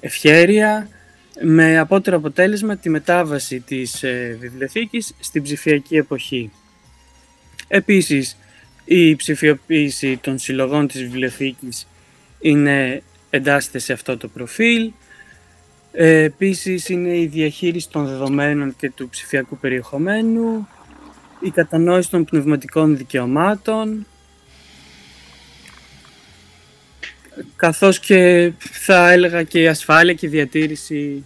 ευχέρεια, 0.00 0.88
με 1.42 1.78
απότερο 1.78 2.16
αποτέλεσμα 2.16 2.76
τη 2.76 2.88
μετάβαση 2.88 3.60
της 3.60 4.02
ε, 4.02 4.36
βιβλιοθήκης 4.40 5.14
στην 5.20 5.42
ψηφιακή 5.42 5.96
εποχή. 5.96 6.50
Επίσης, 7.68 8.36
η 8.84 9.16
ψηφιοποίηση 9.16 10.16
των 10.16 10.38
συλλογών 10.38 10.86
της 10.86 11.02
βιβλιοθήκης 11.02 11.86
είναι 12.40 13.02
εντάσσεται 13.30 13.78
σε 13.78 13.92
αυτό 13.92 14.16
το 14.16 14.28
προφίλ. 14.28 14.92
Ε, 15.92 16.22
επίσης 16.22 16.88
είναι 16.88 17.18
η 17.18 17.26
διαχείριση 17.26 17.90
των 17.90 18.06
δεδομένων 18.06 18.76
και 18.76 18.90
του 18.90 19.08
ψηφιακού 19.08 19.58
περιεχομένου, 19.58 20.68
η 21.40 21.50
κατανόηση 21.50 22.10
των 22.10 22.24
πνευματικών 22.24 22.96
δικαιωμάτων, 22.96 24.06
καθώς 27.56 28.00
και 28.00 28.52
θα 28.58 29.10
έλεγα 29.10 29.42
και 29.42 29.60
η 29.60 29.68
ασφάλεια 29.68 30.14
και 30.14 30.26
η 30.26 30.28
διατήρηση 30.28 31.24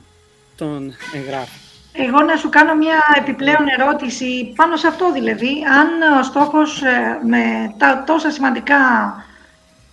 των 0.57 0.95
εγγράφων. 1.15 1.59
Εγώ 1.93 2.21
να 2.23 2.37
σου 2.37 2.49
κάνω 2.49 2.75
μια 2.75 2.99
επιπλέον 3.17 3.67
ερώτηση 3.79 4.53
πάνω 4.57 4.77
σε 4.77 4.87
αυτό 4.87 5.13
δηλαδή. 5.13 5.53
Αν 5.81 6.19
ο 6.19 6.23
στόχος 6.23 6.83
ε, 6.83 7.21
με 7.27 7.75
τα 7.79 8.05
τόσα 8.07 8.31
σημαντικά 8.31 8.77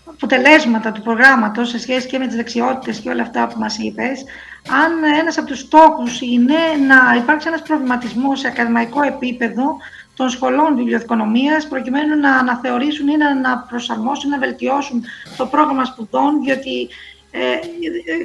αποτελέσματα 0.05 0.91
του 0.91 1.01
προγράμματος 1.01 1.69
σε 1.69 1.79
σχέση 1.79 2.07
και 2.07 2.17
με 2.17 2.27
τις 2.27 2.35
δεξιότητες 2.35 2.99
και 2.99 3.09
όλα 3.09 3.21
αυτά 3.21 3.47
που 3.47 3.59
μας 3.59 3.77
είπες, 3.77 4.23
αν 4.69 5.03
ένας 5.19 5.37
από 5.37 5.47
τους 5.47 5.59
στόχους 5.59 6.21
είναι 6.21 6.57
να 6.87 7.15
υπάρξει 7.15 7.47
ένας 7.47 7.61
προβληματισμός 7.61 8.39
σε 8.39 8.47
ακαδημαϊκό 8.47 9.01
επίπεδο 9.01 9.77
των 10.15 10.29
σχολών 10.29 10.75
βιβλιοθηκονομίας 10.75 11.67
προκειμένου 11.67 12.19
να 12.19 12.37
αναθεωρήσουν 12.37 13.07
ή 13.07 13.17
να 13.41 13.57
προσαρμόσουν, 13.57 14.29
να 14.29 14.37
βελτιώσουν 14.37 15.03
το 15.37 15.45
πρόγραμμα 15.45 15.85
σπουδών, 15.85 16.43
διότι 16.43 16.89
ε, 17.31 17.59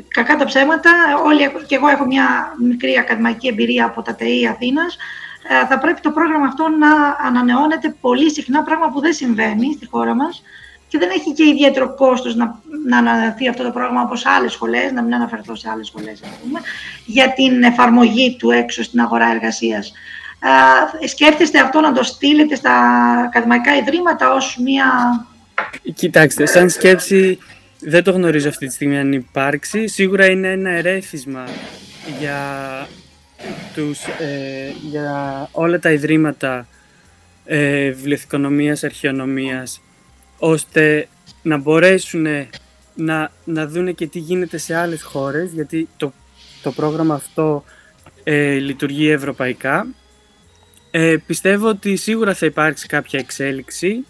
κακά 0.09 0.37
τα 0.37 0.45
ψέματα, 0.45 0.91
όλοι, 1.25 1.51
και 1.67 1.75
εγώ 1.75 1.89
έχω 1.89 2.07
μια 2.07 2.55
μικρή 2.63 2.99
ακαδημαϊκή 2.99 3.49
εμπειρία 3.49 3.85
από 3.85 4.03
τα 4.03 4.15
ΤΕΗ 4.15 4.47
Αθήνας, 4.47 4.97
ε, 5.49 5.67
θα 5.67 5.79
πρέπει 5.79 6.01
το 6.01 6.11
πρόγραμμα 6.11 6.47
αυτό 6.47 6.69
να 6.69 7.17
ανανεώνεται 7.27 7.97
πολύ 8.01 8.31
συχνά, 8.31 8.63
πράγμα 8.63 8.91
που 8.91 9.01
δεν 9.01 9.13
συμβαίνει 9.13 9.73
στη 9.77 9.87
χώρα 9.87 10.15
μας. 10.15 10.43
Και 10.89 10.99
δεν 10.99 11.09
έχει 11.11 11.33
και 11.33 11.45
ιδιαίτερο 11.45 11.95
κόστος 11.95 12.35
να, 12.35 12.61
να 12.87 12.99
ανανεωθεί 12.99 13.49
αυτό 13.49 13.63
το 13.63 13.71
πρόγραμμα 13.71 14.03
όπως 14.03 14.27
άλλες 14.27 14.53
σχολές, 14.53 14.93
να 14.93 15.03
μην 15.03 15.15
αναφερθώ 15.15 15.55
σε 15.55 15.69
άλλες 15.71 15.87
σχολές, 15.87 16.23
ας 16.23 16.39
πούμε, 16.43 16.61
για 17.07 17.33
την 17.33 17.63
εφαρμογή 17.63 18.37
του 18.39 18.51
έξω 18.51 18.83
στην 18.83 19.01
αγορά 19.01 19.31
εργασίας. 19.31 19.93
Ε, 21.03 21.07
σκέφτεστε 21.07 21.61
αυτό 21.61 21.81
να 21.81 21.93
το 21.93 22.03
στείλετε 22.03 22.55
στα 22.55 22.73
ακαδημαϊκά 23.27 23.77
ιδρύματα 23.77 24.33
ως 24.33 24.59
μια... 24.63 24.87
Κοιτάξτε, 25.95 26.47
σαν 26.47 26.71
σκέψη 26.71 27.39
δεν 27.89 28.03
το 28.03 28.11
γνωρίζω 28.11 28.49
αυτή 28.49 28.67
τη 28.67 28.73
στιγμή 28.73 28.99
αν 28.99 29.13
υπάρξει. 29.13 29.89
Σίγουρα 29.89 30.27
είναι 30.27 30.51
ένα 30.51 30.71
ερέθισμα 30.71 31.45
για, 32.19 32.39
τους, 33.75 34.05
ε, 34.05 34.73
για 34.91 35.49
όλα 35.53 35.79
τα 35.79 35.93
ιδρύματα 35.93 36.69
ε, 37.45 37.91
βιβλιοθηκονομίας, 37.91 38.85
αρχαιονομίας, 38.85 39.81
ώστε 40.39 41.09
να 41.43 41.57
μπορέσουν 41.57 42.27
να, 42.95 43.33
να 43.45 43.67
δούνε 43.67 43.93
και 43.93 44.07
τι 44.07 44.19
γίνεται 44.19 44.59
σε 44.59 44.75
άλλες 44.75 45.03
χώρες, 45.03 45.53
γιατί 45.53 45.89
το, 45.97 46.13
το 46.63 46.73
πρόγραμμα 46.73 47.15
αυτό 47.15 47.65
ε, 48.25 48.55
λειτουργεί 48.55 49.09
ευρωπαϊκά. 49.11 49.87
Ε, 50.91 51.17
πιστεύω 51.27 51.69
ότι 51.69 51.97
σίγουρα 51.97 52.35
θα 52.35 52.47
υπάρξει 52.47 52.87
κάποια 52.87 53.19
εξέλιξη. 53.19 54.05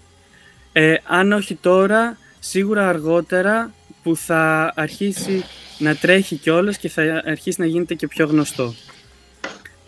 Ε, 0.72 0.95
αν 1.05 1.33
όχι 1.33 1.55
τώρα, 1.55 2.18
σίγουρα 2.49 2.89
αργότερα 2.89 3.73
που 4.03 4.17
θα 4.17 4.73
αρχίσει 4.77 5.45
να 5.79 5.97
τρέχει 5.97 6.37
κιόλας 6.37 6.79
και 6.79 6.89
θα 6.89 7.23
αρχίσει 7.27 7.61
να 7.61 7.67
γίνεται 7.67 7.95
και 7.95 8.07
πιο 8.07 8.27
γνωστό. 8.27 8.75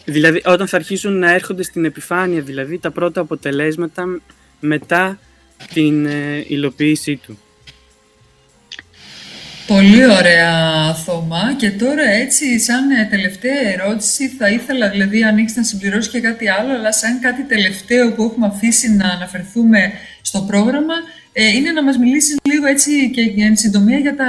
Δηλαδή 0.04 0.42
όταν 0.44 0.68
θα 0.68 0.76
αρχίσουν 0.76 1.18
να 1.18 1.32
έρχονται 1.32 1.62
στην 1.62 1.84
επιφάνεια 1.84 2.40
δηλαδή 2.40 2.78
τα 2.78 2.90
πρώτα 2.90 3.20
αποτελέσματα 3.20 4.20
μετά 4.60 5.18
την 5.74 6.06
ε, 6.06 6.44
υλοποίησή 6.48 7.16
του. 7.16 7.38
Πολύ 9.66 10.06
ωραία, 10.06 10.94
Θωμά. 10.94 11.54
Και 11.56 11.70
τώρα 11.70 12.02
έτσι, 12.02 12.58
σαν 12.58 12.90
ε, 12.90 13.06
τελευταία 13.10 13.60
ερώτηση, 13.72 14.28
θα 14.28 14.48
ήθελα, 14.48 14.88
δηλαδή, 14.88 15.22
αν 15.22 15.38
έχεις 15.38 15.56
να 15.56 15.62
συμπληρώσεις 15.62 16.10
και 16.10 16.20
κάτι 16.20 16.48
άλλο, 16.48 16.72
αλλά 16.72 16.92
σαν 16.92 17.20
κάτι 17.20 17.42
τελευταίο 17.42 18.12
που 18.12 18.22
έχουμε 18.22 18.46
αφήσει 18.46 18.90
να 18.90 19.08
αναφερθούμε 19.08 19.92
στο 20.22 20.40
πρόγραμμα, 20.40 20.94
ε, 21.40 21.48
είναι 21.56 21.72
να 21.72 21.82
μας 21.82 21.98
μιλήσεις 21.98 22.36
λίγο 22.42 22.66
έτσι 22.66 23.10
και 23.10 23.20
για 23.20 23.56
συντομία 23.56 23.98
για 23.98 24.16
τα, 24.16 24.24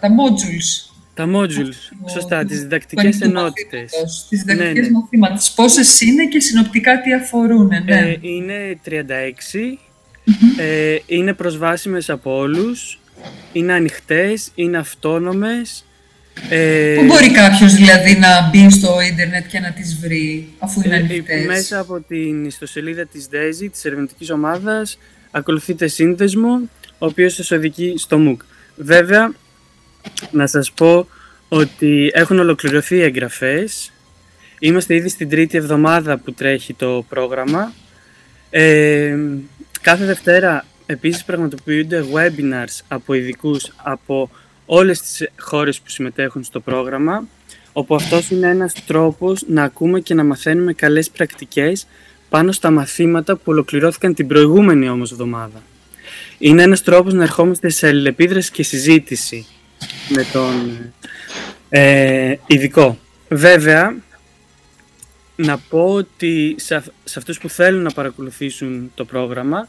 τα 0.00 0.08
modules. 0.08 0.90
Τα 1.14 1.28
modules, 1.34 2.10
σωστά, 2.12 2.44
τις 2.44 2.60
διδακτικές 2.60 3.20
ενότητες. 3.20 3.90
Τις 4.28 4.42
διδακτικές 4.42 4.74
ναι, 4.74 4.88
ναι. 4.88 4.90
μαθήματες. 4.90 5.52
Πόσες 5.56 6.00
είναι 6.00 6.26
και 6.26 6.40
συνοπτικά 6.40 7.00
τι 7.00 7.14
αφορούν, 7.14 7.66
ναι. 7.66 7.98
Ε, 7.98 8.16
είναι 8.20 8.78
36, 8.84 9.78
ε, 10.56 10.96
είναι 11.06 11.32
προσβάσιμες 11.32 12.10
από 12.10 12.36
όλους, 12.36 13.00
είναι 13.52 13.72
ανοιχτές, 13.72 14.50
είναι 14.54 14.78
αυτόνομες. 14.78 15.84
Ε, 16.48 16.94
Πού 16.98 17.04
μπορεί 17.04 17.30
κάποιος 17.30 17.74
δηλαδή 17.74 18.18
να 18.18 18.48
μπει 18.50 18.70
στο 18.70 19.00
ίντερνετ 19.12 19.46
και 19.46 19.60
να 19.60 19.72
τις 19.72 19.98
βρει, 20.00 20.48
αφού 20.58 20.82
είναι 20.84 20.94
ε, 20.94 20.98
ανοιχτές; 20.98 21.46
Μέσα 21.46 21.78
από 21.78 22.00
την 22.00 22.44
ιστοσελίδα 22.44 23.06
της 23.06 23.28
DAISY, 23.32 23.68
της 23.72 23.84
ερευνητικής 23.84 24.30
ομάδας, 24.30 24.98
ακολουθείτε 25.36 25.86
σύνδεσμο, 25.86 26.68
ο 26.98 27.06
οποίος 27.06 27.34
σας 27.34 27.50
οδηγεί 27.50 27.94
στο 27.98 28.18
MOOC. 28.20 28.36
Βέβαια, 28.76 29.32
να 30.30 30.46
σας 30.46 30.72
πω 30.72 31.08
ότι 31.48 32.10
έχουν 32.14 32.38
ολοκληρωθεί 32.38 32.96
οι 32.96 33.02
εγγραφές. 33.02 33.92
Είμαστε 34.58 34.94
ήδη 34.94 35.08
στην 35.08 35.28
τρίτη 35.28 35.56
εβδομάδα 35.56 36.18
που 36.18 36.32
τρέχει 36.32 36.74
το 36.74 37.04
πρόγραμμα. 37.08 37.72
Ε, 38.50 39.16
κάθε 39.80 40.04
Δευτέρα 40.04 40.64
επίσης 40.86 41.24
πραγματοποιούνται 41.24 42.04
webinars 42.12 42.80
από 42.88 43.14
ειδικούς 43.14 43.72
από 43.76 44.30
όλες 44.66 45.00
τις 45.00 45.28
χώρες 45.40 45.80
που 45.80 45.88
συμμετέχουν 45.90 46.44
στο 46.44 46.60
πρόγραμμα, 46.60 47.26
όπου 47.72 47.94
αυτός 47.94 48.30
είναι 48.30 48.48
ένας 48.48 48.72
τρόπος 48.86 49.44
να 49.48 49.62
ακούμε 49.62 50.00
και 50.00 50.14
να 50.14 50.24
μαθαίνουμε 50.24 50.72
καλές 50.72 51.10
πρακτικές 51.10 51.86
πάνω 52.28 52.52
στα 52.52 52.70
μαθήματα 52.70 53.36
που 53.36 53.42
ολοκληρώθηκαν 53.44 54.14
την 54.14 54.26
προηγούμενη 54.26 54.88
όμως 54.88 55.12
εβδομάδα. 55.12 55.62
Είναι 56.38 56.62
ένας 56.62 56.82
τρόπος 56.82 57.14
να 57.14 57.22
ερχόμαστε 57.22 57.68
σε 57.68 57.86
αλληλεπίδραση 57.86 58.50
και 58.50 58.62
συζήτηση 58.62 59.46
με 60.08 60.26
τον 60.32 60.78
ε, 61.68 62.34
ειδικό. 62.46 62.98
Βέβαια, 63.28 63.96
να 65.36 65.58
πω 65.58 65.94
ότι 65.94 66.54
σε, 66.58 66.82
σε 67.04 67.18
αυτούς 67.18 67.38
που 67.38 67.48
θέλουν 67.48 67.82
να 67.82 67.90
παρακολουθήσουν 67.90 68.90
το 68.94 69.04
πρόγραμμα 69.04 69.68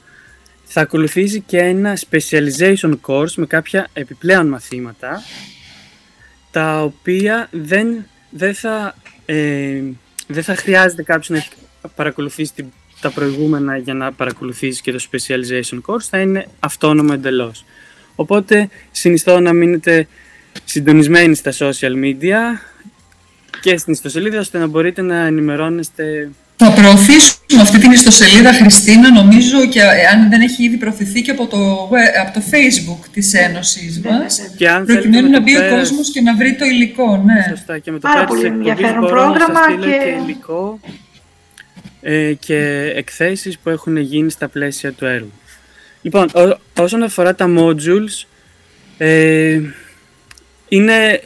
θα 0.63 0.81
ακολουθήσει 0.81 1.41
και 1.41 1.57
ένα 1.57 1.97
specialization 2.09 2.93
course 3.07 3.31
με 3.35 3.45
κάποια 3.45 3.87
επιπλέον 3.93 4.47
μαθήματα 4.47 5.23
τα 6.51 6.81
οποία 6.81 7.47
δεν, 7.51 8.05
δεν, 8.29 8.55
θα, 8.55 8.95
ε, 9.25 9.81
δεν 10.27 10.43
θα 10.43 10.55
χρειάζεται 10.55 11.03
κάποιος 11.03 11.29
να 11.29 11.37
έχει 11.37 11.49
παρακολουθήσει 11.95 12.53
τα 13.01 13.09
προηγούμενα 13.09 13.77
για 13.77 13.93
να 13.93 14.11
παρακολουθήσει 14.11 14.81
και 14.81 14.91
το 14.91 15.05
specialization 15.11 15.81
course 15.85 16.03
θα 16.09 16.19
είναι 16.19 16.47
αυτόνομο 16.59 17.09
εντελώς. 17.13 17.65
Οπότε 18.15 18.69
συνιστώ 18.91 19.39
να 19.39 19.53
μείνετε 19.53 20.07
συντονισμένοι 20.65 21.35
στα 21.35 21.51
social 21.51 22.03
media 22.03 22.59
και 23.61 23.77
στην 23.77 23.93
ιστοσελίδα 23.93 24.39
ώστε 24.39 24.57
να 24.57 24.67
μπορείτε 24.67 25.01
να 25.01 25.15
ενημερώνεστε 25.15 26.29
θα 26.59 26.71
προωθήσουμε 26.71 27.61
αυτή 27.61 27.79
την 27.79 27.91
ιστοσελίδα, 27.91 28.53
Χριστίνα, 28.53 29.11
νομίζω, 29.11 29.67
και 29.67 29.81
αν 30.13 30.29
δεν 30.29 30.41
έχει 30.41 30.63
ήδη 30.63 30.77
προωθηθεί 30.77 31.21
και 31.21 31.31
από 31.31 31.47
το, 31.47 31.89
από 32.21 32.33
το 32.33 32.41
Facebook 32.51 33.05
της 33.11 33.33
Ένωσης 33.33 34.01
ναι, 34.03 34.11
μας, 34.11 34.39
ναι, 34.59 34.69
ναι. 34.71 34.85
προκειμένου 34.85 35.29
να 35.29 35.41
μπει 35.41 35.57
ο 35.57 35.61
κόσμος 35.69 36.11
και 36.11 36.21
να 36.21 36.35
βρει 36.35 36.55
το 36.55 36.65
υλικό. 36.65 37.23
Ναι. 37.25 37.45
Σωστά, 37.49 37.79
και 37.79 37.91
με 37.91 37.99
το 37.99 38.07
Πάρα 38.13 38.25
πολύ 38.25 38.45
ενδιαφέρον 38.45 39.07
πρόγραμμα. 39.07 39.59
Και... 39.79 39.87
και 39.87 40.23
υλικό 40.23 40.79
ε, 42.09 42.33
και 42.33 42.91
εκθέσεις 42.95 43.57
που 43.57 43.69
έχουν 43.69 43.97
γίνει 43.97 44.29
στα 44.29 44.47
πλαίσια 44.47 44.91
του 44.91 45.05
έργου. 45.05 45.31
Λοιπόν, 46.01 46.27
όσον 46.79 47.03
αφορά 47.03 47.35
τα 47.35 47.45
modules, 47.57 48.27
ε, 48.97 49.61
είναι 50.67 51.21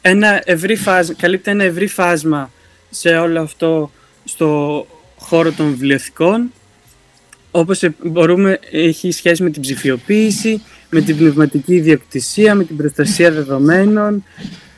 ένα 0.00 0.42
ευρύ 0.44 0.76
φάσμα, 0.76 1.14
καλύπτει 1.14 1.50
ένα 1.50 1.64
ευρύ 1.64 1.86
φάσμα 1.86 2.50
σε 2.90 3.08
όλο 3.08 3.40
αυτό 3.40 3.90
στο 4.24 4.86
χώρο 5.16 5.52
των 5.52 5.70
βιβλιοθηκών. 5.70 6.52
Όπως 7.50 7.82
μπορούμε, 8.02 8.58
έχει 8.70 9.10
σχέση 9.10 9.42
με 9.42 9.50
την 9.50 9.62
ψηφιοποίηση, 9.62 10.62
με 10.90 11.00
την 11.00 11.16
πνευματική 11.16 11.74
ιδιοκτησία, 11.74 12.54
με 12.54 12.64
την 12.64 12.76
προστασία 12.76 13.32
δεδομένων, 13.32 14.24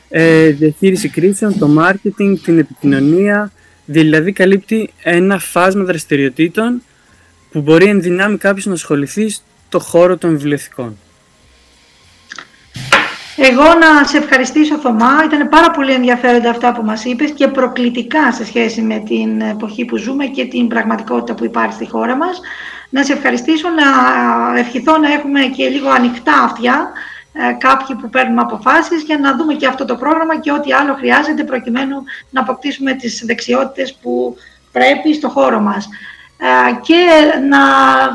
ε, 0.09 0.47
διαχείριση 0.49 1.09
κρίσεων, 1.09 1.57
το 1.59 1.69
marketing, 1.79 2.35
την 2.43 2.59
επικοινωνία, 2.59 3.51
Δηλαδή 3.85 4.31
καλύπτει 4.31 4.93
ένα 5.03 5.39
φάσμα 5.39 5.83
δραστηριοτήτων 5.83 6.81
που 7.51 7.61
μπορεί 7.61 7.85
εν 7.85 8.01
δυνάμει 8.01 8.37
κάποιος 8.37 8.65
να 8.65 8.73
ασχοληθεί 8.73 9.29
στο 9.29 9.79
χώρο 9.79 10.17
των 10.17 10.29
βιβλιοθηκών. 10.29 10.97
Εγώ 13.37 13.63
να 13.63 14.07
σε 14.07 14.17
ευχαριστήσω 14.17 14.77
Θωμά, 14.77 15.23
ήταν 15.25 15.49
πάρα 15.49 15.71
πολύ 15.71 15.91
ενδιαφέροντα 15.91 16.49
αυτά 16.49 16.71
που 16.73 16.83
μας 16.83 17.05
είπες 17.05 17.31
και 17.31 17.47
προκλητικά 17.47 18.31
σε 18.31 18.45
σχέση 18.45 18.81
με 18.81 18.99
την 18.99 19.41
εποχή 19.41 19.85
που 19.85 19.97
ζούμε 19.97 20.25
και 20.25 20.45
την 20.45 20.67
πραγματικότητα 20.67 21.33
που 21.33 21.45
υπάρχει 21.45 21.73
στη 21.73 21.89
χώρα 21.89 22.15
μας. 22.15 22.39
Να 22.89 23.03
σε 23.03 23.13
ευχαριστήσω, 23.13 23.67
να 23.69 24.59
ευχηθώ 24.59 24.97
να 24.97 25.13
έχουμε 25.13 25.39
και 25.39 25.67
λίγο 25.67 25.89
ανοιχτά 25.89 26.41
αυτιά 26.43 26.91
ε, 26.91 27.14
κάποιοι 27.57 27.95
που 27.95 28.09
παίρνουμε 28.09 28.41
αποφάσεις 28.41 29.03
για 29.03 29.17
να 29.17 29.35
δούμε 29.35 29.53
και 29.53 29.67
αυτό 29.67 29.85
το 29.85 29.95
πρόγραμμα 29.95 30.39
και 30.39 30.51
ό,τι 30.51 30.73
άλλο 30.73 30.93
χρειάζεται 30.93 31.43
προκειμένου 31.43 31.95
να 32.29 32.41
αποκτήσουμε 32.41 32.93
τις 32.93 33.23
δεξιότητες 33.25 33.93
που 34.01 34.35
πρέπει 34.71 35.13
στο 35.13 35.29
χώρο 35.29 35.59
μας. 35.59 35.87
Ε, 36.37 36.79
και 36.81 37.01
να 37.49 37.63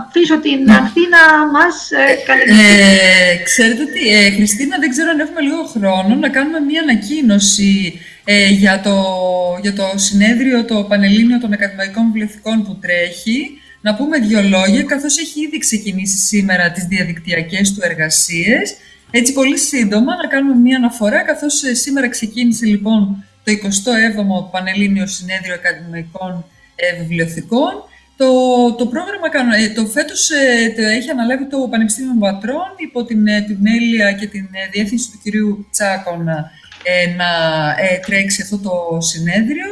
αφήσω 0.07 0.41
την 0.41 0.71
Αθήνα 0.71 1.23
μας 1.53 1.91
ε, 1.91 2.13
ε, 3.33 3.43
Ξέρετε 3.43 3.85
τι, 3.85 4.09
ε, 4.09 4.31
Χριστίνα, 4.31 4.79
δεν 4.79 4.91
ξέρω 4.91 5.11
αν 5.11 5.21
έχουμε 5.21 5.41
λίγο 5.41 5.63
χρόνο 5.65 6.15
να 6.15 6.29
κάνουμε 6.29 6.61
μία 6.61 6.83
ανακοίνωση 6.83 8.01
ε, 8.25 8.47
για, 8.47 8.81
το, 8.81 8.97
για 9.63 9.73
το 9.73 9.93
συνέδριο, 9.95 10.65
το 10.65 10.85
Πανελλήνιο 10.85 11.39
των 11.41 11.53
Ακαδημαϊκών 11.53 12.05
Βιβλιοθηκών 12.05 12.65
που 12.65 12.79
τρέχει. 12.81 13.51
Να 13.81 13.95
πούμε 13.95 14.19
δύο 14.19 14.43
λόγια, 14.43 14.83
καθώς 14.83 15.19
έχει 15.19 15.41
ήδη 15.41 15.59
ξεκινήσει 15.59 16.17
σήμερα 16.17 16.71
τις 16.71 16.85
διαδικτυακές 16.85 17.73
του 17.73 17.81
εργασίες. 17.83 18.77
Έτσι, 19.11 19.33
πολύ 19.33 19.59
σύντομα, 19.59 20.17
να 20.17 20.29
κάνουμε 20.29 20.55
μία 20.55 20.77
αναφορά, 20.77 21.25
καθώς 21.25 21.63
ε, 21.63 21.75
σήμερα 21.75 22.09
ξεκίνησε 22.09 22.67
λοιπόν 22.67 23.25
το 23.45 23.53
27ο 23.53 24.51
Πανελλήνιο 24.51 25.07
Συνέδριο 25.07 25.55
Ακαδημαϊκών 25.55 26.45
ε, 26.75 27.01
Βιβλιοθηκών. 27.01 27.73
Το, 28.17 28.27
το 28.79 28.87
πρόγραμμα 28.87 29.57
ε, 29.57 29.69
το 29.69 29.87
φέτος 29.87 30.31
το 30.77 30.83
έχει 30.83 31.11
αναλάβει 31.11 31.47
το 31.47 31.69
Πανεπιστήμιο 31.71 32.15
Πατρών 32.21 32.71
υπό 32.77 33.05
την 33.05 33.27
επιμέλεια 33.27 34.13
και 34.13 34.27
την 34.27 34.49
διεύθυνση 34.73 35.11
του 35.11 35.21
κυρίου 35.23 35.67
Τσάκονα 35.71 36.51
να 37.17 37.27
τρέξει 38.07 38.43
αυτό 38.43 38.59
το 38.59 39.01
συνέδριο. 39.01 39.69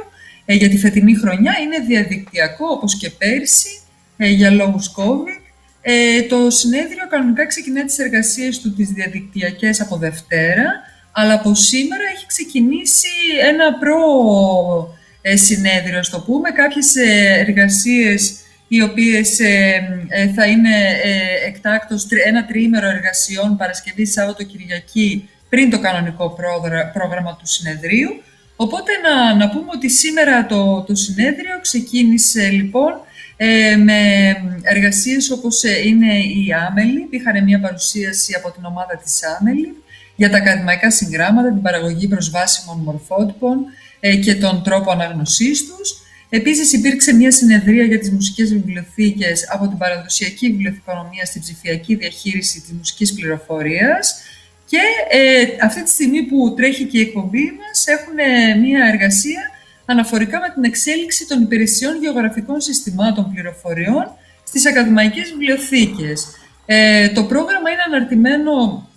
Για 0.47 0.69
τη 0.69 0.79
φετινή 0.79 1.15
χρονιά 1.15 1.55
είναι 1.63 1.79
διαδικτυακό 1.87 2.67
όπως 2.67 2.97
και 2.97 3.11
πέρσι 3.11 3.81
για 4.17 4.51
λόγους 4.51 4.95
COVID. 4.97 5.48
Το 6.29 6.51
συνέδριο 6.51 7.09
κανονικά 7.09 7.47
ξεκινάει 7.47 7.85
τις 7.85 7.99
εργασίες 7.99 8.61
του 8.61 8.75
τις 8.75 8.89
διαδικτυακές 8.89 9.81
από 9.81 9.97
Δευτέρα 9.97 10.83
αλλά 11.13 11.35
από 11.35 11.55
σήμερα 11.55 12.03
έχει 12.15 12.27
ξεκινήσει 12.27 13.09
ένα 13.49 13.79
προ 13.79 14.03
ε, 15.23 15.37
συνέδριο, 15.37 16.03
στο 16.03 16.21
πούμε, 16.21 16.51
κάποιες 16.51 16.97
ε, 16.97 17.45
εργασίες 17.47 18.37
οι 18.69 18.83
οποίες 18.83 19.41
ε, 19.41 20.33
θα 20.35 20.47
είναι 20.47 21.01
εκτάκτως 21.47 22.07
ένα 22.27 22.47
τριήμερο 22.47 22.89
εργασιών 22.89 23.57
Παρασκευή, 23.57 24.07
Σάββατο, 24.07 24.45
Κυριακή 24.45 25.29
πριν 25.49 25.71
το 25.71 25.79
κανονικό 25.79 26.37
πρόγραμμα 26.93 27.37
του 27.37 27.47
συνεδρίου. 27.47 28.23
Οπότε 28.57 28.93
να, 29.03 29.35
να 29.35 29.49
πούμε 29.51 29.71
ότι 29.75 29.91
σήμερα 29.91 30.47
το, 30.47 30.83
το 30.83 30.95
συνέδριο 30.95 31.61
ξεκίνησε 31.61 32.49
λοιπόν 32.49 32.93
με 33.85 34.01
εργασίες 34.63 35.31
όπως 35.31 35.63
είναι 35.63 36.15
η 36.15 36.53
Άμελη, 36.69 37.07
είχαν 37.11 37.45
μια 37.45 37.61
παρουσίαση 37.61 38.35
από 38.35 38.51
την 38.51 38.65
ομάδα 38.65 38.97
της 39.05 39.21
Άμελη, 39.39 39.75
για 40.17 40.31
τα 40.31 40.37
ακαδημαϊκά 40.37 40.91
συγγράμματα, 40.91 41.53
την 41.53 41.63
παραγωγή 41.63 42.09
προσβάσιμων 42.09 42.79
μορφότυπων 42.79 43.65
ε, 44.01 44.17
και 44.17 44.35
τον 44.35 44.63
τρόπο 44.63 44.91
αναγνωσής 44.91 45.67
τους. 45.67 46.03
Επίσης, 46.29 46.73
υπήρξε 46.73 47.15
μια 47.15 47.31
συνεδρία 47.31 47.85
για 47.85 47.99
τις 47.99 48.11
μουσικές 48.11 48.53
βιβλιοθήκες 48.53 49.49
από 49.51 49.69
την 49.69 49.79
παραδοσιακή 49.79 50.51
βιβλιοθηκονομία 50.51 51.25
στην 51.25 51.41
ψηφιακή 51.41 51.95
διαχείριση 51.95 52.61
της 52.61 52.73
μουσικής 52.73 53.15
πληροφορίας 53.15 54.23
και 54.67 54.81
ε, 55.11 55.45
αυτή 55.63 55.83
τη 55.83 55.91
στιγμή 55.91 56.23
που 56.23 56.55
τρέχει 56.57 56.85
και 56.85 56.99
η 56.99 57.01
εκπομπή 57.01 57.53
μας 57.59 57.87
έχουν 57.87 58.15
μια 58.61 58.85
εργασία 58.93 59.41
αναφορικά 59.91 60.39
με 60.41 60.49
την 60.55 60.65
εξέλιξη 60.65 61.27
των 61.27 61.43
υπηρεσιών 61.43 62.01
γεωγραφικών 62.01 62.61
συστημάτων 62.61 63.33
πληροφοριών 63.33 64.07
στις 64.45 64.67
ακαδημαϊκές 64.67 65.31
βιβλιοθήκες. 65.31 66.27
Ε, 66.67 67.09
το 67.09 67.25
πρόγραμμα 67.25 67.71
είναι 67.71 67.83
αναρτημένο 67.87 68.89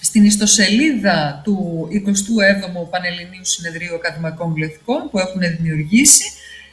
στην 0.00 0.24
ιστοσελίδα 0.24 1.40
του 1.44 1.88
27ου 1.92 2.90
Πανελληνίου 2.90 3.44
Συνεδρίου 3.44 3.94
Ακαδημαϊκών 3.94 4.48
Βιβλιοθηκών 4.48 5.10
που 5.10 5.18
έχουν 5.18 5.40
δημιουργήσει. 5.56 6.24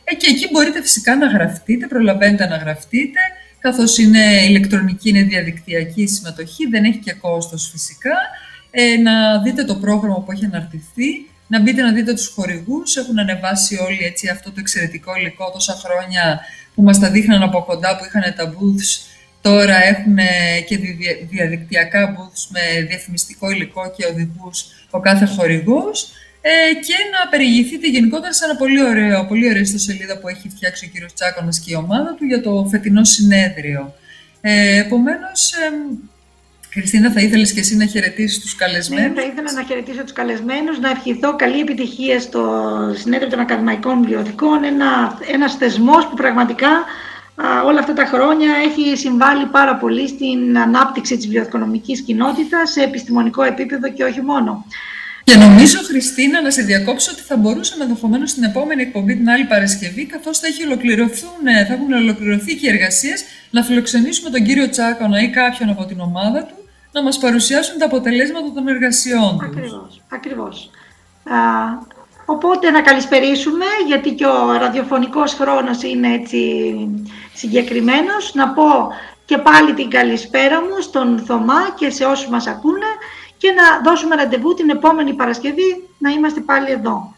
Ε, 0.03 0.15
και 0.15 0.29
εκεί 0.29 0.47
μπορείτε 0.51 0.81
φυσικά 0.81 1.15
να 1.15 1.27
γραφτείτε, 1.27 1.87
προλαβαίνετε 1.87 2.47
να 2.47 2.55
γραφτείτε, 2.55 3.19
καθώς 3.59 3.97
είναι 3.97 4.45
ηλεκτρονική, 4.47 5.09
είναι 5.09 5.23
διαδικτυακή 5.23 6.07
συμμετοχή, 6.07 6.67
δεν 6.67 6.83
έχει 6.83 6.97
και 6.97 7.13
κόστος 7.13 7.69
φυσικά, 7.71 8.15
ε, 8.71 8.97
να 8.97 9.41
δείτε 9.41 9.63
το 9.63 9.75
πρόγραμμα 9.75 10.21
που 10.21 10.31
έχει 10.31 10.45
αναρτηθεί, 10.45 11.30
να 11.51 11.59
μπείτε 11.59 11.81
να 11.81 11.91
δείτε 11.91 12.13
τους 12.13 12.27
χορηγούς, 12.27 12.95
έχουν 12.95 13.19
ανεβάσει 13.19 13.77
όλοι 13.87 14.03
έτσι, 14.03 14.27
αυτό 14.27 14.49
το 14.51 14.59
εξαιρετικό 14.59 15.15
υλικό 15.15 15.51
τόσα 15.51 15.73
χρόνια 15.73 16.39
που 16.75 16.81
μας 16.81 16.99
τα 16.99 17.09
δείχναν 17.09 17.41
από 17.41 17.63
κοντά, 17.63 17.97
που 17.97 18.05
είχαν 18.05 18.33
τα 18.35 18.53
booths. 18.53 18.91
Τώρα 19.41 19.75
έχουν 19.83 20.17
και 20.67 20.77
διαδικτυακά 21.29 22.15
booths 22.15 22.43
με 22.49 22.85
διαφημιστικό 22.87 23.51
υλικό 23.51 23.91
και 23.97 24.05
οδηγούς 24.05 24.65
ο 24.89 24.99
κάθε 24.99 25.25
χορηγός. 25.25 26.11
Ε, 26.41 26.73
και 26.73 26.95
να 27.11 27.29
περιηγηθείτε 27.29 27.87
γενικότερα 27.89 28.33
σε 28.33 28.45
ένα 28.45 28.55
πολύ 28.55 28.83
ωραίο, 28.83 29.25
πολύ 29.25 29.49
ωραίο 29.49 29.61
ιστοσελίδα 29.61 30.17
που 30.17 30.27
έχει 30.27 30.49
φτιάξει 30.49 30.85
ο 30.85 30.89
κύριος 30.91 31.13
Τσάκωνας 31.13 31.59
και 31.59 31.71
η 31.71 31.75
ομάδα 31.75 32.15
του 32.15 32.25
για 32.25 32.41
το 32.41 32.67
φετινό 32.71 33.03
συνέδριο. 33.03 33.93
Ε, 34.41 34.79
επομένως, 34.79 35.51
ε, 35.51 35.69
Χριστίνα, 36.73 37.11
θα 37.11 37.21
ήθελες 37.21 37.53
και 37.53 37.59
εσύ 37.59 37.75
να 37.75 37.85
χαιρετήσεις 37.85 38.39
τους 38.39 38.55
καλεσμένους; 38.55 39.15
Ναι, 39.15 39.21
θα 39.21 39.27
ήθελα 39.27 39.51
να 39.51 39.63
χαιρετήσω 39.63 40.03
τους 40.03 40.13
καλεσμένους, 40.13 40.79
να 40.79 40.89
ευχηθώ 40.89 41.35
καλή 41.35 41.59
επιτυχία 41.59 42.19
στο 42.19 42.41
Συνέδριο 42.95 43.29
των 43.29 43.39
Ακαδημαϊκών 43.39 43.99
Βιβλιοθηκών, 43.99 44.63
ένα, 44.63 45.19
ένας 45.31 45.55
θεσμός 45.55 46.07
που 46.07 46.15
πραγματικά 46.15 46.69
όλα 47.65 47.79
αυτά 47.79 47.93
τα 47.93 48.05
χρόνια 48.05 48.49
έχει 48.67 48.97
συμβάλει 48.97 49.45
πάρα 49.45 49.75
πολύ 49.75 50.07
στην 50.07 50.57
ανάπτυξη 50.57 51.17
της 51.17 51.27
βιοοικονομικής 51.27 52.01
κοινότητας 52.01 52.71
σε 52.71 52.81
επιστημονικό 52.81 53.43
επίπεδο 53.43 53.91
και 53.91 54.03
όχι 54.03 54.21
μόνο. 54.21 54.65
Και 55.23 55.37
νομίζω, 55.37 55.77
Χριστίνα, 55.83 56.41
να 56.41 56.49
σε 56.49 56.61
διακόψω 56.61 57.11
ότι 57.13 57.21
θα 57.21 57.37
μπορούσαμε 57.37 57.83
ενδεχομένως 57.83 58.29
στην 58.29 58.43
επόμενη 58.43 58.81
εκπομπή 58.81 59.15
την 59.15 59.29
άλλη 59.29 59.45
Παρασκευή, 59.45 60.05
καθώς 60.05 60.39
θα, 60.39 60.47
ε, 60.47 61.65
θα 61.65 61.73
έχουν 61.73 61.91
ολοκληρωθεί 61.93 62.55
και 62.55 62.67
οι 62.67 62.69
εργασίες, 62.69 63.23
να 63.49 63.63
φιλοξενήσουμε 63.63 64.29
τον 64.29 64.43
κύριο 64.43 64.69
Τσάκονα 64.69 65.21
ή 65.21 65.29
κάποιον 65.29 65.69
από 65.69 65.85
την 65.85 65.99
ομάδα 65.99 66.43
του 66.43 66.60
να 66.91 67.03
μας 67.03 67.17
παρουσιάσουν 67.17 67.77
τα 67.77 67.85
αποτελέσματα 67.85 68.51
των 68.53 68.67
εργασιών 68.67 69.37
τους. 69.37 69.47
Ακριβώς. 69.47 70.01
Ακριβώς. 70.09 70.69
Οπότε 72.25 72.69
να 72.71 72.81
καλησπερίσουμε, 72.81 73.65
γιατί 73.87 74.09
και 74.11 74.25
ο 74.25 74.51
ραδιοφωνικός 74.51 75.33
χρόνος 75.33 75.83
είναι 75.83 76.13
έτσι 76.13 76.39
συγκεκριμένος. 77.33 78.33
Να 78.33 78.49
πω 78.49 78.63
και 79.25 79.37
πάλι 79.37 79.73
την 79.73 79.89
καλησπέρα 79.89 80.61
μου 80.61 80.81
στον 80.81 81.19
Θωμά 81.19 81.73
και 81.75 81.89
σε 81.89 82.03
όσους 82.05 82.29
μας 82.29 82.47
ακούνε 82.47 82.91
και 83.37 83.51
να 83.51 83.91
δώσουμε 83.91 84.15
ραντεβού 84.15 84.53
την 84.53 84.69
επόμενη 84.69 85.13
Παρασκευή 85.13 85.87
να 85.97 86.09
είμαστε 86.09 86.39
πάλι 86.39 86.71
εδώ. 86.71 87.15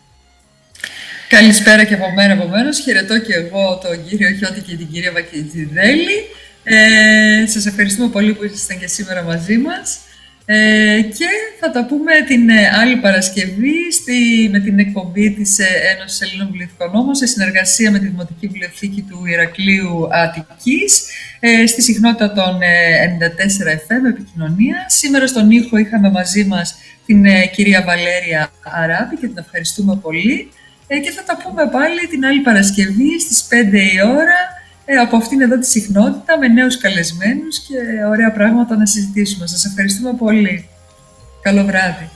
Καλησπέρα 1.29 1.83
και 1.83 1.93
από 1.93 2.11
μένα 2.15 2.33
επομένω. 2.33 2.71
Χαιρετώ 2.71 3.19
και 3.19 3.33
εγώ 3.33 3.79
τον 3.83 4.05
κύριο 4.07 4.29
Χιώτη 4.37 4.61
και 4.61 4.75
την 4.75 4.87
κυρία 4.91 5.11
Βακιτζιδέλη. 5.11 6.17
Ε, 6.63 7.45
σας 7.47 7.65
ευχαριστούμε 7.65 8.09
πολύ 8.09 8.33
που 8.33 8.43
ήσασταν 8.43 8.79
και 8.79 8.87
σήμερα 8.87 9.23
μαζί 9.23 9.57
μας. 9.57 9.99
Ε, 10.45 11.01
και 11.01 11.25
θα 11.59 11.71
τα 11.71 11.85
πούμε 11.85 12.11
την 12.27 12.49
ε, 12.49 12.69
άλλη 12.81 12.95
Παρασκευή 12.97 13.91
στη, 13.91 14.49
με 14.51 14.59
την 14.59 14.79
εκπομπή 14.79 15.31
της 15.31 15.59
ε, 15.59 15.65
Ένωσης 15.95 16.21
Ελλήνων 16.21 16.47
Βιβλιοθηκονόμων 16.47 17.15
σε 17.15 17.25
συνεργασία 17.25 17.91
με 17.91 17.99
τη 17.99 18.05
Δημοτική 18.05 18.47
Βιβλιοθήκη 18.47 19.01
του 19.09 19.25
Ηρακλείου 19.25 20.07
Αττικής 20.11 21.05
ε, 21.39 21.65
στη 21.65 21.81
συχνότητα 21.81 22.33
των 22.33 22.59
94 22.59 23.67
FM 23.67 24.09
επικοινωνία. 24.09 24.85
Σήμερα 24.87 25.27
στον 25.27 25.51
ήχο 25.51 25.77
είχαμε 25.77 26.09
μαζί 26.09 26.45
μας 26.45 26.75
την 27.05 27.25
κυρία 27.51 27.83
Βαλέρια 27.83 28.51
Αράπη 28.63 29.15
και 29.15 29.27
την 29.27 29.37
ευχαριστούμε 29.37 29.95
πολύ 29.95 30.51
και 30.87 31.11
θα 31.11 31.23
τα 31.23 31.37
πούμε 31.43 31.69
πάλι 31.69 32.07
την 32.09 32.25
άλλη 32.25 32.39
Παρασκευή 32.39 33.19
στις 33.19 33.47
5 33.49 33.73
η 33.73 34.01
ώρα 34.01 34.62
ε, 34.85 34.95
από 34.95 35.15
αυτήν 35.15 35.41
εδώ 35.41 35.59
τη 35.59 35.67
συχνότητα 35.67 36.37
με 36.37 36.47
νέους 36.47 36.77
καλεσμένους 36.77 37.59
και 37.59 37.75
ωραία 38.09 38.31
πράγματα 38.31 38.75
να 38.75 38.85
συζητήσουμε. 38.85 39.47
Σας 39.47 39.65
ευχαριστούμε 39.65 40.13
πολύ. 40.13 40.67
Καλό 41.41 41.63
βράδυ. 41.63 42.09